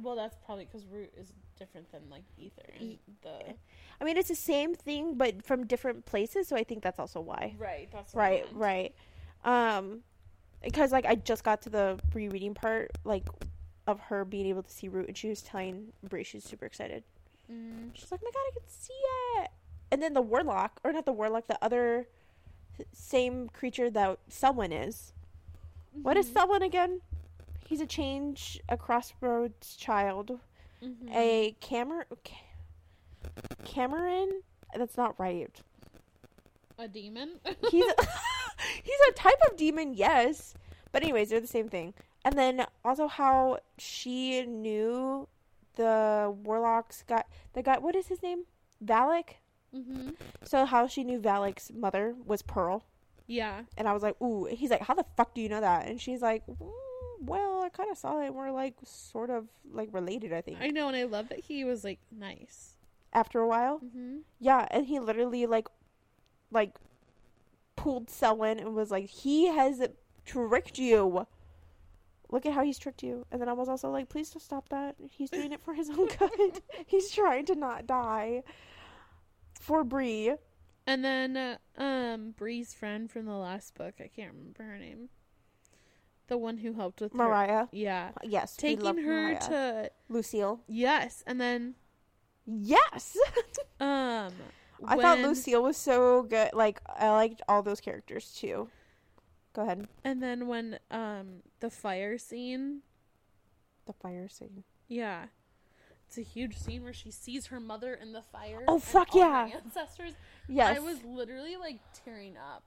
Well, 0.01 0.15
that's 0.15 0.35
probably 0.45 0.65
because 0.65 0.85
root 0.85 1.11
is 1.17 1.31
different 1.59 1.91
than 1.91 2.01
like 2.09 2.23
ether 2.37 2.63
and 2.79 2.97
the 3.21 3.53
I 4.01 4.05
mean, 4.05 4.15
it's 4.17 4.29
the 4.29 4.35
same 4.35 4.73
thing, 4.75 5.15
but 5.15 5.43
from 5.45 5.67
different 5.67 6.05
places. 6.05 6.47
So 6.47 6.55
I 6.55 6.63
think 6.63 6.81
that's 6.81 6.99
also 6.99 7.19
why. 7.19 7.53
right. 7.59 7.89
That's 7.91 8.15
Right, 8.15 8.45
right. 8.53 8.95
Um, 9.43 9.99
because 10.63 10.91
like 10.91 11.05
I 11.05 11.15
just 11.15 11.43
got 11.43 11.61
to 11.63 11.69
the 11.69 11.99
rereading 12.13 12.53
part, 12.53 12.91
like 13.03 13.27
of 13.87 13.99
her 13.99 14.23
being 14.25 14.45
able 14.47 14.63
to 14.63 14.71
see 14.71 14.87
root, 14.87 15.07
and 15.09 15.17
she 15.17 15.27
was 15.29 15.41
telling 15.41 15.91
Bree 16.07 16.23
she's 16.23 16.43
super 16.45 16.65
excited. 16.65 17.03
Mm. 17.51 17.89
She's 17.93 18.09
like, 18.11 18.21
oh 18.23 18.27
"My 18.27 18.31
God, 18.31 18.39
I 18.47 18.51
can 18.53 18.67
see 18.69 18.93
it!" 19.41 19.49
And 19.91 20.01
then 20.01 20.13
the 20.13 20.21
warlock, 20.21 20.79
or 20.83 20.93
not 20.93 21.05
the 21.05 21.11
warlock, 21.11 21.47
the 21.47 21.57
other 21.63 22.07
same 22.93 23.49
creature 23.49 23.89
that 23.89 24.19
someone 24.29 24.71
is. 24.71 25.13
What 26.03 26.15
is 26.15 26.27
Mhm. 26.29 26.33
someone 26.33 26.61
again? 26.61 27.01
He's 27.67 27.81
a 27.81 27.85
change, 27.87 28.59
a 28.69 28.77
crossroads 28.77 29.75
child, 29.75 30.39
Mhm. 30.83 31.13
a 31.15 31.55
Camer, 31.59 32.07
Cameron. 33.65 34.41
That's 34.75 34.97
not 34.97 35.19
right. 35.19 35.49
a 36.77 36.87
demon. 36.87 37.39
He's 37.69 37.85
a, 37.85 37.95
he's 38.83 38.99
a 39.09 39.11
type 39.13 39.39
of 39.49 39.57
demon, 39.57 39.93
yes. 39.93 40.53
But 40.91 41.03
anyways, 41.03 41.29
they're 41.29 41.41
the 41.41 41.47
same 41.47 41.67
thing. 41.69 41.93
And 42.23 42.37
then 42.37 42.65
also 42.85 43.07
how 43.07 43.59
she 43.77 44.45
knew 44.45 45.27
the 45.75 46.33
warlocks 46.43 47.03
got 47.07 47.27
the 47.53 47.61
guy. 47.63 47.77
What 47.79 47.95
is 47.95 48.07
his 48.07 48.21
name? 48.23 48.43
Valak. 48.83 49.35
mm-hmm. 49.75 50.11
So 50.43 50.65
how 50.65 50.87
she 50.87 51.03
knew 51.03 51.19
Valak's 51.19 51.71
mother 51.73 52.15
was 52.25 52.41
Pearl, 52.41 52.83
Yeah. 53.27 53.63
and 53.77 53.87
I 53.87 53.93
was 53.93 54.01
like, 54.03 54.19
ooh. 54.21 54.45
He's 54.45 54.69
like, 54.69 54.81
how 54.81 54.93
the 54.93 55.05
fuck 55.17 55.33
do 55.35 55.41
you 55.41 55.49
know 55.49 55.61
that? 55.61 55.87
And 55.87 55.99
she's 55.99 56.21
like, 56.21 56.45
mm, 56.47 56.71
well, 57.21 57.61
I 57.63 57.69
kind 57.69 57.91
of 57.91 57.97
saw 57.97 58.21
it. 58.21 58.33
We're 58.33 58.51
like 58.51 58.75
sort 58.83 59.29
of 59.29 59.47
like 59.71 59.89
related, 59.91 60.33
I 60.33 60.41
think. 60.41 60.57
I 60.61 60.67
know, 60.67 60.87
and 60.87 60.95
I 60.97 61.03
love 61.03 61.29
that 61.29 61.39
he 61.41 61.63
was 61.63 61.83
like 61.83 61.99
nice. 62.11 62.75
After 63.13 63.39
a 63.39 63.47
while, 63.47 63.79
Mm-hmm. 63.79 64.17
yeah, 64.39 64.67
and 64.69 64.85
he 64.85 64.99
literally 64.99 65.45
like, 65.47 65.67
like, 66.51 66.75
pulled 67.75 68.09
Selwyn 68.09 68.59
and 68.59 68.75
was 68.75 68.91
like, 68.91 69.07
he 69.07 69.47
has 69.47 69.81
tricked 70.25 70.77
you. 70.77 71.25
Look 72.31 72.45
at 72.45 72.53
how 72.53 72.63
he's 72.63 72.77
tricked 72.77 73.01
you. 73.01 73.25
And 73.31 73.41
then 73.41 73.49
I 73.49 73.53
was 73.53 73.67
also 73.67 73.89
like, 73.89 74.09
please 74.09 74.29
don't 74.29 74.41
stop 74.41 74.69
that. 74.69 74.95
He's 75.09 75.31
doing 75.31 75.51
it 75.51 75.61
for 75.61 75.73
his 75.73 75.89
own 75.89 76.07
good. 76.19 76.61
he's 76.85 77.09
trying 77.09 77.45
to 77.47 77.55
not 77.55 77.87
die. 77.87 78.43
For 79.59 79.83
Bree. 79.83 80.33
And 80.85 81.03
then 81.03 81.35
uh, 81.37 81.57
um 81.81 82.31
Bree's 82.37 82.73
friend 82.75 83.09
from 83.09 83.25
the 83.25 83.33
last 83.35 83.73
book, 83.75 83.95
I 83.99 84.07
can't 84.07 84.33
remember 84.33 84.63
her 84.63 84.77
name. 84.77 85.09
The 86.29 86.37
one 86.37 86.57
who 86.59 86.73
helped 86.73 87.01
with 87.01 87.11
her. 87.11 87.17
Mariah. 87.17 87.67
Yeah. 87.71 88.11
Yes. 88.23 88.55
Taking 88.55 88.97
her 88.99 89.23
Mariah. 89.33 89.39
to 89.39 89.91
Lucille. 90.07 90.61
yes, 90.67 91.23
and 91.27 91.39
then 91.41 91.75
Yes. 92.45 93.17
um 93.79 94.31
I 94.87 94.95
thought 94.95 95.19
Lucille 95.19 95.61
was 95.63 95.75
so 95.77 96.23
good. 96.23 96.51
Like 96.53 96.79
I 96.87 97.09
liked 97.09 97.41
all 97.49 97.61
those 97.61 97.81
characters 97.81 98.31
too. 98.39 98.69
Go 99.53 99.63
ahead. 99.63 99.87
And 100.03 100.21
then 100.23 100.47
when 100.47 100.79
um 100.91 101.41
the 101.59 101.69
fire 101.69 102.17
scene, 102.17 102.81
The 103.85 103.93
fire 103.93 104.29
scene. 104.29 104.63
yeah. 104.87 105.25
It's 106.07 106.17
a 106.17 106.21
huge 106.23 106.57
scene 106.57 106.81
where 106.83 106.93
she 106.93 107.11
sees 107.11 107.47
her 107.47 107.59
mother 107.59 107.93
in 107.93 108.13
the 108.13 108.23
fire. 108.23 108.63
Oh, 108.67 108.79
fuck 108.79 109.13
yeah. 109.13 109.49
Ancestors. 109.63 110.13
Yes. 110.47 110.75
I 110.75 110.79
was 110.79 111.03
literally 111.03 111.55
like 111.55 111.77
tearing 112.03 112.35
up. 112.35 112.63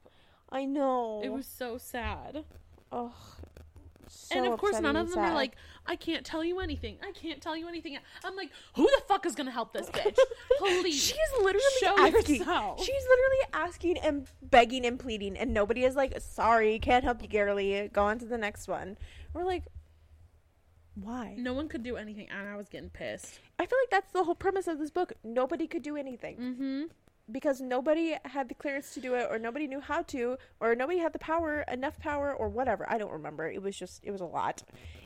I 0.51 0.65
know. 0.65 1.21
It 1.25 1.33
was 1.33 1.47
so 1.47 1.77
sad. 1.77 2.45
oh, 2.93 3.13
so 4.13 4.37
and 4.37 4.47
of 4.47 4.59
course, 4.59 4.79
none 4.81 4.97
of 4.97 5.11
them 5.11 5.19
are 5.21 5.35
like, 5.35 5.57
I 5.87 5.97
can't 5.97 6.25
tell 6.25 6.45
you 6.45 6.61
anything. 6.61 6.99
I 7.03 7.13
can't 7.13 7.41
tell 7.41 7.57
you 7.57 7.67
anything. 7.67 7.97
I'm 8.25 8.37
like, 8.37 8.51
who 8.75 8.85
the 8.85 9.03
fuck 9.09 9.25
is 9.27 9.35
gonna 9.35 9.51
help 9.51 9.73
this 9.73 9.89
bitch? 9.89 10.17
Please. 10.59 11.03
She's 11.03 11.17
literally 11.39 11.61
show 11.81 11.97
asking. 11.99 12.37
yourself. 12.37 12.81
She's 12.85 13.03
literally 13.09 13.45
asking 13.53 13.99
and 13.99 14.27
begging 14.43 14.85
and 14.85 14.99
pleading, 14.99 15.37
and 15.37 15.53
nobody 15.55 15.85
is 15.85 15.97
like, 15.97 16.21
"Sorry, 16.21 16.79
can't 16.79 17.05
help 17.05 17.23
you, 17.23 17.29
Girly. 17.29 17.91
Go 17.93 18.03
on 18.05 18.19
to 18.19 18.27
the 18.27 18.39
next 18.39 18.69
one." 18.69 18.97
We're 19.35 19.45
like, 19.45 19.65
why? 20.95 21.35
no 21.39 21.55
one 21.55 21.69
could 21.69 21.83
do 21.83 21.97
anything, 21.97 22.29
and 22.31 22.47
I 22.49 22.57
was 22.57 22.69
getting 22.69 22.91
pissed. 22.91 23.41
I 23.59 23.65
feel 23.65 23.79
like 23.83 23.91
that's 23.91 24.13
the 24.13 24.25
whole 24.25 24.35
premise 24.35 24.67
of 24.67 24.79
this 24.79 24.91
book. 24.91 25.15
Nobody 25.25 25.67
could 25.67 25.83
do 25.83 25.97
anything 25.97 26.37
Mm-hmm. 26.37 26.83
Because 27.33 27.61
nobody 27.61 28.15
had 28.27 28.49
the 28.49 28.55
clearance 28.55 28.93
to 28.95 29.01
do 29.01 29.15
it, 29.15 29.27
or 29.31 29.39
nobody 29.39 29.67
knew 29.67 29.81
how 29.81 30.03
to, 30.03 30.37
or 30.61 30.75
nobody 30.75 30.99
had 30.99 31.13
the 31.13 31.19
power, 31.19 31.65
enough 31.73 31.99
power, 31.99 32.33
or 32.35 32.49
whatever. 32.49 32.87
I 32.89 32.99
don't 32.99 33.11
remember. 33.13 33.51
It 33.51 33.63
was 33.63 33.77
just, 33.77 34.05
it 34.05 34.11
was 34.11 34.21
a 34.21 34.27
lot. 34.27 34.63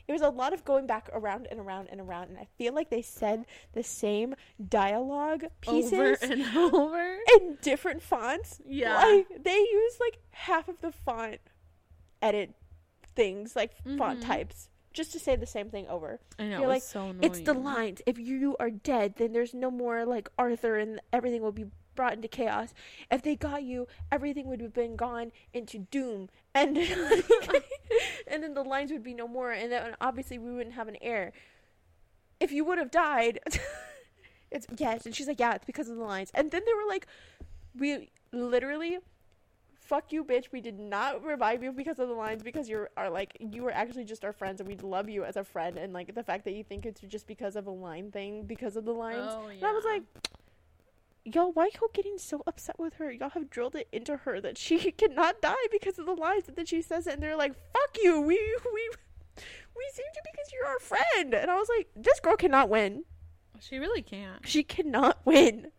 It 0.07 0.11
was 0.13 0.21
a 0.21 0.29
lot 0.29 0.53
of 0.53 0.63
going 0.65 0.87
back 0.87 1.09
around 1.13 1.47
and 1.49 1.59
around 1.59 1.87
and 1.91 1.99
around, 1.99 2.29
and 2.29 2.37
I 2.37 2.47
feel 2.57 2.73
like 2.73 2.89
they 2.89 3.01
said 3.01 3.45
the 3.73 3.83
same 3.83 4.35
dialogue 4.69 5.45
pieces 5.61 5.93
Over 5.93 6.17
and 6.21 6.43
over. 6.73 7.17
in 7.35 7.57
different 7.61 8.01
fonts. 8.01 8.59
Yeah. 8.65 8.95
Like 8.95 9.43
they 9.43 9.57
use 9.57 9.97
like 9.99 10.19
half 10.31 10.67
of 10.67 10.79
the 10.81 10.91
font 10.91 11.39
edit 12.21 12.53
things, 13.15 13.55
like 13.55 13.71
font 13.97 14.19
Mhm. 14.19 14.25
types, 14.25 14.69
just 14.93 15.11
to 15.11 15.19
say 15.19 15.35
the 15.35 15.45
same 15.45 15.69
thing 15.69 15.87
over. 15.87 16.19
I 16.39 16.45
know. 16.45 16.59
You're 16.59 16.67
like, 16.67 16.83
so 16.83 17.01
annoying. 17.09 17.19
It's 17.23 17.39
the 17.41 17.53
lines. 17.53 18.01
If 18.05 18.17
you 18.17 18.55
are 18.59 18.69
dead, 18.69 19.15
then 19.17 19.33
there's 19.33 19.53
no 19.53 19.69
more 19.71 20.05
like 20.05 20.29
Arthur 20.37 20.77
and 20.77 21.01
everything 21.11 21.41
will 21.41 21.51
be 21.51 21.65
brought 21.97 22.13
into 22.13 22.29
chaos. 22.29 22.73
If 23.11 23.21
they 23.23 23.35
got 23.35 23.63
you, 23.63 23.87
everything 24.09 24.47
would 24.47 24.61
have 24.61 24.73
been 24.73 24.95
gone 24.95 25.33
into 25.53 25.79
doom. 25.79 26.29
And 26.55 26.75
and 28.27 28.41
then 28.41 28.53
the 28.55 28.63
lines 28.63 28.91
would 28.91 29.03
be 29.03 29.13
no 29.13 29.27
more 29.27 29.51
and 29.51 29.71
then 29.71 29.95
obviously 30.01 30.39
we 30.39 30.51
wouldn't 30.55 30.73
have 30.75 30.87
an 30.87 30.97
heir. 31.01 31.33
If 32.39 32.51
you 32.51 32.63
would 32.65 32.77
have 32.79 32.89
died 32.89 33.39
it's 34.51 34.65
yes, 34.77 35.05
and 35.05 35.13
she's 35.13 35.27
like, 35.27 35.39
Yeah, 35.39 35.53
it's 35.53 35.65
because 35.65 35.87
of 35.89 35.97
the 35.97 36.03
lines. 36.03 36.31
And 36.33 36.49
then 36.49 36.61
they 36.65 36.73
were 36.73 36.87
like 36.87 37.05
we 37.77 38.09
literally 38.31 38.97
fuck 39.79 40.11
you 40.11 40.21
bitch 40.23 40.47
we 40.51 40.59
did 40.59 40.77
not 40.77 41.23
revive 41.23 41.63
you 41.63 41.71
because 41.71 41.97
of 41.97 42.09
the 42.09 42.13
lines 42.13 42.43
because 42.43 42.67
you're 42.67 42.89
like 43.09 43.37
you 43.39 43.63
were 43.63 43.71
actually 43.71 44.03
just 44.03 44.25
our 44.25 44.33
friends 44.33 44.59
and 44.59 44.67
we 44.67 44.75
love 44.77 45.07
you 45.07 45.23
as 45.23 45.37
a 45.37 45.43
friend 45.45 45.77
and 45.77 45.93
like 45.93 46.13
the 46.13 46.23
fact 46.23 46.43
that 46.43 46.53
you 46.53 46.61
think 46.63 46.85
it's 46.85 46.99
just 47.01 47.25
because 47.25 47.55
of 47.55 47.67
a 47.67 47.71
line 47.71 48.11
thing 48.11 48.43
because 48.43 48.75
of 48.75 48.83
the 48.83 48.91
lines 48.91 49.29
Oh, 49.31 49.47
and 49.47 49.63
i 49.63 49.71
was 49.71 49.85
like 49.85 50.03
y'all 51.33 51.51
why 51.51 51.63
are 51.63 51.69
y'all 51.79 51.89
getting 51.93 52.17
so 52.17 52.41
upset 52.47 52.79
with 52.79 52.95
her? 52.95 53.11
Y'all 53.11 53.29
have 53.29 53.49
drilled 53.49 53.75
it 53.75 53.87
into 53.91 54.17
her 54.17 54.39
that 54.41 54.57
she 54.57 54.91
cannot 54.97 55.41
die 55.41 55.55
because 55.71 55.99
of 55.99 56.05
the 56.05 56.13
lies 56.13 56.43
that 56.53 56.67
she 56.67 56.81
says 56.81 57.07
it 57.07 57.13
and 57.13 57.23
they're 57.23 57.35
like 57.35 57.53
fuck 57.73 57.97
you. 58.01 58.21
We 58.21 58.35
we 58.73 58.89
we 59.75 59.85
saved 59.93 60.15
you 60.15 60.21
because 60.23 60.51
you're 60.53 60.67
our 60.67 60.79
friend. 60.79 61.33
And 61.33 61.51
i 61.51 61.55
was 61.55 61.69
like 61.69 61.87
this 61.95 62.19
girl 62.19 62.35
cannot 62.35 62.69
win. 62.69 63.03
She 63.59 63.77
really 63.77 64.01
can't. 64.01 64.47
she 64.47 64.63
cannot 64.63 65.19
win. 65.25 65.71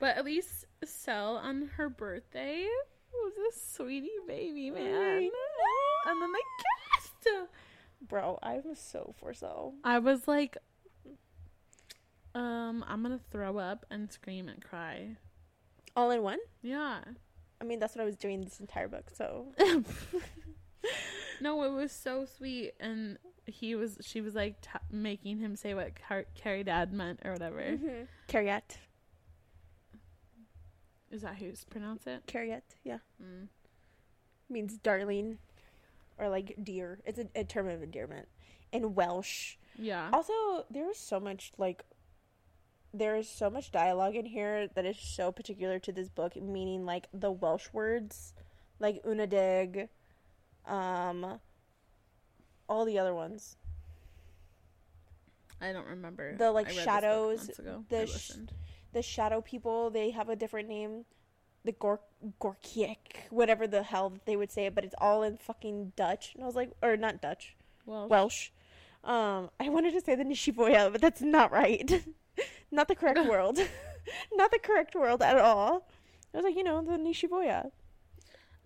But 0.00 0.16
at 0.16 0.24
least 0.24 0.64
Sel 0.84 1.36
on 1.36 1.70
her 1.76 1.88
birthday 1.88 2.66
was 3.12 3.32
a 3.54 3.58
sweetie 3.58 4.10
baby, 4.26 4.70
man. 4.70 5.30
And 6.06 6.22
then 6.22 6.32
they 6.32 6.40
kissed. 7.00 7.48
bro 8.06 8.38
i'm 8.42 8.74
so 8.74 9.14
for 9.18 9.32
so 9.32 9.74
I 9.82 9.98
was 9.98 10.28
like, 10.28 10.58
um, 12.34 12.84
I'm 12.88 13.02
gonna 13.02 13.20
throw 13.30 13.58
up 13.58 13.86
and 13.90 14.10
scream 14.12 14.48
and 14.48 14.62
cry. 14.62 15.16
all 15.96 16.10
in 16.10 16.22
one 16.22 16.38
Yeah. 16.62 17.00
i 17.60 17.64
mean 17.64 17.78
that's 17.78 17.94
what 17.94 18.02
i 18.02 18.04
was 18.04 18.16
doing 18.16 18.40
this 18.42 18.58
entire 18.60 18.88
book 18.88 19.10
so 19.14 19.52
No, 21.40 21.62
it 21.64 21.72
was 21.72 21.90
so 21.90 22.24
sweet, 22.26 22.72
and 22.78 23.18
he 23.46 23.74
was. 23.74 23.98
She 24.02 24.20
was 24.20 24.34
like 24.36 24.60
t- 24.60 24.68
making 24.90 25.38
him 25.38 25.56
say 25.56 25.74
what 25.74 25.92
Car- 26.00 26.26
Carrie 26.36 26.62
Dad 26.62 26.92
meant 26.92 27.20
or 27.24 27.32
whatever. 27.32 27.60
mm-hmm. 27.60 28.04
Carriette. 28.28 28.78
Is 31.10 31.22
that 31.22 31.34
how 31.36 31.44
you 31.44 31.52
pronounce 31.70 32.06
it? 32.06 32.22
Carriette, 32.26 32.74
yeah. 32.84 32.98
Mm. 33.22 33.48
Means 34.48 34.78
darling 34.78 35.38
or 36.18 36.28
like 36.28 36.54
dear. 36.62 37.00
It's 37.04 37.18
a, 37.18 37.26
a 37.34 37.44
term 37.44 37.68
of 37.68 37.82
endearment 37.82 38.28
in 38.72 38.94
Welsh. 38.94 39.56
Yeah. 39.78 40.10
Also, 40.12 40.32
there 40.70 40.84
was 40.86 40.98
so 40.98 41.18
much 41.18 41.52
like 41.58 41.82
there 42.94 43.16
is 43.16 43.28
so 43.28 43.50
much 43.50 43.72
dialogue 43.72 44.14
in 44.14 44.24
here 44.24 44.68
that 44.74 44.86
is 44.86 44.96
so 44.98 45.32
particular 45.32 45.78
to 45.80 45.92
this 45.92 46.08
book, 46.08 46.36
meaning 46.40 46.86
like 46.86 47.08
the 47.12 47.30
Welsh 47.32 47.66
words, 47.72 48.32
like 48.78 49.02
unadig, 49.04 49.88
um, 50.66 51.40
all 52.68 52.84
the 52.84 52.98
other 52.98 53.14
ones. 53.14 53.56
I 55.60 55.72
don't 55.72 55.86
remember. 55.86 56.36
The, 56.36 56.50
like, 56.52 56.66
I 56.66 56.70
read 56.70 56.76
this 56.76 56.84
book 56.84 56.92
shadows, 56.94 57.58
ago. 57.58 57.84
the 57.88 58.06
sh- 58.06 58.32
The 58.92 59.02
shadow 59.02 59.40
people, 59.40 59.90
they 59.90 60.10
have 60.10 60.28
a 60.28 60.36
different 60.36 60.68
name. 60.68 61.04
The 61.64 61.72
Gor 61.72 62.00
Gorkiek, 62.40 63.30
whatever 63.30 63.66
the 63.66 63.82
hell 63.82 64.12
they 64.26 64.36
would 64.36 64.52
say 64.52 64.66
it, 64.66 64.74
but 64.74 64.84
it's 64.84 64.94
all 64.98 65.22
in 65.22 65.38
fucking 65.38 65.92
Dutch. 65.96 66.34
And 66.34 66.44
I 66.44 66.46
was 66.46 66.54
like, 66.54 66.70
or 66.82 66.96
not 66.98 67.22
Dutch, 67.22 67.56
well, 67.86 68.06
Welsh. 68.06 68.50
Um, 69.02 69.50
I 69.58 69.68
wanted 69.70 69.92
to 69.94 70.00
say 70.02 70.14
the 70.14 70.24
Nishivoya, 70.24 70.92
but 70.92 71.00
that's 71.00 71.22
not 71.22 71.50
right. 71.52 72.04
not 72.74 72.88
the 72.88 72.94
correct 72.94 73.24
world. 73.26 73.58
not 74.34 74.50
the 74.50 74.58
correct 74.58 74.94
world 74.94 75.22
at 75.22 75.38
all. 75.38 75.86
I 76.32 76.38
was 76.38 76.44
like, 76.44 76.56
you 76.56 76.64
know, 76.64 76.82
the 76.82 76.92
Nishivoya. 76.98 77.70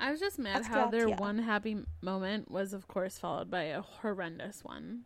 I 0.01 0.11
was 0.11 0.21
just 0.21 0.39
mad 0.39 0.57
That's 0.57 0.69
how 0.69 0.89
their 0.89 1.09
one 1.09 1.39
happy 1.39 1.77
moment 2.01 2.51
was, 2.51 2.73
of 2.73 2.87
course, 2.89 3.19
followed 3.19 3.51
by 3.51 3.65
a 3.65 3.83
horrendous 3.83 4.63
one. 4.65 5.03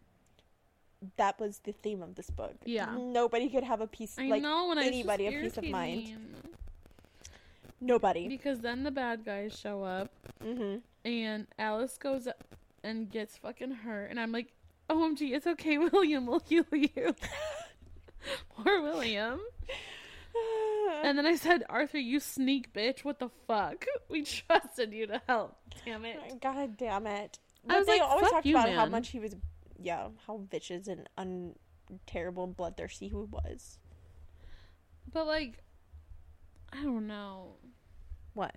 That 1.16 1.40
was 1.40 1.61
the 1.64 1.72
theme 1.72 2.03
of 2.03 2.14
this 2.14 2.30
book. 2.30 2.55
Yeah. 2.64 2.94
Nobody 2.96 3.48
could 3.48 3.64
have 3.64 3.80
a 3.80 3.86
piece. 3.86 4.16
I 4.18 4.26
like 4.28 4.42
know 4.42 4.68
when 4.68 4.78
anybody 4.78 5.26
I 5.26 5.32
a 5.32 5.40
peace 5.40 5.57
of 5.59 5.64
mind. 5.64 6.14
nobody. 7.80 8.28
because 8.28 8.61
then 8.61 8.84
the 8.84 8.90
bad 8.90 9.24
guys 9.24 9.59
show 9.59 9.82
up 9.82 10.11
Mm-hmm. 10.44 10.78
and 11.05 11.46
Alice 11.59 11.96
goes 11.98 12.26
up 12.26 12.42
and 12.84 13.09
gets 13.11 13.36
fucking 13.36 13.70
hurt, 13.70 14.11
and 14.11 14.18
I'm 14.18 14.32
like, 14.32 14.48
"OMG, 14.90 15.32
it's 15.32 15.46
okay, 15.46 15.78
William 15.92 16.26
will 16.26 16.40
heal 16.40 16.66
you." 16.72 17.14
Poor 18.57 18.83
William. 18.83 19.41
And 21.05 21.18
then 21.18 21.27
I 21.27 21.37
said, 21.37 21.64
"Arthur, 21.68 21.99
you 21.99 22.20
sneak 22.20 22.73
bitch! 22.73 23.01
What 23.05 23.18
the 23.18 23.29
fuck? 23.47 23.85
We 24.09 24.23
trusted 24.25 24.93
you 24.93 25.07
to 25.07 25.20
help. 25.27 25.57
Damn 25.85 26.05
it." 26.05 26.41
God 26.41 26.77
damn 26.77 27.07
it. 27.07 27.39
I 27.68 27.79
was 27.79 27.87
they 27.87 28.01
like, 28.01 28.09
always 28.09 28.23
"Fuck 28.25 28.33
talked 28.33 28.47
you, 28.47 28.57
about 28.57 28.70
how 28.70 28.87
much 28.87 29.09
he 29.09 29.18
was, 29.18 29.35
yeah, 29.79 30.09
how 30.27 30.41
vicious 30.51 30.89
and 30.89 31.09
un- 31.18 31.55
terrible 32.07 32.45
and 32.45 32.57
bloodthirsty 32.57 33.09
he 33.09 33.14
was. 33.14 33.79
But 35.12 35.27
like, 35.27 35.59
I 36.73 36.83
don't 36.83 37.07
know. 37.07 37.57
What? 38.35 38.55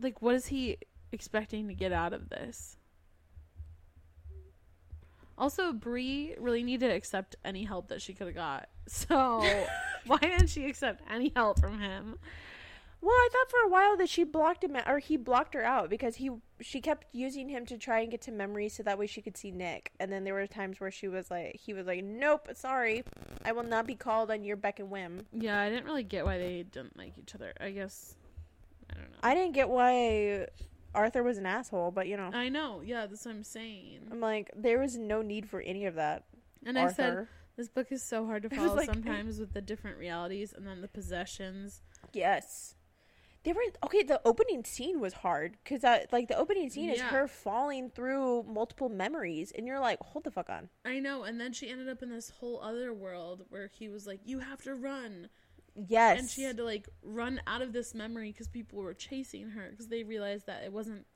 Like, 0.00 0.20
what 0.22 0.34
is 0.34 0.46
he 0.46 0.78
expecting 1.12 1.68
to 1.68 1.74
get 1.74 1.92
out 1.92 2.12
of 2.12 2.28
this? 2.28 2.76
Also, 5.38 5.72
Bree 5.72 6.34
really 6.38 6.62
needed 6.62 6.88
to 6.88 6.94
accept 6.94 7.36
any 7.44 7.64
help 7.64 7.88
that 7.88 8.00
she 8.00 8.14
could 8.14 8.26
have 8.28 8.36
got. 8.36 8.68
So, 8.88 9.44
why 10.06 10.18
didn't 10.18 10.46
she 10.46 10.66
accept 10.66 11.02
any 11.10 11.32
help 11.34 11.58
from 11.58 11.80
him? 11.80 12.20
Well, 13.00 13.14
I 13.14 13.28
thought 13.30 13.50
for 13.50 13.66
a 13.66 13.68
while 13.68 13.96
that 13.98 14.08
she 14.08 14.24
blocked 14.24 14.64
him 14.64 14.74
out, 14.74 14.88
or 14.88 14.98
he 15.00 15.16
blocked 15.16 15.54
her 15.54 15.62
out 15.62 15.90
because 15.90 16.16
he 16.16 16.30
she 16.60 16.80
kept 16.80 17.06
using 17.12 17.48
him 17.48 17.66
to 17.66 17.78
try 17.78 18.00
and 18.00 18.10
get 18.10 18.22
to 18.22 18.32
memories 18.32 18.74
so 18.74 18.82
that 18.84 18.98
way 18.98 19.06
she 19.06 19.20
could 19.20 19.36
see 19.36 19.50
Nick. 19.50 19.92
And 20.00 20.10
then 20.10 20.24
there 20.24 20.34
were 20.34 20.46
times 20.46 20.80
where 20.80 20.90
she 20.90 21.08
was 21.08 21.30
like, 21.30 21.56
he 21.56 21.74
was 21.74 21.86
like, 21.86 22.02
"Nope, 22.04 22.48
sorry, 22.54 23.04
I 23.44 23.52
will 23.52 23.64
not 23.64 23.86
be 23.86 23.94
called 23.96 24.30
on 24.30 24.44
your 24.44 24.56
beck 24.56 24.80
and 24.80 24.90
whim." 24.90 25.26
Yeah, 25.32 25.60
I 25.60 25.68
didn't 25.68 25.84
really 25.84 26.04
get 26.04 26.24
why 26.24 26.38
they 26.38 26.64
didn't 26.70 26.96
like 26.96 27.12
each 27.18 27.34
other. 27.34 27.52
I 27.60 27.70
guess 27.70 28.14
I 28.90 28.94
don't 28.94 29.10
know. 29.10 29.18
I 29.22 29.34
didn't 29.34 29.52
get 29.52 29.68
why 29.68 30.46
Arthur 30.94 31.22
was 31.22 31.38
an 31.38 31.46
asshole, 31.46 31.90
but 31.90 32.06
you 32.08 32.16
know, 32.16 32.30
I 32.32 32.48
know. 32.48 32.80
Yeah, 32.84 33.06
that's 33.06 33.24
what 33.26 33.34
I'm 33.34 33.42
saying. 33.42 34.08
I'm 34.10 34.20
like, 34.20 34.50
there 34.56 34.78
was 34.78 34.96
no 34.96 35.22
need 35.22 35.48
for 35.48 35.60
any 35.60 35.86
of 35.86 35.94
that. 35.96 36.24
And 36.64 36.78
I 36.78 36.90
said 36.90 37.28
this 37.56 37.68
book 37.68 37.92
is 37.92 38.02
so 38.02 38.26
hard 38.26 38.42
to 38.44 38.50
follow 38.56 38.74
like- 38.74 38.86
sometimes 38.86 39.38
with 39.38 39.52
the 39.52 39.60
different 39.60 39.98
realities 39.98 40.52
and 40.56 40.66
then 40.66 40.80
the 40.80 40.88
possessions. 40.88 41.82
Yes. 42.12 42.74
They 43.44 43.52
were 43.52 43.62
okay. 43.84 44.02
The 44.02 44.20
opening 44.24 44.64
scene 44.64 44.98
was 44.98 45.12
hard 45.12 45.56
because, 45.62 45.84
uh, 45.84 46.00
like, 46.10 46.26
the 46.26 46.36
opening 46.36 46.68
scene 46.68 46.90
is 46.90 47.00
her 47.00 47.28
falling 47.28 47.90
through 47.90 48.42
multiple 48.42 48.88
memories, 48.88 49.52
and 49.56 49.68
you're 49.68 49.78
like, 49.78 50.00
"Hold 50.00 50.24
the 50.24 50.32
fuck 50.32 50.50
on." 50.50 50.68
I 50.84 50.98
know, 50.98 51.22
and 51.22 51.40
then 51.40 51.52
she 51.52 51.70
ended 51.70 51.88
up 51.88 52.02
in 52.02 52.08
this 52.10 52.30
whole 52.40 52.60
other 52.60 52.92
world 52.92 53.44
where 53.48 53.68
he 53.68 53.88
was 53.88 54.04
like, 54.04 54.18
"You 54.24 54.40
have 54.40 54.62
to 54.62 54.74
run," 54.74 55.28
Yes, 55.88 56.18
and 56.18 56.28
she 56.28 56.42
had 56.42 56.56
to 56.56 56.64
like 56.64 56.88
run 57.02 57.40
out 57.46 57.62
of 57.62 57.72
this 57.72 57.94
memory 57.94 58.32
because 58.32 58.48
people 58.48 58.78
were 58.78 58.94
chasing 58.94 59.50
her 59.50 59.68
because 59.70 59.88
they 59.88 60.02
realized 60.02 60.46
that 60.46 60.64
it 60.64 60.72
wasn't 60.72 61.06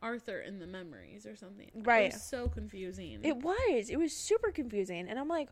Arthur 0.00 0.40
in 0.40 0.58
the 0.58 0.66
memories 0.66 1.26
or 1.26 1.36
something. 1.36 1.70
Right. 1.74 2.06
It 2.06 2.14
was 2.14 2.22
so 2.22 2.48
confusing. 2.48 3.20
It 3.22 3.36
was. 3.36 3.90
It 3.90 3.98
was 3.98 4.12
super 4.12 4.50
confusing, 4.50 5.08
and 5.08 5.18
I'm 5.18 5.28
like, 5.28 5.50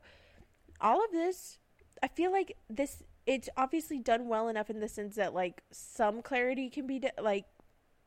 all 0.81 1.05
of 1.05 1.11
this. 1.13 1.59
I 2.03 2.09
feel 2.09 2.31
like 2.31 2.57
this 2.69 3.03
it's 3.27 3.49
obviously 3.57 3.99
done 3.99 4.29
well 4.29 4.49
enough 4.49 4.71
in 4.71 4.81
the 4.81 4.89
sense 4.89 5.17
that 5.17 5.35
like 5.35 5.63
some 5.73 6.23
clarity 6.23 6.71
can 6.71 6.87
be 6.87 7.01
di- 7.01 7.11
like 7.21 7.45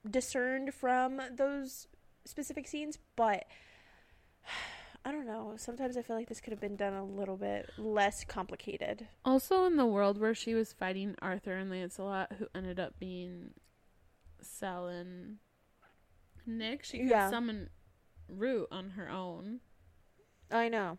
discerned 0.09 0.73
from 0.73 1.21
those 1.35 1.87
specific 2.25 2.67
scenes, 2.67 2.97
but 3.15 3.45
I 5.05 5.11
don't 5.11 5.25
know. 5.25 5.53
Sometimes 5.57 5.95
I 5.97 6.01
feel 6.01 6.15
like 6.15 6.27
this 6.27 6.41
could 6.41 6.51
have 6.51 6.59
been 6.59 6.75
done 6.75 6.93
a 6.93 7.05
little 7.05 7.37
bit 7.37 7.69
less 7.77 8.23
complicated. 8.25 9.07
Also, 9.23 9.65
in 9.65 9.77
the 9.77 9.85
world 9.85 10.19
where 10.19 10.35
she 10.35 10.53
was 10.53 10.73
fighting 10.73 11.15
Arthur 11.21 11.53
and 11.55 11.69
Lancelot, 11.71 12.33
who 12.37 12.47
ended 12.53 12.79
up 12.79 12.99
being 12.99 13.51
Sel 14.41 14.87
and 14.87 15.37
Nick, 16.45 16.83
she 16.83 16.99
could 16.99 17.09
Yeah. 17.09 17.29
summon 17.29 17.69
Root 18.27 18.67
on 18.71 18.91
her 18.91 19.09
own. 19.09 19.61
I 20.51 20.69
know. 20.69 20.97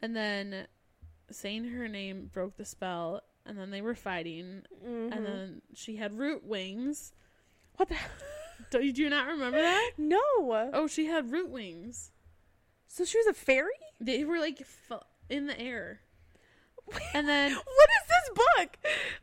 And 0.00 0.14
then 0.14 0.68
saying 1.30 1.64
her 1.70 1.88
name 1.88 2.30
broke 2.32 2.56
the 2.56 2.64
spell, 2.64 3.22
and 3.44 3.58
then 3.58 3.70
they 3.72 3.80
were 3.82 3.94
fighting, 3.96 4.62
Mhm. 4.84 5.12
and 5.12 5.26
then 5.26 5.62
she 5.74 5.96
had 5.96 6.14
root 6.14 6.44
wings. 6.44 7.12
what 7.76 7.88
the? 7.88 7.96
Do 8.70 8.82
you, 8.84 8.92
do 8.92 9.02
you 9.02 9.10
not 9.10 9.26
remember 9.26 9.58
that? 9.60 9.92
no. 9.98 10.20
Oh, 10.72 10.86
she 10.86 11.06
had 11.06 11.30
root 11.30 11.50
wings. 11.50 12.10
So 12.96 13.04
she 13.04 13.18
was 13.18 13.26
a 13.26 13.34
fairy. 13.34 13.74
They 14.00 14.24
were 14.24 14.38
like 14.38 14.66
in 15.28 15.46
the 15.46 15.60
air. 15.60 16.00
And 17.12 17.28
then 17.28 17.52
what 17.52 17.60
is 17.60 18.08
this 18.08 18.44
book? 18.56 18.78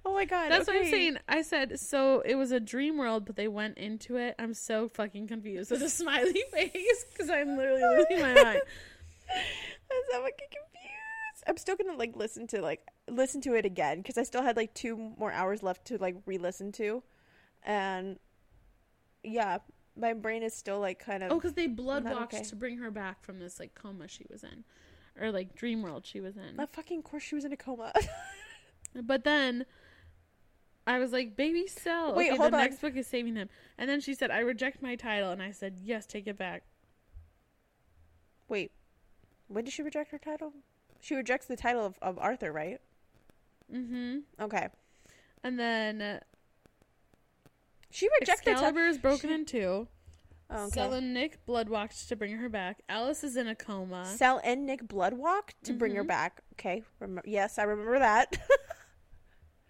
Oh 0.06 0.14
my 0.14 0.26
god. 0.26 0.52
that's 0.52 0.68
what 0.68 0.76
I'm 0.76 0.86
saying. 0.86 1.18
I 1.28 1.42
said 1.42 1.80
so 1.80 2.22
it 2.24 2.36
was 2.36 2.52
a 2.52 2.60
dream 2.60 3.00
world, 3.00 3.26
but 3.26 3.36
they 3.36 3.48
went 3.48 3.80
into 3.80 4.18
it. 4.18 4.36
I'm 4.38 4.54
so 4.54 4.90
fucking 4.90 5.28
confused 5.28 5.72
with 5.72 5.82
a 5.82 5.90
smiley 5.90 6.44
face 6.54 7.06
because 7.12 7.32
I'm 7.32 7.58
literally 7.58 7.82
losing 7.82 8.22
my 8.22 8.36
mind. 8.36 8.62
I'm 9.32 10.02
so 10.12 10.22
fucking 10.22 10.48
confused. 10.52 11.44
I'm 11.48 11.58
still 11.58 11.76
gonna 11.76 11.98
like 11.98 12.16
listen 12.16 12.46
to 12.48 12.62
like 12.62 12.86
listen 13.10 13.42
to 13.42 13.56
it 13.56 13.66
again 13.66 13.98
because 13.98 14.20
I 14.20 14.24
still 14.24 14.44
had 14.44 14.56
like 14.56 14.76
two 14.76 14.96
more 15.18 15.32
hours 15.32 15.64
left 15.64 15.86
to 15.86 15.98
like 15.98 16.18
re-listen 16.28 16.72
to, 16.74 17.02
and 17.64 18.20
yeah, 19.24 19.58
my 19.96 20.14
brain 20.14 20.44
is 20.44 20.54
still 20.54 20.80
like 20.80 21.00
kind 21.00 21.24
of. 21.24 21.32
Oh, 21.32 21.36
because 21.36 21.54
they 21.54 21.68
blood 21.68 22.04
Not 22.04 22.14
walked 22.14 22.34
okay. 22.34 22.44
to 22.44 22.56
bring 22.56 22.78
her 22.78 22.92
back 22.92 23.24
from 23.24 23.40
this 23.40 23.60
like 23.60 23.76
coma 23.76 24.08
she 24.08 24.26
was 24.30 24.44
in, 24.44 24.64
or 25.20 25.32
like 25.32 25.56
dream 25.56 25.82
world 25.82 26.06
she 26.06 26.20
was 26.22 26.38
in. 26.38 26.58
That 26.58 26.74
fucking 26.74 27.04
course 27.04 27.24
she 27.24 27.36
was 27.36 27.46
in 27.46 27.54
a 27.54 27.58
coma. 27.58 27.94
But 28.96 29.24
then 29.24 29.66
I 30.86 31.00
was 31.00 31.12
like, 31.12 31.36
"Baby 31.36 31.66
Sel." 31.68 32.14
Wait, 32.14 32.30
okay, 32.30 32.38
hold 32.38 32.54
the 32.54 32.58
on. 32.58 32.64
next 32.64 32.80
book 32.80 32.96
is 32.96 33.08
saving 33.08 33.36
him. 33.36 33.50
And 33.78 33.90
then 33.90 34.00
she 34.02 34.14
said, 34.14 34.30
"I 34.30 34.40
reject 34.40 34.82
my 34.84 34.96
title," 34.96 35.32
and 35.32 35.42
I 35.42 35.50
said, 35.52 35.80
"Yes, 35.84 36.06
take 36.06 36.28
it 36.28 36.38
back." 36.38 36.64
Wait, 38.48 38.72
when 39.48 39.64
did 39.66 39.74
she 39.74 39.82
reject 39.82 40.12
her 40.12 40.20
title? 40.20 40.54
She 41.00 41.16
rejects 41.16 41.48
the 41.48 41.56
title 41.56 41.86
of, 41.86 41.96
of 42.02 42.20
Arthur, 42.20 42.52
right? 42.52 42.80
Mm-hmm. 43.74 44.20
Okay. 44.40 44.68
And 45.44 45.60
then 45.60 46.22
She 47.94 48.10
rejected. 48.20 48.52
Excalibur 48.52 48.88
is 48.88 48.98
broken 48.98 49.30
in 49.30 49.46
two. 49.46 49.88
Oh, 50.50 50.66
okay. 50.66 50.72
Sel 50.72 50.94
and 50.94 51.14
Nick 51.14 51.46
blood 51.46 51.70
walked 51.70 52.08
to 52.10 52.16
bring 52.16 52.34
her 52.38 52.50
back. 52.50 52.82
Alice 52.90 53.24
is 53.24 53.38
in 53.38 53.48
a 53.48 53.56
coma. 53.56 54.06
Sel 54.06 54.42
and 54.44 54.66
Nick 54.66 54.88
bloodwalk 54.88 55.52
to 55.64 55.74
bring 55.74 55.96
her 55.96 56.04
Mhm. 56.04 56.08
back. 56.08 56.42
Okay. 56.54 56.84
Rem- 57.00 57.22
yes, 57.26 57.58
I 57.58 57.64
remember 57.64 58.00
that. 58.00 58.36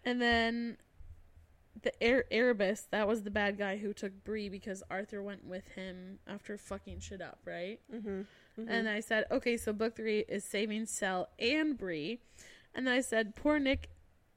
And 0.06 0.22
then 0.22 0.78
the 1.82 1.94
Ar- 2.06 2.26
Erebus, 2.30 2.88
that 2.92 3.08
was 3.08 3.24
the 3.24 3.32
bad 3.32 3.58
guy 3.58 3.78
who 3.78 3.94
took 3.94 4.12
Bree 4.26 4.50
because 4.50 4.84
Arthur 4.92 5.24
went 5.24 5.46
with 5.46 5.66
him 5.70 6.20
after 6.28 6.58
fucking 6.58 7.00
shit 7.00 7.22
up, 7.22 7.40
right? 7.46 7.80
mm-hmm. 7.94 8.24
And 8.70 8.90
I 8.90 9.00
said, 9.00 9.26
okay, 9.32 9.56
so 9.58 9.72
book 9.74 9.96
three 9.96 10.26
is 10.28 10.44
saving 10.44 10.88
Sel 10.88 11.30
and 11.40 11.78
Bree. 11.78 12.20
And 12.76 12.86
then 12.86 12.94
I 12.94 13.00
said, 13.02 13.36
poor 13.36 13.60
Nick 13.60 13.90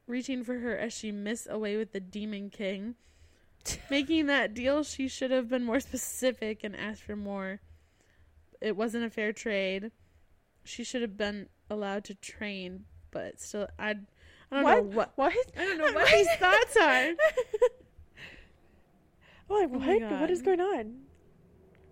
reaching 0.06 0.44
for 0.44 0.60
her 0.60 0.76
as 0.78 0.92
she 0.92 1.10
missed 1.10 1.48
away 1.50 1.76
with 1.76 1.92
the 1.92 2.00
Demon 2.00 2.48
King. 2.48 2.94
Making 3.90 4.26
that 4.26 4.54
deal, 4.54 4.82
she 4.84 5.08
should 5.08 5.30
have 5.30 5.48
been 5.48 5.64
more 5.64 5.80
specific 5.80 6.62
and 6.64 6.76
asked 6.76 7.02
for 7.02 7.16
more. 7.16 7.60
It 8.60 8.76
wasn't 8.76 9.04
a 9.04 9.10
fair 9.10 9.32
trade. 9.32 9.90
She 10.64 10.84
should 10.84 11.02
have 11.02 11.16
been 11.16 11.48
allowed 11.70 12.04
to 12.04 12.14
train, 12.14 12.84
but 13.10 13.40
still, 13.40 13.68
I, 13.78 13.96
I 14.50 14.62
don't 14.62 14.64
know 14.64 14.82
what. 14.82 15.12
What? 15.16 15.34
I 15.56 15.64
don't 15.64 15.78
know 15.78 15.92
what 15.92 16.10
these 16.10 16.28
thoughts 16.38 16.76
are. 16.76 17.08
I'm 17.08 17.16
like, 19.48 19.70
Oh 19.72 19.78
what? 19.78 20.20
what 20.20 20.30
is 20.30 20.42
going 20.42 20.60
on? 20.60 21.02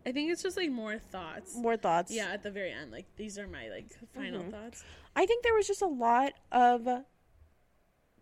I 0.07 0.13
think 0.13 0.31
it's 0.31 0.43
just 0.43 0.57
like 0.57 0.71
more 0.71 0.99
thoughts. 0.99 1.55
More 1.55 1.77
thoughts. 1.77 2.13
Yeah, 2.13 2.29
at 2.33 2.43
the 2.43 2.51
very 2.51 2.73
end, 2.73 2.91
like 2.91 3.07
these 3.17 3.39
are 3.39 3.47
my 3.47 3.69
like 3.69 3.87
final 4.15 4.43
Mhm. 4.43 4.51
thoughts. 4.51 4.85
I 5.17 5.25
think 5.25 5.43
there 5.43 5.55
was 5.55 5.67
just 5.67 5.83
a 5.83 5.87
lot 5.87 6.35
of 6.53 6.87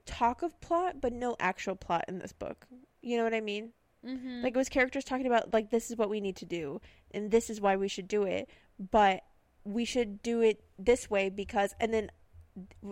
talk 0.07 0.43
of 0.43 0.61
plot, 0.61 1.01
but 1.01 1.13
no 1.13 1.37
actual 1.41 1.75
plot 1.75 2.05
in 2.09 2.19
this 2.19 2.33
book. 2.33 2.67
You 3.03 3.17
know 3.17 3.25
what 3.25 3.35
I 3.35 3.41
mean? 3.41 3.71
Mm-hmm. 4.07 4.43
Like 4.43 4.55
it 4.55 4.59
was 4.59 4.69
characters 4.69 5.05
talking 5.05 5.27
about 5.27 5.53
like 5.53 5.71
this 5.71 5.91
is 5.91 5.97
what 5.97 6.11
we 6.11 6.21
need 6.21 6.37
to 6.37 6.47
do 6.47 6.81
and 7.13 7.31
this 7.31 7.51
is 7.51 7.61
why 7.61 7.77
we 7.77 7.89
should 7.89 8.09
do 8.09 8.25
it, 8.25 8.49
but 8.91 9.23
we 9.65 9.85
should 9.85 10.23
do 10.23 10.41
it 10.41 10.65
this 10.79 11.09
way 11.09 11.29
because 11.29 11.75
and 11.79 11.95
then 11.95 12.11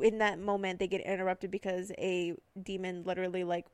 in 0.02 0.18
that 0.18 0.38
moment 0.38 0.78
they 0.78 0.86
get 0.86 1.00
interrupted 1.00 1.50
because 1.50 1.90
a 1.98 2.34
demon 2.62 3.02
literally 3.04 3.44
like 3.44 3.66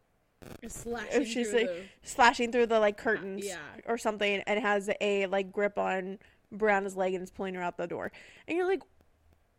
slashing 0.67 1.25
she's 1.25 1.51
through 1.51 1.61
like- 1.61 1.69
the- 1.69 1.83
slashing 2.03 2.53
through 2.53 2.67
the 2.67 2.81
like 2.81 2.97
curtains 2.97 3.45
yeah. 3.45 3.59
or 3.87 3.99
something 3.99 4.43
and 4.47 4.61
has 4.61 4.89
a 5.01 5.27
like 5.27 5.53
grip 5.53 5.79
on 5.79 6.19
Brianna's 6.55 6.97
leg 6.97 7.15
and 7.15 7.23
is 7.23 7.31
pulling 7.31 7.55
her 7.55 7.63
out 7.63 7.77
the 7.77 7.87
door. 7.87 8.13
And 8.47 8.57
you're 8.57 8.67
like, 8.67 8.83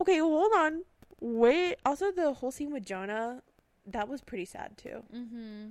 okay, 0.00 0.18
hold 0.18 0.52
on. 0.56 0.84
Wait. 1.20 1.76
Also, 1.84 2.10
the 2.10 2.32
whole 2.32 2.50
scene 2.50 2.72
with 2.72 2.84
Jonah, 2.84 3.42
that 3.86 4.08
was 4.08 4.22
pretty 4.22 4.44
sad 4.44 4.76
too. 4.76 5.02
Mm-hmm. 5.14 5.68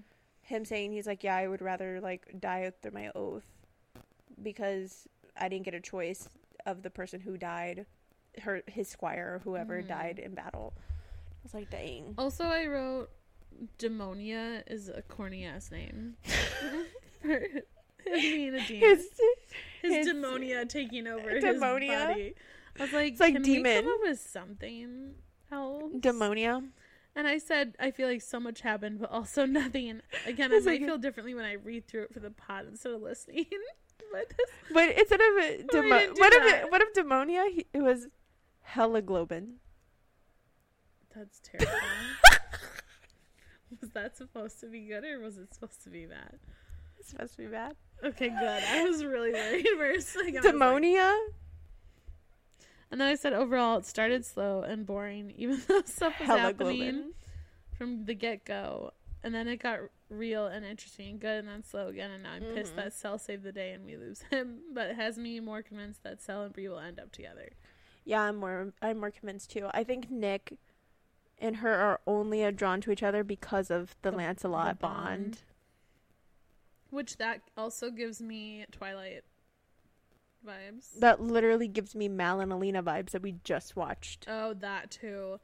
Him 0.48 0.64
saying 0.66 0.91
he's 0.93 1.06
like, 1.08 1.24
yeah, 1.24 1.36
I 1.36 1.48
would 1.48 1.62
rather 1.62 2.00
like 2.02 2.39
die 2.39 2.72
through 2.82 2.91
my 2.91 3.12
oath 3.16 3.43
because 4.41 5.08
I 5.36 5.50
didn't 5.50 5.66
get 5.66 5.74
a 5.74 5.80
choice 5.82 6.28
of 6.66 6.84
the 6.84 6.89
person 6.89 7.20
who 7.20 7.38
died, 7.38 7.86
her 8.41 8.62
his 8.68 8.88
squire 8.88 9.36
or 9.36 9.39
whoever 9.39 9.82
Mhm. 9.82 9.88
died 9.88 10.20
in 10.20 10.34
battle. 10.36 10.74
I 10.78 11.39
was 11.43 11.54
like, 11.54 11.70
dang. 11.70 12.14
Also, 12.18 12.45
I 12.45 12.66
wrote 12.68 13.10
Demonia 13.78 14.64
is 14.68 14.89
a 14.89 15.02
corny 15.02 15.45
ass 15.45 15.70
name. 15.72 16.16
For 17.22 17.32
him 17.39 17.62
being 18.14 18.56
a 18.56 18.66
demon. 18.66 18.89
His, 18.89 19.10
His, 19.82 19.95
his- 19.95 20.08
demonia 20.08 20.68
taking 20.70 21.08
over 21.08 21.30
Demonia? 21.30 21.41
his 21.41 21.60
body. 21.60 22.36
I 22.80 22.84
was 22.84 22.93
like, 22.93 23.12
It's 23.14 23.20
like 23.20 23.34
can 23.34 23.41
we 23.43 23.56
demon. 23.56 23.84
come 23.84 23.93
up 23.93 24.00
with 24.02 24.20
something 24.20 25.16
else? 25.52 25.91
demonia. 25.95 26.64
And 27.18 27.28
I 27.28 27.39
said, 27.39 27.74
I 27.80 27.89
feel 27.89 28.07
like 28.07 28.22
so 28.22 28.39
much 28.39 28.61
happened, 28.61 28.99
but 28.99 29.11
also 29.11 29.45
nothing. 29.61 30.01
Again, 30.28 30.51
I 30.53 30.59
might 30.59 30.80
feel 30.86 30.99
differently 30.99 31.34
when 31.34 31.45
I 31.45 31.53
read 31.53 31.88
through 31.88 32.03
it 32.03 32.13
for 32.13 32.20
the 32.20 32.30
pod 32.30 32.68
instead 32.68 32.91
of 32.93 33.01
listening. 33.01 33.45
but 34.11 34.30
this, 34.38 34.47
But 34.72 34.89
instead 34.97 35.20
of 35.20 35.28
Oh, 35.30 35.57
demo- 35.72 36.13
what 36.15 36.34
if 36.34 36.43
that. 36.43 36.63
it, 36.65 36.72
what 36.72 36.82
if 36.84 36.93
demonia? 36.93 37.51
He, 37.51 37.65
it 37.74 37.82
was 37.82 38.07
hemoglobin. 38.76 39.55
that's 41.15 41.39
terrible. 41.43 41.72
was 43.82 43.89
that 43.91 44.15
supposed 44.15 44.59
to 44.59 44.68
be 44.68 44.82
good 44.82 45.03
or 45.03 45.20
was 45.20 45.38
it 45.39 45.53
supposed 45.53 45.84
to 45.86 45.89
be 45.89 46.05
bad? 46.05 46.38
It's 46.99 47.09
supposed 47.09 47.32
to 47.34 47.38
be 47.39 47.47
bad. 47.47 47.76
Okay, 48.03 48.30
good. 48.30 48.63
I 48.70 48.84
was 48.84 49.03
really 49.03 49.32
worried 49.34 49.68
for 49.76 49.89
a 49.89 50.01
second. 50.01 50.36
Was 50.36 50.45
like- 50.45 50.53
Demonia. 50.53 51.18
And 52.91 53.01
then 53.01 53.07
I 53.09 53.15
said 53.15 53.33
overall 53.33 53.77
it 53.77 53.85
started 53.85 54.25
slow 54.25 54.61
and 54.61 54.85
boring, 54.85 55.33
even 55.38 55.61
though 55.67 55.81
stuff 55.85 56.13
was 56.19 56.27
happening 56.27 56.77
Hemoglobin. 56.79 57.13
from 57.77 58.05
the 58.05 58.13
get 58.13 58.45
go. 58.45 58.91
And 59.23 59.33
then 59.35 59.47
it 59.47 59.57
got 59.57 59.79
real 60.09 60.45
and 60.47 60.65
interesting 60.65 61.09
and 61.09 61.19
good 61.19 61.39
and 61.39 61.47
then 61.49 61.63
slow 61.63 61.88
again 61.88 62.11
and 62.11 62.23
now 62.23 62.31
I'm 62.33 62.43
pissed 62.43 62.73
Mhm. 62.73 62.77
that 62.77 62.93
Sel 62.93 63.17
saved 63.17 63.43
the 63.43 63.51
day 63.51 63.71
and 63.73 63.85
we 63.85 63.97
lose 63.97 64.21
him. 64.29 64.59
But 64.73 64.88
it 64.91 64.95
has 64.95 65.17
me 65.17 65.39
more 65.41 65.61
convinced 65.61 66.03
that 66.03 66.21
Sel 66.21 66.43
and 66.43 66.53
Bree 66.53 66.69
will 66.69 66.79
end 66.79 66.99
up 66.99 67.11
together. 67.11 67.49
Yeah, 68.05 68.21
I'm 68.21 68.38
more 68.38 68.71
I'm 68.81 68.99
more 68.99 69.11
convinced 69.11 69.51
too. 69.51 69.67
I 69.73 69.83
think 69.83 70.09
Nick 70.09 70.53
and 71.39 71.57
her 71.57 71.73
are 71.73 71.99
only 72.07 72.49
drawn 72.53 72.79
to 72.81 72.91
each 72.91 73.03
other 73.03 73.23
because 73.23 73.69
of 73.69 73.95
the, 74.01 74.11
The- 74.11 74.17
Lancelot 74.17 74.79
the 74.79 74.81
bond. 74.81 75.05
bond. 75.31 75.38
Which 76.89 77.17
that 77.17 77.41
also 77.57 77.91
gives 77.91 78.21
me 78.21 78.65
Twilight 78.71 79.23
vibes. 80.48 81.00
That 81.00 81.22
literally 81.22 81.68
gives 81.68 81.93
me 81.95 82.08
Mal 82.08 82.39
and 82.39 82.52
Alina 82.54 82.82
vibes 82.82 83.12
that 83.12 83.22
we 83.22 83.36
just 83.43 83.76
watched. 83.76 84.26
oh, 84.30 84.54
that 84.56 84.89
too. 84.91 85.39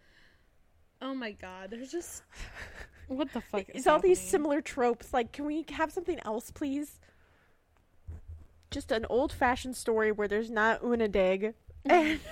Oh 1.01 1.13
my 1.13 1.31
god, 1.31 1.69
there's 1.71 1.91
just 1.91 2.23
what 3.07 3.31
the 3.33 3.41
fuck 3.41 3.63
is 3.69 3.75
It's 3.75 3.87
all 3.87 3.99
these 3.99 4.19
similar 4.21 4.61
tropes. 4.61 5.13
Like, 5.13 5.31
can 5.33 5.45
we 5.45 5.65
have 5.71 5.91
something 5.91 6.19
else, 6.25 6.49
please? 6.51 6.99
Just 8.71 8.91
an 8.91 9.05
old-fashioned 9.09 9.75
story 9.75 10.11
where 10.11 10.27
there's 10.27 10.49
not 10.49 10.81
Unadig 10.81 11.53
and 11.85 12.19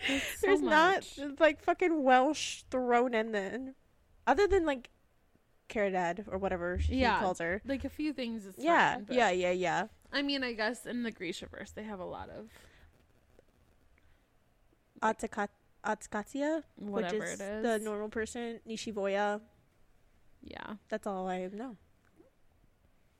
There's 0.06 0.22
so 0.22 0.46
there's 0.46 0.62
not 0.62 1.06
like 1.38 1.60
fucking 1.62 2.02
Welsh 2.02 2.62
thrown 2.70 3.12
in 3.14 3.32
then, 3.32 3.74
other 4.26 4.46
than 4.46 4.64
like 4.64 4.88
Caridad 5.68 6.24
or 6.30 6.38
whatever 6.38 6.78
she 6.78 6.96
Yeah, 6.96 7.18
calls 7.20 7.38
her. 7.38 7.60
like 7.66 7.84
a 7.84 7.90
few 7.90 8.12
things. 8.12 8.46
Is 8.46 8.54
Yeah, 8.58 8.94
fine, 8.94 9.04
but- 9.04 9.16
yeah, 9.16 9.30
yeah, 9.30 9.50
yeah. 9.50 9.86
I 10.12 10.22
mean, 10.22 10.42
I 10.42 10.52
guess 10.52 10.86
in 10.86 11.02
the 11.02 11.10
Grisha 11.10 11.46
verse 11.46 11.70
they 11.70 11.84
have 11.84 12.00
a 12.00 12.04
lot 12.04 12.30
of 12.30 12.48
Atskatsia, 15.02 16.62
which 16.76 16.92
Whatever 16.92 17.24
is, 17.24 17.40
it 17.40 17.44
is. 17.44 17.62
the 17.62 17.78
normal 17.78 18.08
person. 18.08 18.60
Nishivoya. 18.68 19.40
yeah. 20.42 20.74
That's 20.88 21.06
all 21.06 21.28
I 21.28 21.48
know. 21.52 21.76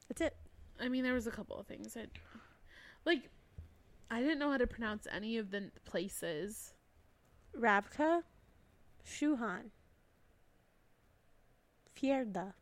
That's 0.09 0.21
it. 0.21 0.37
I 0.81 0.89
mean, 0.89 1.05
there 1.05 1.15
was 1.15 1.27
a 1.27 1.31
couple 1.31 1.59
of 1.59 1.67
things 1.67 1.95
that, 1.95 2.09
like, 3.05 3.31
I 4.11 4.21
didn't 4.21 4.39
know 4.39 4.51
how 4.51 4.57
to 4.57 4.67
pronounce 4.67 5.07
any 5.11 5.37
of 5.37 5.51
the 5.51 5.71
places. 5.85 6.75
Ravka, 7.57 8.23
Shuhan, 9.07 9.71
Fierda. 11.97 12.55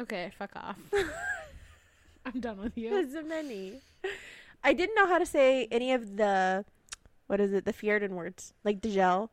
Okay, 0.00 0.32
fuck 0.38 0.50
off. 0.56 0.76
I'm 2.24 2.40
done 2.40 2.58
with 2.58 2.76
you. 2.76 2.90
There's 2.90 3.12
so 3.12 3.22
many. 3.22 3.80
I 4.62 4.72
didn't 4.72 4.94
know 4.94 5.06
how 5.06 5.18
to 5.18 5.26
say 5.26 5.66
any 5.70 5.92
of 5.92 6.16
the, 6.16 6.64
what 7.26 7.40
is 7.40 7.52
it, 7.52 7.64
the 7.64 7.72
Fierdan 7.72 8.10
words. 8.10 8.52
Like 8.64 8.80
the 8.82 8.92
gel. 8.92 9.30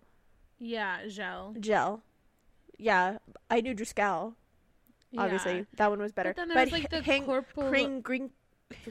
Yeah, 0.60 1.08
gel. 1.08 1.56
Gel. 1.60 2.02
Yeah, 2.78 3.18
I 3.50 3.62
knew 3.62 3.74
Driscoll, 3.74 4.36
obviously. 5.18 5.58
Yeah. 5.58 5.64
That 5.78 5.90
one 5.90 6.00
was 6.00 6.12
better. 6.12 6.30
But 6.30 6.36
then 6.38 6.48
there 6.50 6.64
was 6.64 6.72
like 6.72 6.90
the 6.90 7.02
hang- 7.02 7.26
corporal. 7.26 7.70
Kring 7.70 8.02
Green 8.02 8.30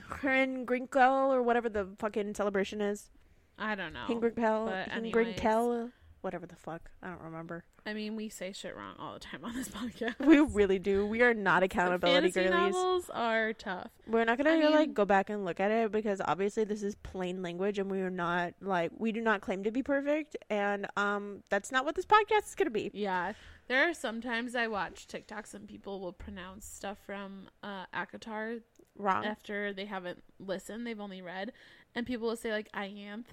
Krin 0.08 0.66
Grinkle 0.66 1.28
or 1.28 1.42
whatever 1.42 1.68
the 1.68 1.86
fucking 1.98 2.34
celebration 2.34 2.80
is. 2.80 3.10
I 3.58 3.74
don't 3.74 3.92
know. 3.92 4.06
Hingrinkel, 4.08 4.88
Hingrinkel, 4.90 5.92
whatever 6.26 6.44
the 6.44 6.56
fuck. 6.56 6.90
I 7.02 7.06
don't 7.08 7.22
remember. 7.22 7.64
I 7.86 7.92
mean, 7.94 8.16
we 8.16 8.28
say 8.28 8.50
shit 8.52 8.76
wrong 8.76 8.94
all 8.98 9.14
the 9.14 9.20
time 9.20 9.44
on 9.44 9.54
this 9.54 9.68
podcast. 9.80 10.18
We 10.18 10.40
really 10.40 10.80
do. 10.80 11.06
We 11.06 11.22
are 11.22 11.32
not 11.32 11.62
accountability 11.62 12.32
Fantasy 12.32 12.50
girlies. 12.50 12.74
novels 12.74 13.08
are 13.14 13.52
tough. 13.52 13.90
We're 14.08 14.24
not 14.24 14.38
gonna 14.38 14.50
I 14.50 14.58
mean- 14.58 14.72
like 14.72 14.92
go 14.92 15.04
back 15.04 15.30
and 15.30 15.44
look 15.44 15.60
at 15.60 15.70
it 15.70 15.92
because 15.92 16.20
obviously 16.24 16.64
this 16.64 16.82
is 16.82 16.96
plain 16.96 17.42
language 17.42 17.78
and 17.78 17.88
we 17.88 18.00
are 18.00 18.10
not 18.10 18.54
like 18.60 18.90
we 18.98 19.12
do 19.12 19.20
not 19.20 19.40
claim 19.40 19.62
to 19.62 19.70
be 19.70 19.82
perfect 19.84 20.36
and 20.50 20.86
um 20.96 21.44
that's 21.48 21.70
not 21.70 21.84
what 21.84 21.94
this 21.94 22.04
podcast 22.06 22.46
is 22.48 22.54
gonna 22.56 22.70
be. 22.70 22.90
Yeah. 22.92 23.32
There 23.68 23.88
are 23.88 23.94
sometimes 23.94 24.56
I 24.56 24.66
watch 24.66 25.06
TikToks 25.06 25.54
and 25.54 25.68
people 25.68 26.00
will 26.00 26.12
pronounce 26.12 26.66
stuff 26.66 26.98
from 27.06 27.48
uh, 27.62 27.86
ACOTAR 27.94 28.60
Wrong. 28.96 29.24
after 29.24 29.72
they 29.72 29.86
haven't 29.86 30.22
listened, 30.38 30.86
they've 30.86 31.00
only 31.00 31.20
read, 31.20 31.52
and 31.94 32.06
people 32.06 32.28
will 32.28 32.36
say 32.36 32.52
like 32.52 32.70
Ianth, 32.72 33.24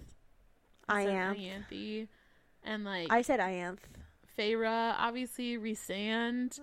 I 0.90 1.02
of 1.04 1.10
am. 1.10 1.36
Ianthe, 1.36 2.08
and 2.64 2.84
like 2.84 3.08
I 3.12 3.22
said 3.22 3.40
I 3.40 3.52
am. 3.52 3.78
Feyre, 4.38 4.96
obviously 4.98 5.58
Rhysand. 5.58 6.60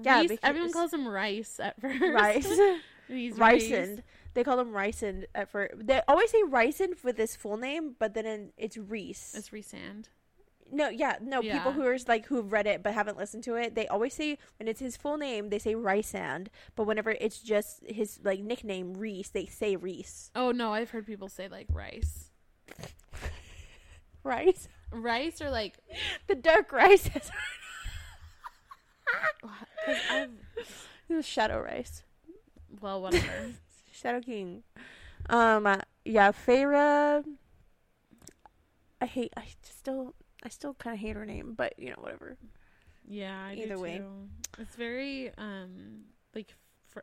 Yeah, 0.00 0.20
Reese, 0.20 0.38
everyone 0.42 0.72
calls 0.72 0.92
him 0.92 1.06
Rice 1.06 1.60
at 1.60 1.80
first. 1.80 2.00
Rice. 2.00 2.60
He's 3.08 3.36
Rice. 3.36 3.64
Rysand. 3.64 4.02
They 4.34 4.42
call 4.42 4.58
him 4.58 4.72
Rysand 4.72 5.24
at 5.34 5.50
first. 5.50 5.74
They 5.86 6.00
always 6.08 6.30
say 6.30 6.42
Rysand 6.42 7.04
with 7.04 7.16
his 7.16 7.36
full 7.36 7.56
name, 7.56 7.94
but 7.98 8.14
then 8.14 8.26
in, 8.26 8.50
it's 8.56 8.76
Reese. 8.76 9.34
It's 9.36 9.50
Rhysand. 9.50 10.06
No, 10.72 10.88
yeah, 10.88 11.18
no. 11.20 11.40
Yeah. 11.40 11.58
People 11.58 11.72
who 11.72 11.86
are 11.86 11.96
like 12.08 12.26
who've 12.26 12.50
read 12.50 12.66
it 12.66 12.82
but 12.82 12.94
haven't 12.94 13.16
listened 13.16 13.44
to 13.44 13.54
it, 13.54 13.74
they 13.74 13.86
always 13.86 14.14
say 14.14 14.38
when 14.58 14.66
it's 14.66 14.80
his 14.80 14.96
full 14.96 15.16
name, 15.16 15.50
they 15.50 15.58
say 15.58 15.74
Rysand. 15.74 16.48
But 16.74 16.84
whenever 16.84 17.12
it's 17.12 17.40
just 17.40 17.84
his 17.86 18.18
like 18.24 18.40
nickname 18.40 18.94
Reese, 18.94 19.28
they 19.28 19.46
say 19.46 19.76
Reese. 19.76 20.30
Oh 20.34 20.50
no, 20.50 20.72
I've 20.72 20.90
heard 20.90 21.06
people 21.06 21.28
say 21.28 21.48
like 21.48 21.66
Rice. 21.72 22.30
Rice. 24.24 24.68
Rice 24.90 25.40
or 25.40 25.50
like 25.50 25.74
The 26.26 26.34
dark 26.34 26.72
rice. 26.72 27.04
because 27.04 27.30
I've 30.10 30.30
the 31.08 31.22
shadow 31.22 31.60
rice. 31.60 32.02
well 32.80 33.00
whatever. 33.02 33.52
Shadow 33.92 34.20
King. 34.20 34.62
Um. 35.28 35.66
uh, 35.66 35.78
yeah, 36.04 36.32
Feyre. 36.32 37.24
I 39.00 39.06
hate. 39.06 39.32
I 39.36 39.44
still. 39.62 40.14
I 40.42 40.48
still 40.50 40.74
kind 40.74 40.92
of 40.94 41.00
hate 41.00 41.16
her 41.16 41.24
name, 41.24 41.54
but 41.56 41.72
you 41.78 41.88
know, 41.90 41.96
whatever. 42.00 42.36
Yeah, 43.08 43.34
I 43.48 43.54
Either 43.54 43.78
way. 43.78 43.98
too. 43.98 44.28
It's 44.58 44.74
very 44.76 45.30
um 45.38 46.04
like 46.34 46.54
fr- 46.88 47.00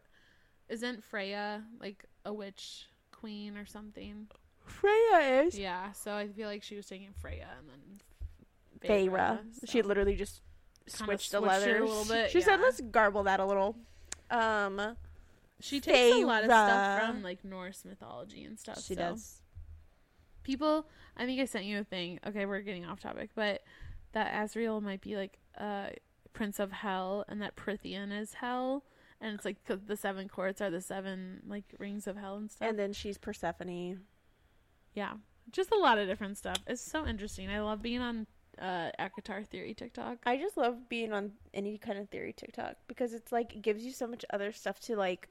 isn't 0.69 1.03
Freya 1.03 1.63
like 1.79 2.05
a 2.25 2.33
witch 2.33 2.85
queen 3.11 3.57
or 3.57 3.65
something? 3.65 4.27
Freya 4.71 5.43
is 5.43 5.57
Yeah, 5.57 5.91
so 5.91 6.13
I 6.13 6.27
feel 6.27 6.47
like 6.47 6.63
she 6.63 6.75
was 6.75 6.85
taking 6.87 7.13
Freya 7.19 7.47
and 7.59 7.69
then 7.69 8.89
Feyre. 8.89 9.39
She 9.65 9.81
literally 9.81 10.15
just 10.15 10.41
Kinda 10.87 11.05
switched 11.05 11.31
the 11.31 11.39
switched 11.39 11.53
it 11.53 11.57
a 11.57 11.61
letters 11.61 11.89
little 11.89 12.05
bit, 12.05 12.31
She 12.31 12.41
said, 12.41 12.59
"Let's 12.59 12.81
garble 12.81 13.23
that 13.23 13.39
a 13.39 13.45
little." 13.45 13.77
Um, 14.29 14.97
she 15.59 15.79
takes 15.79 16.15
a 16.15 16.25
lot 16.25 16.43
of 16.43 16.49
stuff 16.49 17.01
from 17.01 17.23
like 17.23 17.43
Norse 17.43 17.85
mythology 17.85 18.43
and 18.43 18.59
stuff. 18.59 18.81
she 18.81 18.95
so. 18.95 19.01
does. 19.01 19.41
People, 20.43 20.87
I 21.15 21.25
think 21.25 21.39
I 21.39 21.45
sent 21.45 21.65
you 21.65 21.79
a 21.79 21.83
thing. 21.83 22.19
Okay, 22.25 22.45
we're 22.45 22.61
getting 22.61 22.85
off 22.85 22.99
topic, 22.99 23.29
but 23.35 23.61
that 24.13 24.33
Azriel 24.33 24.81
might 24.81 25.01
be 25.01 25.15
like 25.15 25.37
uh 25.57 25.89
prince 26.33 26.59
of 26.59 26.71
hell, 26.71 27.25
and 27.27 27.41
that 27.41 27.55
Prythian 27.55 28.11
is 28.17 28.35
hell, 28.35 28.83
and 29.19 29.35
it's 29.35 29.45
like 29.45 29.57
the 29.65 29.95
seven 29.95 30.27
courts 30.27 30.61
are 30.61 30.71
the 30.71 30.81
seven 30.81 31.41
like 31.47 31.75
rings 31.77 32.07
of 32.07 32.17
hell 32.17 32.37
and 32.37 32.49
stuff. 32.49 32.67
And 32.67 32.79
then 32.79 32.93
she's 32.93 33.17
Persephone. 33.17 34.01
Yeah, 34.93 35.13
just 35.51 35.71
a 35.71 35.77
lot 35.77 35.97
of 35.97 36.07
different 36.07 36.37
stuff. 36.37 36.57
It's 36.67 36.81
so 36.81 37.05
interesting. 37.05 37.49
I 37.49 37.61
love 37.61 37.81
being 37.81 38.01
on 38.01 38.27
uh 38.59 38.91
ACOTAR 38.99 39.45
Theory 39.47 39.73
TikTok. 39.73 40.17
I 40.25 40.37
just 40.37 40.57
love 40.57 40.89
being 40.89 41.13
on 41.13 41.31
any 41.53 41.77
kind 41.77 41.97
of 41.97 42.09
theory 42.09 42.33
TikTok 42.33 42.75
because 42.87 43.13
it's 43.13 43.31
like 43.31 43.55
it 43.55 43.61
gives 43.61 43.83
you 43.83 43.91
so 43.91 44.05
much 44.07 44.25
other 44.31 44.51
stuff 44.51 44.79
to 44.81 44.95
like 44.95 45.29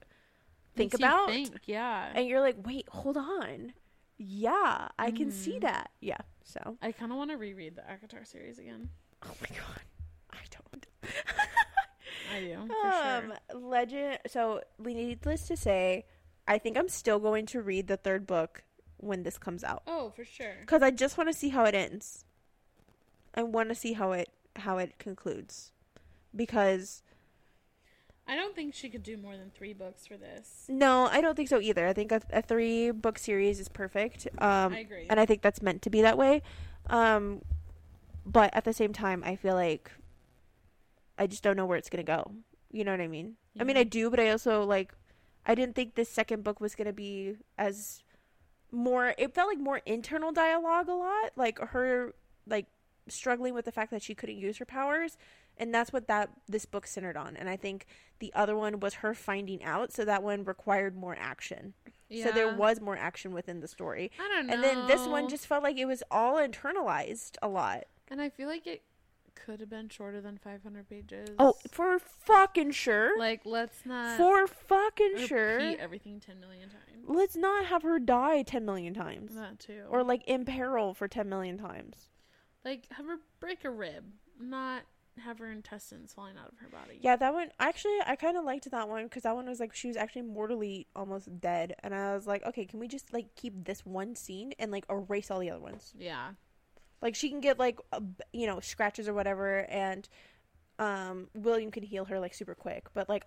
think 0.77 0.93
Makes 0.93 1.01
about, 1.01 1.29
think, 1.29 1.51
yeah. 1.67 2.11
and 2.15 2.27
you're 2.27 2.41
like, 2.41 2.57
"Wait, 2.65 2.89
hold 2.89 3.17
on." 3.17 3.73
Yeah, 4.19 4.89
I 4.99 5.11
can 5.13 5.31
see 5.31 5.55
Mhm. 5.57 5.61
that. 5.63 5.91
Yeah. 6.01 6.19
So. 6.45 6.77
I 6.83 6.93
kind 6.93 7.11
of 7.13 7.17
want 7.19 7.31
to 7.31 7.37
reread 7.37 7.77
the 7.77 7.83
ACOTAR 7.83 8.27
series 8.27 8.59
again. 8.59 8.91
Oh 9.25 9.35
my 9.41 9.57
god, 9.57 9.81
I 10.31 10.39
don't. 10.51 10.87
I 12.35 12.41
do 12.41 12.67
for 12.83 12.87
um, 12.87 13.33
sure. 13.51 13.61
legend. 13.61 14.19
So, 14.29 14.61
needless 14.79 15.47
to 15.49 15.57
say, 15.57 16.05
I 16.47 16.59
think 16.59 16.77
I'm 16.77 16.89
still 16.89 17.19
going 17.19 17.47
to 17.47 17.63
read 17.63 17.87
the 17.89 17.97
third 17.97 18.27
book 18.27 18.63
when 19.03 19.23
this 19.23 19.39
comes 19.39 19.65
out 19.65 19.83
Oh, 19.87 20.11
for 20.15 20.25
sure. 20.25 20.57
because 20.61 20.83
I 20.83 20.91
just 20.91 21.17
want 21.19 21.29
to 21.31 21.35
see 21.37 21.49
how 21.51 21.65
it 21.65 21.75
ends. 21.75 22.25
I 23.35 23.43
want 23.43 23.69
to 23.71 23.75
see 23.75 23.95
how 23.95 24.13
it 24.13 24.29
how 24.57 24.79
it 24.79 24.99
concludes 24.99 25.73
because 26.35 27.03
I 28.27 28.37
don't 28.37 28.55
think 28.55 28.75
she 28.75 28.89
could 28.89 29.03
do 29.03 29.17
more 29.17 29.37
than 29.37 29.51
three 29.51 29.73
books 29.73 30.07
for 30.07 30.17
this. 30.17 30.65
no, 30.69 31.07
I 31.11 31.21
don't 31.21 31.35
think 31.35 31.49
so 31.49 31.61
either. 31.61 31.87
I 31.87 31.93
think 31.93 32.13
a, 32.13 32.21
a 32.31 32.43
three 32.43 32.91
book 32.91 33.19
series 33.19 33.59
is 33.59 33.69
perfect. 33.69 34.29
Um, 34.39 34.73
I 34.75 34.79
agree. 34.81 35.07
and 35.11 35.19
I 35.19 35.27
think 35.27 35.43
that's 35.43 35.63
meant 35.63 35.83
to 35.83 35.91
be 35.91 36.03
that 36.03 36.17
way. 36.19 36.43
Um, 36.89 37.43
but 38.25 38.51
at 38.55 38.65
the 38.65 38.73
same 38.73 38.93
time, 38.93 39.23
I 39.25 39.35
feel 39.37 39.55
like 39.55 39.91
I 41.19 41.27
just 41.27 41.43
don't 41.43 41.57
know 41.57 41.67
where 41.67 41.79
it's 41.79 41.89
gonna 41.91 42.03
go. 42.05 42.33
You 42.71 42.85
know 42.85 42.93
what 42.93 43.01
I 43.01 43.09
mean? 43.09 43.37
I 43.59 43.65
mean, 43.65 43.77
I 43.77 43.83
do, 43.85 44.11
but 44.11 44.21
I 44.21 44.31
also 44.31 44.63
like 44.65 44.93
I 45.47 45.55
didn't 45.55 45.75
think 45.75 45.95
this 45.95 46.09
second 46.09 46.45
book 46.45 46.61
was 46.61 46.75
gonna 46.75 46.93
be 46.93 47.37
as 47.59 48.03
more. 48.73 49.15
It 49.19 49.35
felt 49.35 49.49
like 49.49 49.59
more 49.59 49.81
internal 49.87 50.33
dialogue 50.33 50.89
a 50.89 50.95
lot, 50.95 51.33
like 51.37 51.59
her 51.59 52.15
like 52.47 52.67
struggling 53.09 53.55
with 53.55 53.65
the 53.65 53.73
fact 53.73 53.91
that 53.91 54.03
she 54.03 54.15
couldn't 54.15 54.39
use 54.39 54.59
her 54.59 54.65
powers, 54.65 55.17
and 55.57 55.75
that's 55.75 55.93
what 55.93 56.07
that 56.09 56.31
this 56.49 56.65
book 56.65 56.87
centered 56.87 57.17
on. 57.17 57.37
And 57.37 57.49
I 57.49 57.57
think 57.57 57.87
the 58.19 58.33
other 58.35 58.57
one 58.57 58.81
was 58.81 58.95
her 58.95 59.15
finding 59.15 59.63
out, 59.65 59.93
so 59.93 60.05
that 60.05 60.23
one 60.23 60.45
required 60.45 60.97
more 60.97 61.17
action. 61.19 61.75
So 62.11 62.33
there 62.33 62.53
was 62.53 62.81
more 62.81 62.97
action 62.97 63.33
within 63.33 63.61
the 63.61 63.69
story. 63.69 64.11
I 64.19 64.29
don't 64.29 64.49
know. 64.49 64.55
And 64.55 64.65
then 64.65 64.89
this 64.89 65.07
one 65.07 65.29
just 65.29 65.47
felt 65.47 65.63
like 65.63 65.79
it 65.79 65.85
was 65.85 66.03
all 66.11 66.37
internalized 66.37 67.37
a 67.41 67.47
lot. 67.47 67.85
And 68.09 68.21
I 68.21 68.29
feel 68.31 68.49
like 68.49 68.67
it 68.67 68.83
could 69.35 69.61
have 69.61 69.71
been 69.71 69.89
shorter 69.89 70.21
than 70.21 70.39
500 70.39 70.89
pages. 70.89 71.29
Oh, 71.39 71.55
for 71.71 71.99
fucking 71.99 72.73
sure. 72.73 73.19
like 73.19 73.43
let's 73.45 73.85
not 73.85 74.17
for 74.17 74.47
fucking 74.47 75.19
sure. 75.27 75.61
everything 75.79 76.21
10 76.21 76.41
million 76.41 76.69
times. 76.69 77.05
Let's 77.07 77.37
not 77.37 77.67
have 77.67 77.83
her 77.83 77.99
die 77.99 78.43
10 78.43 78.65
million 78.65 78.95
times. 78.95 79.35
That 79.35 79.59
too. 79.59 79.85
Or 79.89 80.03
like 80.03 80.23
in 80.27 80.45
peril 80.45 80.95
for 80.95 81.09
10 81.09 81.29
million 81.29 81.59
times. 81.59 82.09
like 82.65 82.87
have 82.93 83.07
her 83.07 83.19
break 83.41 83.65
a 83.65 83.71
rib, 83.71 84.05
not 84.39 84.83
have 85.19 85.39
her 85.39 85.51
intestines 85.51 86.13
falling 86.15 86.37
out 86.39 86.53
of 86.53 86.59
her 86.59 86.69
body. 86.69 86.99
Yeah, 87.01 87.17
that 87.17 87.35
one 87.35 87.51
actually 87.59 87.99
I 88.07 88.17
kind 88.17 88.37
of 88.37 88.45
liked 88.45 88.71
that 88.71 88.89
one 88.89 89.09
cuz 89.09 89.25
that 89.25 89.35
one 89.35 89.47
was 89.49 89.61
like 89.61 89.75
she 89.75 89.89
was 89.89 89.97
actually 89.97 90.23
mortally 90.23 90.87
almost 90.97 91.41
dead 91.41 91.75
and 91.83 91.95
I 91.95 92.15
was 92.15 92.27
like, 92.27 92.45
"Okay, 92.47 92.65
can 92.65 92.81
we 92.81 92.89
just 92.89 93.13
like 93.13 93.35
keep 93.35 93.65
this 93.65 93.85
one 93.85 94.15
scene 94.15 94.53
and 94.59 94.71
like 94.71 94.85
erase 94.89 95.31
all 95.31 95.41
the 95.41 95.51
other 95.51 95.61
ones?" 95.61 95.93
Yeah. 95.99 96.33
Like 97.03 97.15
she 97.15 97.29
can 97.31 97.41
get 97.41 97.59
like 97.59 97.79
a 97.93 98.03
you 98.33 98.47
know, 98.47 98.61
scratches 98.61 99.09
or 99.09 99.15
whatever 99.15 99.61
and 99.71 100.09
um 100.79 101.29
William 101.35 101.71
can 101.71 101.83
heal 101.83 102.05
her 102.07 102.19
like 102.21 102.35
super 102.35 102.55
quick, 102.55 102.87
but 102.95 103.09
like 103.09 103.25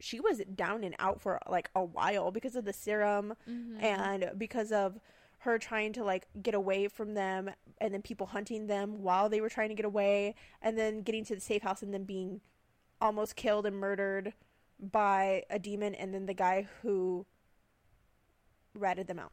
she 0.00 0.18
was 0.20 0.40
down 0.54 0.82
and 0.84 0.94
out 0.98 1.20
for 1.20 1.38
like 1.48 1.70
a 1.76 1.84
while 1.84 2.30
because 2.32 2.56
of 2.56 2.64
the 2.64 2.72
serum 2.72 3.34
Mhm. 3.48 3.82
and 3.82 4.32
because 4.36 4.72
of 4.72 4.98
her 5.38 5.58
trying 5.58 5.92
to 5.92 6.04
like 6.04 6.26
get 6.42 6.54
away 6.54 6.88
from 6.88 7.14
them 7.14 7.50
and 7.78 7.92
then 7.94 8.02
people 8.02 8.26
hunting 8.26 8.66
them 8.66 9.02
while 9.02 9.28
they 9.28 9.40
were 9.40 9.48
trying 9.48 9.68
to 9.68 9.74
get 9.74 9.84
away 9.84 10.34
and 10.60 10.76
then 10.78 11.02
getting 11.02 11.24
to 11.24 11.34
the 11.34 11.40
safe 11.40 11.62
house 11.62 11.82
and 11.82 11.92
then 11.94 12.04
being 12.04 12.40
almost 13.00 13.34
killed 13.36 13.66
and 13.66 13.76
murdered 13.76 14.32
by 14.80 15.44
a 15.50 15.58
demon 15.58 15.94
and 15.94 16.12
then 16.14 16.26
the 16.26 16.34
guy 16.34 16.66
who 16.82 17.26
ratted 18.74 19.06
them 19.06 19.18
out. 19.18 19.32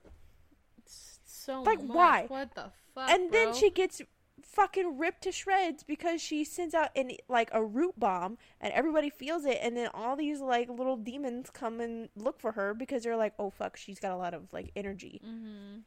So 1.50 1.64
Like, 1.64 1.82
much. 1.84 1.96
why? 1.96 2.26
What 2.28 2.54
the 2.56 2.72
fuck? 2.94 3.10
and 3.10 3.32
then 3.32 3.54
she 3.56 3.70
gets 3.72 4.02
fucking 4.44 4.98
ripped 4.98 5.22
to 5.24 5.32
shreds 5.32 5.84
because 5.84 6.22
she 6.22 6.44
sends 6.44 6.74
out 6.74 6.90
an 6.96 7.12
like 7.28 7.50
a 7.54 7.64
root 7.64 8.00
bomb 8.00 8.38
and 8.62 8.72
everybody 8.74 9.10
feels 9.10 9.46
it 9.46 9.58
and 9.62 9.76
then 9.76 9.90
all 9.94 10.16
these 10.16 10.40
like 10.42 10.70
little 10.70 10.96
demons 10.96 11.50
come 11.52 11.82
and 11.82 12.08
look 12.16 12.40
for 12.40 12.54
her 12.54 12.74
because 12.74 13.04
they're 13.04 13.18
like 13.18 13.34
oh 13.38 13.50
fuck 13.50 13.76
she's 13.76 14.00
got 14.00 14.12
a 14.12 14.16
lot 14.16 14.34
of 14.34 14.52
like 14.54 14.72
energy 14.78 15.22
Mm-hmm. 15.26 15.80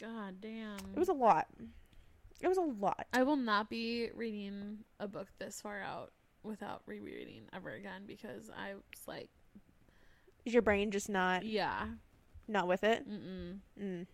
God 0.00 0.40
damn. 0.40 0.76
it 0.94 0.98
was 0.98 1.08
a 1.08 1.12
lot 1.14 1.46
it 2.40 2.48
was 2.48 2.58
a 2.58 2.62
lot 2.62 3.06
I 3.12 3.22
will 3.22 3.36
not 3.36 3.70
be 3.70 4.10
reading 4.14 4.78
a 5.00 5.06
book 5.08 5.28
this 5.38 5.60
far 5.60 5.80
out 5.80 6.12
without 6.42 6.82
rereading 6.86 7.42
ever 7.54 7.70
again 7.70 8.02
because 8.06 8.50
I 8.50 8.74
was 8.74 9.06
like, 9.06 9.28
is 10.44 10.52
your 10.52 10.62
brain 10.62 10.90
just 10.90 11.08
not 11.08 11.44
yeah, 11.44 11.86
not 12.52 12.68
with 12.68 12.84
it 12.84 13.08
mm-mm. 13.08 13.58
mm. 13.80 14.06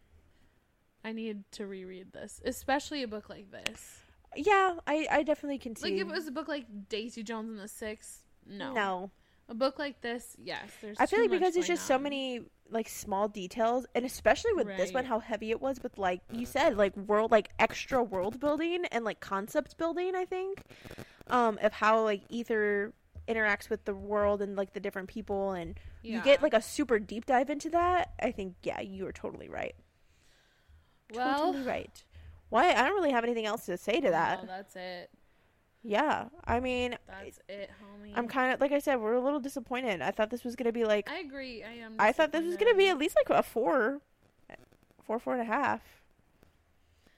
I 1.04 1.12
need 1.12 1.44
to 1.52 1.66
reread 1.66 2.12
this, 2.12 2.42
especially 2.44 3.02
a 3.02 3.08
book 3.08 3.28
like 3.28 3.50
this. 3.50 4.00
yeah 4.36 4.74
i 4.86 5.06
i 5.10 5.22
definitely 5.22 5.58
can 5.58 5.74
see 5.76 5.90
Like 5.92 6.00
if 6.00 6.08
it 6.08 6.12
was 6.12 6.26
a 6.26 6.32
book 6.32 6.48
like 6.48 6.66
Daisy 6.88 7.22
Jones 7.22 7.50
and 7.50 7.58
the 7.58 7.68
Six, 7.68 8.24
no, 8.46 8.72
no 8.72 9.10
A 9.48 9.54
book 9.54 9.78
like 9.78 10.00
this, 10.02 10.36
yes. 10.42 10.68
There's. 10.82 10.96
i 11.00 11.06
feel 11.06 11.20
like 11.20 11.30
because 11.30 11.56
it's 11.56 11.66
going 11.66 11.76
just 11.76 11.86
so 11.86 11.98
many 11.98 12.42
like 12.70 12.88
small 12.88 13.28
details 13.28 13.86
and 13.94 14.04
especially 14.04 14.52
with 14.52 14.66
this 14.76 14.92
one 14.92 15.04
how 15.04 15.18
heavy 15.20 15.50
it 15.50 15.60
was 15.60 15.82
with 15.82 15.96
like 15.96 16.20
you 16.32 16.44
said 16.44 16.76
like 16.76 16.94
world 16.96 17.30
like 17.30 17.48
extra 17.58 18.02
world 18.02 18.38
building 18.40 18.84
and 18.92 19.04
like 19.04 19.20
concept 19.20 19.78
building 19.78 20.14
i 20.14 20.24
think 20.26 20.62
um 21.28 21.58
of 21.62 21.72
how 21.72 22.02
like 22.02 22.22
ether 22.28 22.92
interacts 23.28 23.68
with 23.68 23.84
the 23.84 23.94
world 23.94 24.40
and 24.42 24.56
like 24.56 24.72
the 24.72 24.80
different 24.80 25.08
people 25.08 25.52
and 25.52 25.78
you 26.02 26.20
get 26.22 26.42
like 26.42 26.54
a 26.54 26.62
super 26.62 26.98
deep 26.98 27.26
dive 27.26 27.50
into 27.50 27.68
that 27.68 28.12
i 28.22 28.30
think 28.30 28.54
yeah 28.62 28.80
you 28.80 29.06
are 29.06 29.12
totally 29.12 29.48
right 29.48 29.74
well. 31.14 31.46
totally 31.52 31.64
right 31.64 32.04
why 32.48 32.70
i 32.70 32.82
don't 32.82 32.94
really 32.94 33.10
have 33.12 33.24
anything 33.24 33.44
else 33.46 33.66
to 33.66 33.76
say 33.76 34.00
to 34.00 34.08
oh, 34.08 34.10
that 34.10 34.42
No, 34.42 34.48
that's 34.48 34.74
it. 34.76 35.10
yeah 35.82 36.24
i 36.44 36.58
mean 36.60 36.96
That's 37.06 37.40
it, 37.48 37.70
homie. 37.82 38.12
i'm 38.14 38.28
kind 38.28 38.54
of 38.54 38.60
like 38.60 38.72
i 38.72 38.78
said 38.78 38.96
we're 38.96 39.14
a 39.14 39.20
little 39.20 39.40
disappointed 39.40 40.00
i 40.00 40.10
thought 40.10 40.30
this 40.30 40.44
was 40.44 40.56
gonna 40.56 40.72
be 40.72 40.84
like 40.84 41.08
I 41.10 41.18
agree. 41.18 41.62
I 41.62 41.72
am. 41.84 41.94
I 41.98 42.12
thought 42.12 42.32
this 42.32 42.44
was 42.44 42.56
gonna 42.56 42.74
be 42.74 42.88
at 42.88 42.98
least 42.98 43.16
like 43.16 43.38
a 43.38 43.42
four, 43.42 44.00
four, 45.04 45.18
four 45.18 45.32
and 45.34 45.42
a 45.42 45.44
half. 45.44 45.80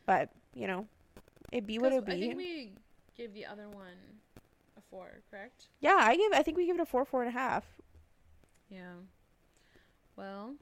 But 0.06 0.30
you 0.54 0.66
know, 0.66 0.86
it 1.52 1.66
be 1.66 1.78
what 1.78 1.92
it 1.92 2.04
be. 2.04 2.12
I 2.12 2.18
think 2.20 2.36
we 2.36 2.72
gave 3.16 3.32
the 3.34 3.46
other 3.46 3.68
one 3.68 3.94
four, 4.90 5.22
correct? 5.30 5.68
yeah, 5.80 5.98
I 5.98 6.16
give. 6.16 6.32
I 6.32 6.42
think 6.42 6.56
we 6.56 6.66
give 6.66 6.76
it 6.76 6.82
a 6.82 6.86
four, 6.86 7.04
four 7.04 7.22
and 7.22 7.28
a 7.28 7.38
half. 7.38 7.64
Yeah. 8.68 8.94
Well, 10.16 10.54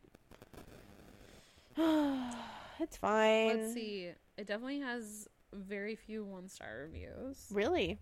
it's 2.81 2.97
fine. 2.97 3.49
let's 3.49 3.75
see. 3.75 4.11
It 4.37 4.47
definitely 4.47 4.81
has 4.81 5.29
very 5.53 5.97
few 5.97 6.25
one 6.25 6.49
star 6.49 6.87
reviews. 6.87 7.47
Really? 7.51 7.99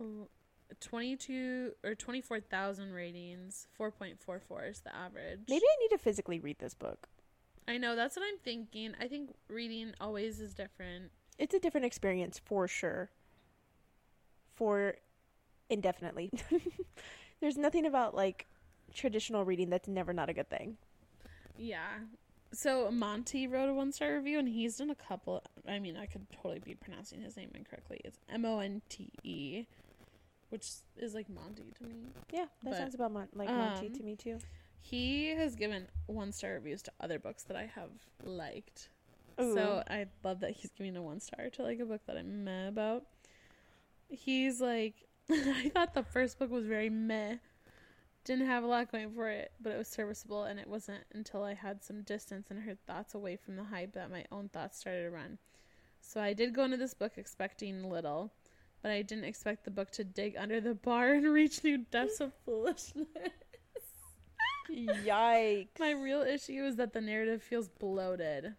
Uh, 0.00 0.26
22 0.80 1.72
or 1.84 1.94
24,000 1.94 2.92
ratings. 2.92 3.68
4.44 3.78 4.70
is 4.70 4.80
the 4.80 4.94
average. 4.94 5.40
Maybe 5.48 5.64
I 5.64 5.82
need 5.82 5.96
to 5.96 5.98
physically 5.98 6.40
read 6.40 6.58
this 6.58 6.74
book. 6.74 7.08
I 7.66 7.78
know, 7.78 7.96
that's 7.96 8.16
what 8.16 8.24
I'm 8.26 8.38
thinking. 8.38 8.94
I 9.00 9.08
think 9.08 9.30
reading 9.48 9.94
always 10.00 10.40
is 10.40 10.54
different. 10.54 11.10
It's 11.38 11.54
a 11.54 11.58
different 11.58 11.86
experience 11.86 12.40
for 12.44 12.68
sure. 12.68 13.10
For 14.54 14.96
indefinitely. 15.68 16.30
There's 17.40 17.56
nothing 17.56 17.86
about 17.86 18.14
like 18.14 18.46
traditional 18.94 19.44
reading 19.44 19.70
that's 19.70 19.88
never 19.88 20.12
not 20.12 20.28
a 20.28 20.32
good 20.32 20.48
thing. 20.48 20.76
Yeah. 21.56 21.88
So 22.52 22.90
Monty 22.90 23.46
wrote 23.48 23.68
a 23.68 23.74
one 23.74 23.92
star 23.92 24.14
review, 24.14 24.38
and 24.38 24.48
he's 24.48 24.76
done 24.76 24.90
a 24.90 24.94
couple. 24.94 25.42
I 25.68 25.78
mean, 25.80 25.96
I 25.96 26.06
could 26.06 26.26
totally 26.30 26.60
be 26.60 26.74
pronouncing 26.74 27.20
his 27.20 27.36
name 27.36 27.50
incorrectly. 27.54 28.00
It's 28.04 28.18
M 28.30 28.44
O 28.44 28.60
N 28.60 28.80
T 28.88 29.10
E, 29.24 29.66
which 30.50 30.68
is 30.96 31.14
like 31.14 31.28
Monty 31.28 31.72
to 31.78 31.84
me. 31.84 31.94
Yeah, 32.32 32.46
that 32.62 32.70
But, 32.70 32.76
sounds 32.76 32.94
about 32.94 33.12
mon- 33.12 33.28
like 33.34 33.48
Monty 33.48 33.88
um, 33.88 33.92
to 33.94 34.02
me 34.04 34.14
too. 34.14 34.38
He 34.80 35.28
has 35.28 35.56
given 35.56 35.88
one 36.06 36.30
star 36.30 36.52
reviews 36.52 36.82
to 36.82 36.92
other 37.00 37.18
books 37.18 37.42
that 37.44 37.56
I 37.56 37.70
have 37.74 37.90
liked. 38.22 38.88
Ooh. 39.40 39.54
So 39.54 39.82
I 39.88 40.06
love 40.22 40.40
that 40.40 40.52
he's 40.52 40.70
giving 40.70 40.96
a 40.96 41.02
one 41.02 41.18
star 41.20 41.48
to 41.50 41.62
like 41.62 41.80
a 41.80 41.84
book 41.84 42.02
that 42.06 42.16
I'm 42.16 42.44
meh 42.44 42.68
about. 42.68 43.04
He's 44.18 44.60
like, 44.60 44.94
I 45.30 45.70
thought 45.72 45.94
the 45.94 46.02
first 46.02 46.38
book 46.38 46.50
was 46.50 46.66
very 46.66 46.90
meh. 46.90 47.36
Didn't 48.24 48.46
have 48.46 48.64
a 48.64 48.66
lot 48.66 48.90
going 48.90 49.12
for 49.12 49.28
it, 49.28 49.52
but 49.60 49.72
it 49.72 49.78
was 49.78 49.88
serviceable, 49.88 50.44
and 50.44 50.58
it 50.58 50.66
wasn't 50.66 51.04
until 51.12 51.42
I 51.42 51.54
had 51.54 51.84
some 51.84 52.02
distance 52.02 52.50
and 52.50 52.60
heard 52.60 52.78
thoughts 52.86 53.14
away 53.14 53.36
from 53.36 53.56
the 53.56 53.64
hype 53.64 53.92
that 53.92 54.10
my 54.10 54.24
own 54.32 54.48
thoughts 54.48 54.78
started 54.78 55.02
to 55.02 55.10
run. 55.10 55.38
So 56.00 56.20
I 56.20 56.32
did 56.32 56.54
go 56.54 56.64
into 56.64 56.76
this 56.76 56.94
book 56.94 57.12
expecting 57.16 57.88
little, 57.88 58.32
but 58.82 58.92
I 58.92 59.02
didn't 59.02 59.24
expect 59.24 59.64
the 59.64 59.70
book 59.70 59.90
to 59.92 60.04
dig 60.04 60.36
under 60.38 60.60
the 60.60 60.74
bar 60.74 61.12
and 61.14 61.26
reach 61.28 61.64
new 61.64 61.78
depths 61.78 62.20
of 62.20 62.32
foolishness. 62.44 63.06
Yikes. 64.70 65.78
My 65.78 65.90
real 65.90 66.22
issue 66.22 66.64
is 66.64 66.76
that 66.76 66.92
the 66.92 67.00
narrative 67.00 67.42
feels 67.42 67.68
bloated. 67.68 68.54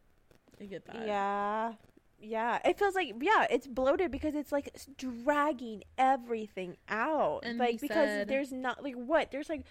I 0.60 0.66
get 0.66 0.86
that. 0.86 1.08
Yeah. 1.08 1.74
Yeah. 2.20 2.60
It 2.66 2.78
feels 2.78 2.96
like 2.96 3.14
yeah, 3.22 3.46
it's 3.50 3.68
bloated 3.68 4.12
because 4.12 4.36
it's 4.36 4.52
like 4.52 4.76
dragging 4.98 5.84
everything 5.98 6.78
out. 6.90 7.42
And 7.44 7.60
like 7.60 7.82
because 7.82 7.96
said- 7.96 8.28
there's 8.28 8.52
not 8.52 8.84
like 8.84 8.96
what? 8.96 9.32
There's 9.32 9.50
like 9.50 9.66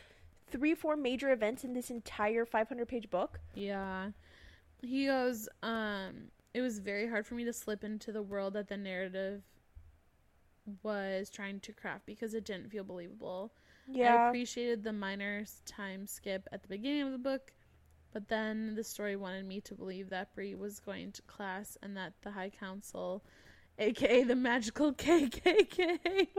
three 0.50 0.74
four 0.74 0.96
major 0.96 1.32
events 1.32 1.64
in 1.64 1.72
this 1.72 1.90
entire 1.90 2.44
500 2.44 2.86
page 2.86 3.10
book. 3.10 3.40
Yeah. 3.54 4.10
He 4.82 5.06
goes, 5.06 5.48
um, 5.62 6.30
it 6.52 6.60
was 6.60 6.78
very 6.78 7.08
hard 7.08 7.26
for 7.26 7.34
me 7.34 7.44
to 7.44 7.52
slip 7.52 7.84
into 7.84 8.12
the 8.12 8.22
world 8.22 8.52
that 8.52 8.68
the 8.68 8.76
narrative 8.76 9.42
was 10.82 11.30
trying 11.30 11.60
to 11.60 11.72
craft 11.72 12.06
because 12.06 12.34
it 12.34 12.44
didn't 12.44 12.70
feel 12.70 12.84
believable. 12.84 13.52
Yeah, 13.86 14.14
I 14.14 14.28
appreciated 14.28 14.82
the 14.82 14.92
minor 14.92 15.44
time 15.66 16.06
skip 16.06 16.48
at 16.52 16.62
the 16.62 16.68
beginning 16.68 17.02
of 17.02 17.12
the 17.12 17.18
book, 17.18 17.52
but 18.14 18.28
then 18.28 18.76
the 18.76 18.84
story 18.84 19.16
wanted 19.16 19.44
me 19.44 19.60
to 19.62 19.74
believe 19.74 20.08
that 20.10 20.32
Bree 20.34 20.54
was 20.54 20.78
going 20.78 21.10
to 21.12 21.22
class 21.22 21.76
and 21.82 21.96
that 21.96 22.14
the 22.22 22.30
High 22.30 22.50
Council, 22.50 23.24
aka 23.78 24.22
the 24.22 24.36
magical 24.36 24.92
KKK, 24.94 26.28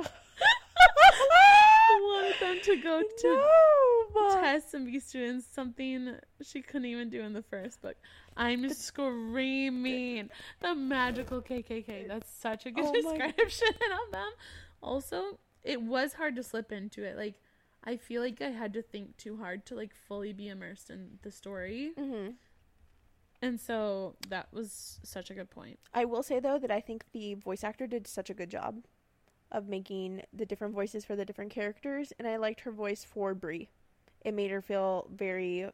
wanted 2.02 2.40
them 2.40 2.58
to 2.64 2.76
go 2.78 3.02
to 3.02 3.28
no. 4.16 4.42
tests 4.42 4.74
and 4.74 4.86
be 4.86 5.00
students, 5.00 5.46
something 5.52 6.16
she 6.42 6.62
couldn't 6.62 6.86
even 6.86 7.10
do 7.10 7.22
in 7.22 7.34
the 7.34 7.44
first 7.44 7.82
book. 7.82 7.96
I'm 8.38 8.70
screaming. 8.70 10.30
The 10.62 10.76
magical 10.76 11.42
KKK. 11.42 12.08
That's 12.08 12.30
such 12.30 12.66
a 12.66 12.72
good 12.72 12.86
Oh 12.86 12.94
description 13.18 13.76
of 14.06 14.12
them. 14.12 14.32
Also, 14.82 15.40
it 15.64 15.82
was 15.82 16.14
hard 16.14 16.36
to 16.38 16.44
slip 16.44 16.72
into 16.72 17.04
it. 17.04 17.18
Like, 17.18 17.36
I 17.86 17.98
feel 17.98 18.22
like 18.22 18.42
I 18.42 18.50
had 18.50 18.74
to 18.74 18.82
think 18.82 19.18
too 19.18 19.38
hard 19.38 19.66
to 19.68 19.76
like 19.76 19.94
fully 19.94 20.34
be 20.34 20.48
immersed 20.48 20.90
in 20.90 21.20
the 21.22 21.32
story. 21.32 21.92
hmm 21.98 22.30
And 23.42 23.60
so 23.60 24.16
that 24.30 24.48
was 24.52 25.00
such 25.04 25.30
a 25.30 25.34
good 25.34 25.50
point. 25.50 25.80
I 25.94 26.06
will 26.06 26.24
say 26.24 26.40
though 26.40 26.60
that 26.60 26.72
I 26.72 26.82
think 26.82 27.06
the 27.12 27.36
voice 27.36 27.64
actor 27.64 27.88
did 27.88 28.08
such 28.08 28.30
a 28.30 28.34
good 28.34 28.50
job 28.50 28.86
of 29.52 29.68
making 29.68 30.24
the 30.34 30.46
different 30.46 30.74
voices 30.74 31.06
for 31.06 31.16
the 31.16 31.26
different 31.26 31.52
characters, 31.52 32.12
and 32.18 32.28
I 32.28 32.38
liked 32.38 32.62
her 32.62 32.72
voice 32.72 33.04
for 33.04 33.34
Bree. 33.34 33.70
It 34.24 34.34
made 34.34 34.52
her 34.52 34.62
feel 34.62 35.08
very 35.14 35.70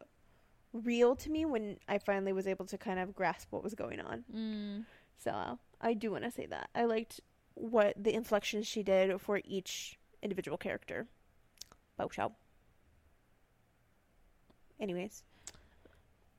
real 0.73 1.15
to 1.15 1.29
me 1.29 1.45
when 1.45 1.77
I 1.87 1.97
finally 1.97 2.33
was 2.33 2.47
able 2.47 2.65
to 2.65 2.77
kind 2.77 2.99
of 2.99 3.15
grasp 3.15 3.47
what 3.51 3.63
was 3.63 3.73
going 3.73 3.99
on. 4.01 4.23
Mm. 4.33 4.85
So 5.17 5.59
I 5.79 5.93
do 5.93 6.11
want 6.11 6.23
to 6.25 6.31
say 6.31 6.45
that 6.47 6.69
I 6.75 6.85
liked 6.85 7.21
what 7.53 7.95
the 8.01 8.13
inflections 8.13 8.67
she 8.67 8.83
did 8.83 9.19
for 9.21 9.41
each 9.45 9.97
individual 10.21 10.57
character. 10.57 11.07
Bow. 11.97 12.31
Anyways, 14.79 15.23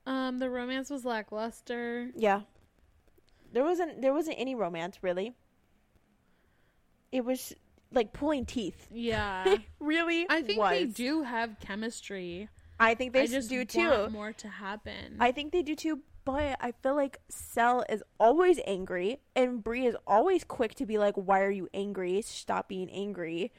Um, 0.05 0.39
the 0.39 0.49
romance 0.49 0.89
was 0.89 1.05
lackluster. 1.05 2.09
yeah, 2.15 2.41
there 3.53 3.63
wasn't 3.63 4.01
there 4.01 4.13
wasn't 4.13 4.35
any 4.39 4.55
romance 4.55 4.97
really. 5.01 5.33
It 7.11 7.23
was 7.23 7.53
like 7.91 8.11
pulling 8.11 8.45
teeth. 8.45 8.87
Yeah. 8.91 9.57
really, 9.79 10.25
I 10.29 10.41
think 10.41 10.59
was. 10.59 10.71
they 10.71 10.85
do 10.85 11.21
have 11.23 11.59
chemistry. 11.59 12.49
I 12.79 12.95
think 12.95 13.13
they 13.13 13.21
I 13.21 13.27
just 13.27 13.49
do 13.49 13.63
too. 13.65 14.09
more 14.09 14.33
to 14.33 14.47
happen. 14.47 15.17
I 15.19 15.31
think 15.31 15.53
they 15.53 15.61
do 15.61 15.75
too, 15.75 15.99
but 16.25 16.57
I 16.59 16.71
feel 16.71 16.95
like 16.95 17.19
Sel 17.29 17.85
is 17.87 18.03
always 18.19 18.59
angry 18.65 19.19
and 19.35 19.63
Bree 19.63 19.85
is 19.85 19.95
always 20.07 20.43
quick 20.43 20.73
to 20.75 20.85
be 20.85 20.97
like, 20.97 21.13
Why 21.15 21.41
are 21.41 21.51
you 21.51 21.69
angry? 21.73 22.21
Stop 22.23 22.67
being 22.67 22.89
angry. 22.89 23.53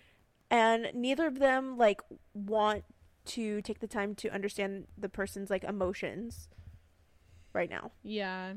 And 0.55 0.91
neither 0.95 1.27
of 1.27 1.41
them 1.41 1.77
like 1.77 2.01
want 2.33 2.85
to 3.25 3.61
take 3.63 3.81
the 3.81 3.89
time 3.89 4.15
to 4.15 4.29
understand 4.29 4.87
the 4.97 5.09
person's 5.09 5.51
like 5.51 5.65
emotions 5.65 6.49
right 7.53 7.69
now. 7.69 7.91
yeah. 8.05 8.53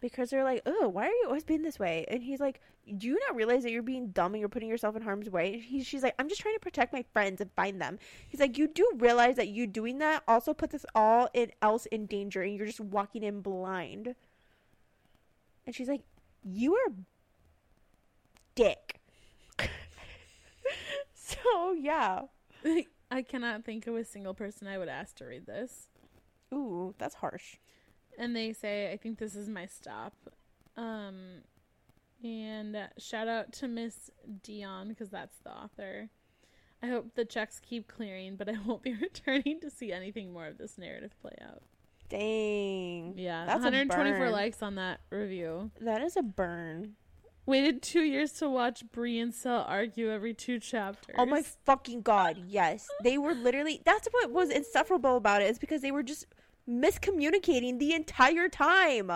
because 0.00 0.30
they're 0.30 0.44
like, 0.44 0.62
"Oh, 0.64 0.88
why 0.88 1.06
are 1.06 1.18
you 1.20 1.24
always 1.26 1.44
being 1.44 1.62
this 1.62 1.78
way?" 1.78 2.06
And 2.08 2.22
he's 2.22 2.40
like, 2.40 2.60
"Do 2.96 3.06
you 3.08 3.18
not 3.26 3.34
realize 3.36 3.64
that 3.64 3.70
you're 3.72 3.82
being 3.82 4.08
dumb 4.12 4.32
and 4.32 4.40
you're 4.40 4.48
putting 4.48 4.68
yourself 4.68 4.94
in 4.96 5.02
harm's 5.02 5.28
way?" 5.28 5.54
And 5.54 5.62
he, 5.62 5.82
she's 5.82 6.02
like, 6.02 6.14
"I'm 6.18 6.28
just 6.28 6.40
trying 6.40 6.54
to 6.54 6.60
protect 6.60 6.92
my 6.92 7.04
friends 7.12 7.40
and 7.40 7.50
find 7.52 7.80
them." 7.80 7.98
He's 8.28 8.40
like, 8.40 8.56
"You 8.56 8.68
do 8.68 8.88
realize 8.96 9.36
that 9.36 9.48
you 9.48 9.66
doing 9.66 9.98
that 9.98 10.22
also 10.28 10.54
puts 10.54 10.74
us 10.74 10.86
all 10.94 11.28
in 11.34 11.50
else 11.60 11.86
in 11.86 12.06
danger, 12.06 12.42
and 12.42 12.54
you're 12.54 12.66
just 12.66 12.80
walking 12.80 13.22
in 13.24 13.40
blind." 13.42 14.14
And 15.66 15.74
she's 15.74 15.88
like, 15.88 16.02
"You 16.44 16.76
are 16.76 16.92
dick." 18.54 18.89
So 21.50 21.72
yeah. 21.72 22.22
I 23.10 23.22
cannot 23.22 23.64
think 23.64 23.86
of 23.86 23.96
a 23.96 24.04
single 24.04 24.34
person 24.34 24.68
I 24.68 24.78
would 24.78 24.88
ask 24.88 25.16
to 25.16 25.24
read 25.24 25.46
this. 25.46 25.88
Ooh, 26.54 26.94
that's 26.98 27.16
harsh. 27.16 27.56
And 28.18 28.36
they 28.36 28.52
say, 28.52 28.92
I 28.92 28.96
think 28.96 29.18
this 29.18 29.34
is 29.34 29.48
my 29.48 29.66
stop. 29.66 30.14
Um, 30.76 31.42
and 32.22 32.76
shout 32.98 33.28
out 33.28 33.52
to 33.54 33.68
Miss 33.68 34.10
Deonn 34.42 34.88
because 34.88 35.10
that's 35.10 35.38
the 35.42 35.50
author. 35.50 36.08
I 36.82 36.86
hope 36.86 37.14
the 37.14 37.24
checks 37.24 37.60
keep 37.60 37.88
clearing, 37.88 38.36
but 38.36 38.48
I 38.48 38.54
won't 38.64 38.82
be 38.82 38.94
returning 39.00 39.60
to 39.60 39.70
see 39.70 39.92
anything 39.92 40.32
more 40.32 40.46
of 40.46 40.58
this 40.58 40.78
narrative 40.78 41.14
play 41.20 41.34
out. 41.42 41.62
Dang. 42.08 43.14
Yeah, 43.16 43.44
That's 43.46 43.60
a 43.60 43.70
124 43.70 44.18
burn. 44.18 44.32
likes 44.32 44.62
on 44.62 44.74
that 44.76 45.00
review. 45.10 45.70
That 45.80 46.02
is 46.02 46.16
a 46.16 46.22
burn. 46.22 46.94
Waited 47.50 47.82
two 47.82 48.02
years 48.02 48.30
to 48.34 48.48
watch 48.48 48.84
Bree 48.92 49.18
and 49.18 49.34
Sel 49.34 49.64
argue 49.66 50.08
every 50.08 50.32
two 50.32 50.60
chapters. 50.60 51.16
Oh 51.18 51.26
my 51.26 51.42
fucking 51.42 52.02
god, 52.02 52.40
yes. 52.46 52.88
They 53.02 53.18
were 53.18 53.34
literally 53.34 53.82
that's 53.84 54.06
what 54.12 54.30
was 54.30 54.50
insufferable 54.50 55.16
about 55.16 55.42
it, 55.42 55.50
is 55.50 55.58
because 55.58 55.82
they 55.82 55.90
were 55.90 56.04
just 56.04 56.26
miscommunicating 56.68 57.80
the 57.80 57.92
entire 57.92 58.48
time. 58.48 59.10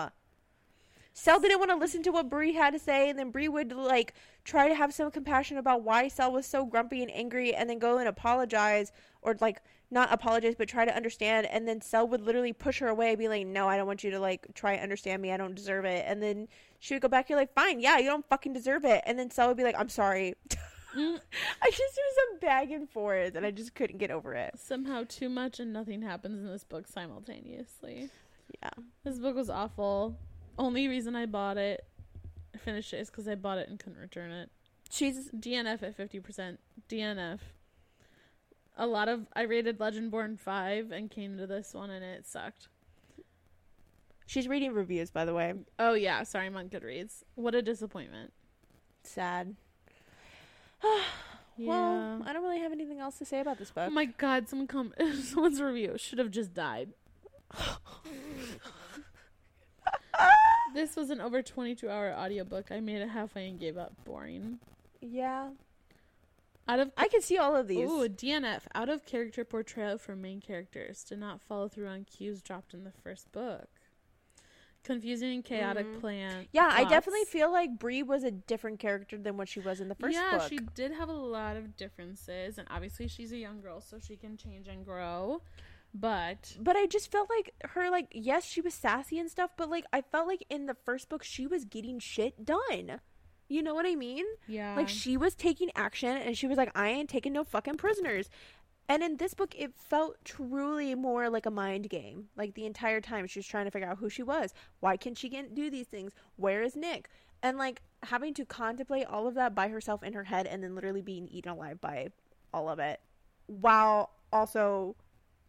Sel 1.13 1.39
didn't 1.39 1.59
want 1.59 1.71
to 1.71 1.77
listen 1.77 2.03
to 2.03 2.11
what 2.11 2.29
Bree 2.29 2.51
had 2.51 2.73
to 2.73 2.79
say, 2.79 3.09
and 3.09 3.17
then 3.17 3.31
Bree 3.31 3.47
would 3.47 3.71
like 3.71 4.13
try 4.43 4.67
to 4.67 4.75
have 4.75 4.93
some 4.93 5.09
compassion 5.11 5.57
about 5.57 5.83
why 5.83 6.09
Sel 6.09 6.33
was 6.33 6.45
so 6.45 6.65
grumpy 6.65 7.01
and 7.01 7.11
angry, 7.15 7.55
and 7.55 7.69
then 7.69 7.79
go 7.79 7.99
and 7.99 8.07
apologize, 8.09 8.91
or 9.21 9.37
like 9.39 9.61
not 9.89 10.11
apologize, 10.11 10.55
but 10.57 10.67
try 10.67 10.83
to 10.83 10.93
understand. 10.93 11.47
And 11.47 11.65
then 11.65 11.79
Sel 11.79 12.05
would 12.09 12.19
literally 12.19 12.51
push 12.51 12.79
her 12.79 12.89
away, 12.89 13.15
be 13.15 13.29
like, 13.29 13.47
"No, 13.47 13.69
I 13.69 13.77
don't 13.77 13.87
want 13.87 14.03
you 14.03 14.11
to 14.11 14.19
like 14.19 14.45
try 14.55 14.73
and 14.73 14.83
understand 14.83 15.21
me. 15.21 15.31
I 15.31 15.37
don't 15.37 15.55
deserve 15.55 15.85
it." 15.85 16.03
And 16.05 16.21
then 16.21 16.49
she 16.85 16.93
would 16.93 17.01
go 17.01 17.07
back, 17.07 17.29
"You're 17.29 17.39
like, 17.39 17.53
fine, 17.55 17.79
yeah, 17.79 17.97
you 17.97 18.05
don't 18.05 18.27
fucking 18.29 18.53
deserve 18.53 18.85
it." 18.85 19.01
And 19.07 19.17
then 19.17 19.31
Sel 19.31 19.47
would 19.47 19.57
be 19.57 19.63
like, 19.63 19.75
"I'm 19.75 19.89
sorry." 19.89 20.35
Mm. 20.95 21.19
I 21.61 21.69
just 21.71 21.81
was 21.97 22.17
a 22.35 22.39
back 22.39 22.69
and 22.69 22.87
forth, 22.87 23.35
and 23.35 23.43
I 23.43 23.49
just 23.49 23.73
couldn't 23.73 23.97
get 23.97 24.11
over 24.11 24.35
it. 24.35 24.53
Somehow 24.59 25.03
too 25.09 25.27
much 25.27 25.59
and 25.59 25.73
nothing 25.73 26.03
happens 26.03 26.45
in 26.45 26.47
this 26.47 26.63
book 26.63 26.87
simultaneously. 26.87 28.11
Yeah. 28.61 28.69
This 29.03 29.17
book 29.17 29.35
was 29.35 29.49
awful. 29.49 30.19
Only 30.59 30.87
reason 30.87 31.15
I 31.15 31.25
bought 31.25 31.57
it, 31.57 31.85
I 32.53 32.59
finished 32.59 32.93
it, 32.93 32.99
is 32.99 33.09
because 33.09 33.27
I 33.27 33.33
bought 33.33 33.57
it 33.57 33.67
and 33.67 33.79
couldn't 33.79 33.99
return 33.99 34.29
it. 34.31 34.51
She's 34.91 35.29
DNF 35.31 35.81
at 35.81 35.97
50%. 35.97 36.57
DNF. 36.87 37.39
A 38.77 38.85
lot 38.85 39.09
of. 39.09 39.25
I 39.33 39.41
rated 39.41 39.79
Legendborn 39.79 40.37
5 40.39 40.91
and 40.91 41.09
came 41.09 41.37
to 41.37 41.47
this 41.47 41.73
one 41.73 41.89
and 41.89 42.05
it 42.05 42.27
sucked. 42.27 42.67
She's 44.25 44.47
reading 44.47 44.73
reviews, 44.73 45.11
by 45.11 45.25
the 45.25 45.33
way. 45.33 45.53
Oh, 45.79 45.93
yeah. 45.93 46.23
Sorry, 46.23 46.45
I'm 46.47 46.55
on 46.57 46.69
Goodreads. 46.69 47.23
What 47.35 47.55
a 47.55 47.61
disappointment. 47.61 48.33
Sad. 49.03 49.55
Yeah. 51.57 51.69
Well, 51.69 52.23
I 52.25 52.33
don't 52.33 52.43
really 52.43 52.59
have 52.59 52.73
anything 52.73 52.99
else 52.99 53.17
to 53.19 53.23
say 53.25 53.39
about 53.39 53.57
this 53.57 53.71
book. 53.71 53.85
oh 53.87 53.89
my 53.89 54.03
god, 54.03 54.49
someone 54.49 54.67
come. 54.67 54.93
Someone's 55.23 55.61
review 55.61 55.93
should 55.97 56.19
have 56.19 56.29
just 56.29 56.53
died. 56.53 56.89
This 60.73 60.97
was 60.97 61.09
an 61.09 61.21
over 61.21 61.41
22 61.41 61.89
hour 61.89 62.11
audiobook. 62.13 62.69
I 62.69 62.81
made 62.81 63.01
it 63.01 63.07
halfway 63.07 63.47
and 63.47 63.57
gave 63.57 63.77
up. 63.77 63.93
Boring. 64.03 64.59
yeah, 64.99 65.51
Out 66.67 66.79
of 66.81 66.91
I 66.97 67.07
can 67.07 67.21
see 67.21 67.37
all 67.37 67.55
of 67.55 67.69
these. 67.69 67.89
Ooh, 67.89 68.09
DNF. 68.09 68.63
Out 68.75 68.89
of 68.89 69.05
character 69.05 69.45
portrayal 69.45 69.97
for 69.97 70.17
main 70.17 70.41
characters. 70.41 71.05
Did 71.05 71.19
not 71.19 71.39
follow 71.39 71.69
through 71.69 71.87
on 71.87 72.03
cues 72.03 72.41
dropped 72.41 72.73
in 72.73 72.83
the 72.83 72.91
first 72.91 73.31
book. 73.31 73.69
Confusing 74.85 75.43
chaotic 75.43 75.85
Mhm. 75.87 75.99
plan. 75.99 76.47
yeah, 76.53 76.69
I 76.71 76.85
definitely 76.85 77.25
feel 77.25 77.51
like 77.51 77.77
Bree 77.77 78.03
was 78.03 78.23
a 78.23 78.31
different 78.31 78.79
character 78.79 79.17
than 79.17 79.35
what 79.35 79.49
she 79.49 79.59
was 79.59 79.81
in 79.81 79.89
the 79.89 79.95
first 79.95 80.13
yeah, 80.13 80.37
book. 80.37 80.47
she 80.49 80.59
did 80.75 80.91
have 80.93 81.09
a 81.09 81.13
lot 81.13 81.57
of 81.57 81.75
differences, 81.75 82.57
and 82.57 82.67
obviously 82.71 83.07
she's 83.07 83.31
a 83.33 83.37
young 83.37 83.59
girl, 83.61 83.81
so 83.81 83.97
she 83.99 84.15
can 84.15 84.37
change 84.37 84.67
and 84.67 84.85
grow. 84.85 85.41
But 85.93 86.55
But 86.59 86.75
I 86.75 86.85
just 86.87 87.11
felt 87.11 87.29
like 87.29 87.53
her, 87.71 87.89
like, 87.89 88.07
yes, 88.11 88.45
she 88.45 88.61
was 88.61 88.73
sassy 88.73 89.17
and 89.17 89.29
stuff, 89.29 89.51
but 89.57 89.69
like, 89.69 89.85
I 89.91 90.01
felt 90.01 90.27
like 90.27 90.43
in 90.49 90.65
the 90.65 90.73
first 90.75 91.09
book, 91.09 91.23
she 91.23 91.47
was 91.47 91.65
getting 91.65 91.99
shit 91.99 92.45
done. 92.45 92.99
You 93.47 93.61
know 93.63 93.73
what 93.75 93.85
I 93.85 93.95
mean? 93.95 94.25
yeah, 94.47 94.75
Like, 94.75 94.89
she 94.89 95.17
was 95.17 95.35
taking 95.35 95.69
action 95.75 96.09
and 96.17 96.37
she 96.37 96.47
was 96.47 96.57
like, 96.57 96.71
I 96.75 96.89
ain't 96.89 97.09
taking 97.09 97.31
no 97.33 97.43
fucking 97.43 97.75
prisoners. 97.77 98.29
And 98.87 99.01
in 99.01 99.17
this 99.17 99.33
book, 99.33 99.55
it 99.57 99.73
felt 99.75 100.17
truly 100.23 100.93
more 100.93 101.29
like 101.29 101.45
a 101.45 101.51
mind 101.51 101.89
game. 101.89 102.25
Like, 102.35 102.53
the 102.53 102.65
entire 102.65 103.01
time, 103.01 103.25
she 103.25 103.39
was 103.39 103.47
trying 103.47 103.65
to 103.65 103.71
figure 103.71 103.87
out 103.87 103.97
who 103.97 104.09
she 104.09 104.21
was. 104.21 104.53
Why 104.79 104.95
can 104.95 105.15
she 105.15 105.27
get, 105.27 105.55
do 105.55 105.71
these 105.71 105.87
things? 105.87 106.13
Where 106.35 106.61
is 106.61 106.75
Nick? 106.75 107.09
And 107.41 107.57
like, 107.57 107.81
having 108.03 108.33
to 108.35 108.45
contemplate 108.45 109.07
all 109.07 109.27
of 109.27 109.33
that 109.35 109.55
by 109.55 109.69
herself 109.69 110.03
in 110.03 110.13
her 110.13 110.23
head 110.25 110.45
and 110.45 110.63
then 110.63 110.75
literally 110.75 111.01
being 111.01 111.27
eaten 111.27 111.51
alive 111.51 111.81
by 111.81 112.09
all 112.53 112.69
of 112.69 112.79
it 112.79 113.01
while 113.47 114.11
also 114.31 114.95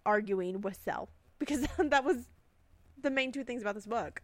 arguing 0.05 0.61
with 0.61 0.79
Sel. 0.83 1.09
Because 1.39 1.67
that 1.79 2.03
was 2.03 2.31
the 3.03 3.11
main 3.11 3.31
two 3.31 3.45
things 3.45 3.61
about 3.61 3.75
this 3.75 3.85
book. 3.85 4.23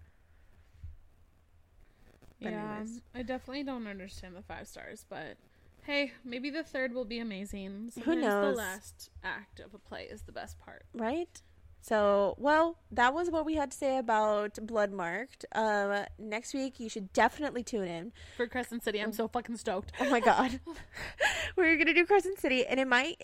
But 2.41 2.53
yeah. 2.53 2.77
anyways. 2.77 3.03
I 3.15 3.23
definitely 3.23 3.65
don't 3.65 3.87
understand 3.87 4.35
the 4.35 4.41
five 4.41 4.67
stars, 4.67 5.05
but 5.11 5.37
hey, 5.85 6.13
maybe 6.25 6.51
the 6.51 6.63
third 6.63 6.95
will 6.95 7.05
be 7.05 7.19
amazing. 7.19 7.93
Who 8.05 8.15
knows? 8.15 8.55
The 8.57 8.59
last 8.63 9.11
act 9.25 9.61
of 9.61 9.75
a 9.75 9.79
play 9.79 10.05
is 10.11 10.23
the 10.23 10.33
best 10.33 10.59
part. 10.59 10.85
right? 10.95 11.41
So, 11.85 12.37
well, 12.39 12.79
that 12.93 13.13
was 13.13 13.29
what 13.29 13.45
we 13.45 13.57
had 13.57 13.73
to 13.73 13.77
say 13.77 13.99
about 13.99 14.55
Bloodmarked. 14.55 15.45
Um, 15.53 16.05
next 16.17 16.55
week, 16.55 16.79
you 16.79 16.89
should 16.89 17.13
definitely 17.13 17.65
tune 17.65 17.89
in. 17.89 18.13
For 18.37 18.47
Crescent 18.47 18.85
City, 18.85 19.01
I'm 19.01 19.13
so 19.13 19.27
fucking 19.27 19.57
stoked. 19.57 19.91
Oh 19.99 20.09
my 20.09 20.21
god, 20.21 20.61
we're 21.57 21.77
gonna 21.77 21.93
do 21.93 22.07
Crescent 22.07 22.39
City, 22.39 22.65
and 22.65 22.79
it 22.79 22.87
might 22.87 23.17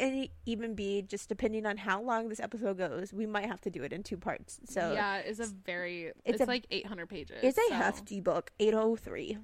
even 0.44 0.74
be 0.74 1.02
just 1.02 1.28
depending 1.28 1.66
on 1.66 1.76
how 1.76 2.02
long 2.02 2.28
this 2.28 2.40
episode 2.40 2.78
goes. 2.78 3.12
We 3.12 3.26
might 3.26 3.46
have 3.46 3.60
to 3.60 3.70
do 3.70 3.84
it 3.84 3.92
in 3.92 4.02
two 4.02 4.16
parts. 4.16 4.58
So, 4.68 4.92
yeah, 4.92 5.18
it's 5.18 5.38
a 5.38 5.46
very. 5.46 6.06
It's 6.06 6.16
It's, 6.24 6.40
a- 6.40 6.46
like 6.46 6.66
800 6.72 7.08
pages. 7.08 7.38
it's 7.40 7.58
a 7.58 7.68
so. 7.68 7.74
hefty 7.74 8.20
book, 8.20 8.50
eight 8.58 8.74
oh 8.74 8.96
three. 8.96 9.38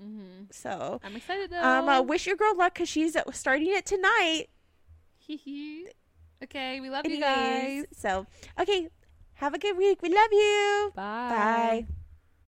Hmm 0.00 0.44
So, 0.50 1.00
I'm 1.04 1.14
excited 1.16 1.50
though. 1.50 1.62
um, 1.62 1.88
uh, 1.88 2.00
wish 2.02 2.26
your 2.26 2.36
girl 2.36 2.56
luck 2.56 2.74
because 2.74 2.88
she's 2.88 3.16
starting 3.32 3.68
it 3.68 3.84
tonight. 3.84 4.46
Hee 5.18 5.36
hee. 5.36 5.88
Okay, 6.42 6.80
we 6.80 6.88
love 6.88 7.06
you 7.06 7.20
guys. 7.20 7.84
so 7.92 8.26
okay, 8.58 8.88
have 9.34 9.52
a 9.52 9.58
good 9.58 9.76
week. 9.76 10.00
We 10.02 10.08
love 10.08 10.32
you. 10.32 10.92
Bye. 10.94 11.86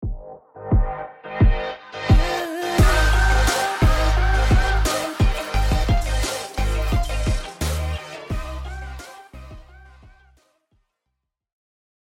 Bye. 0.02 1.86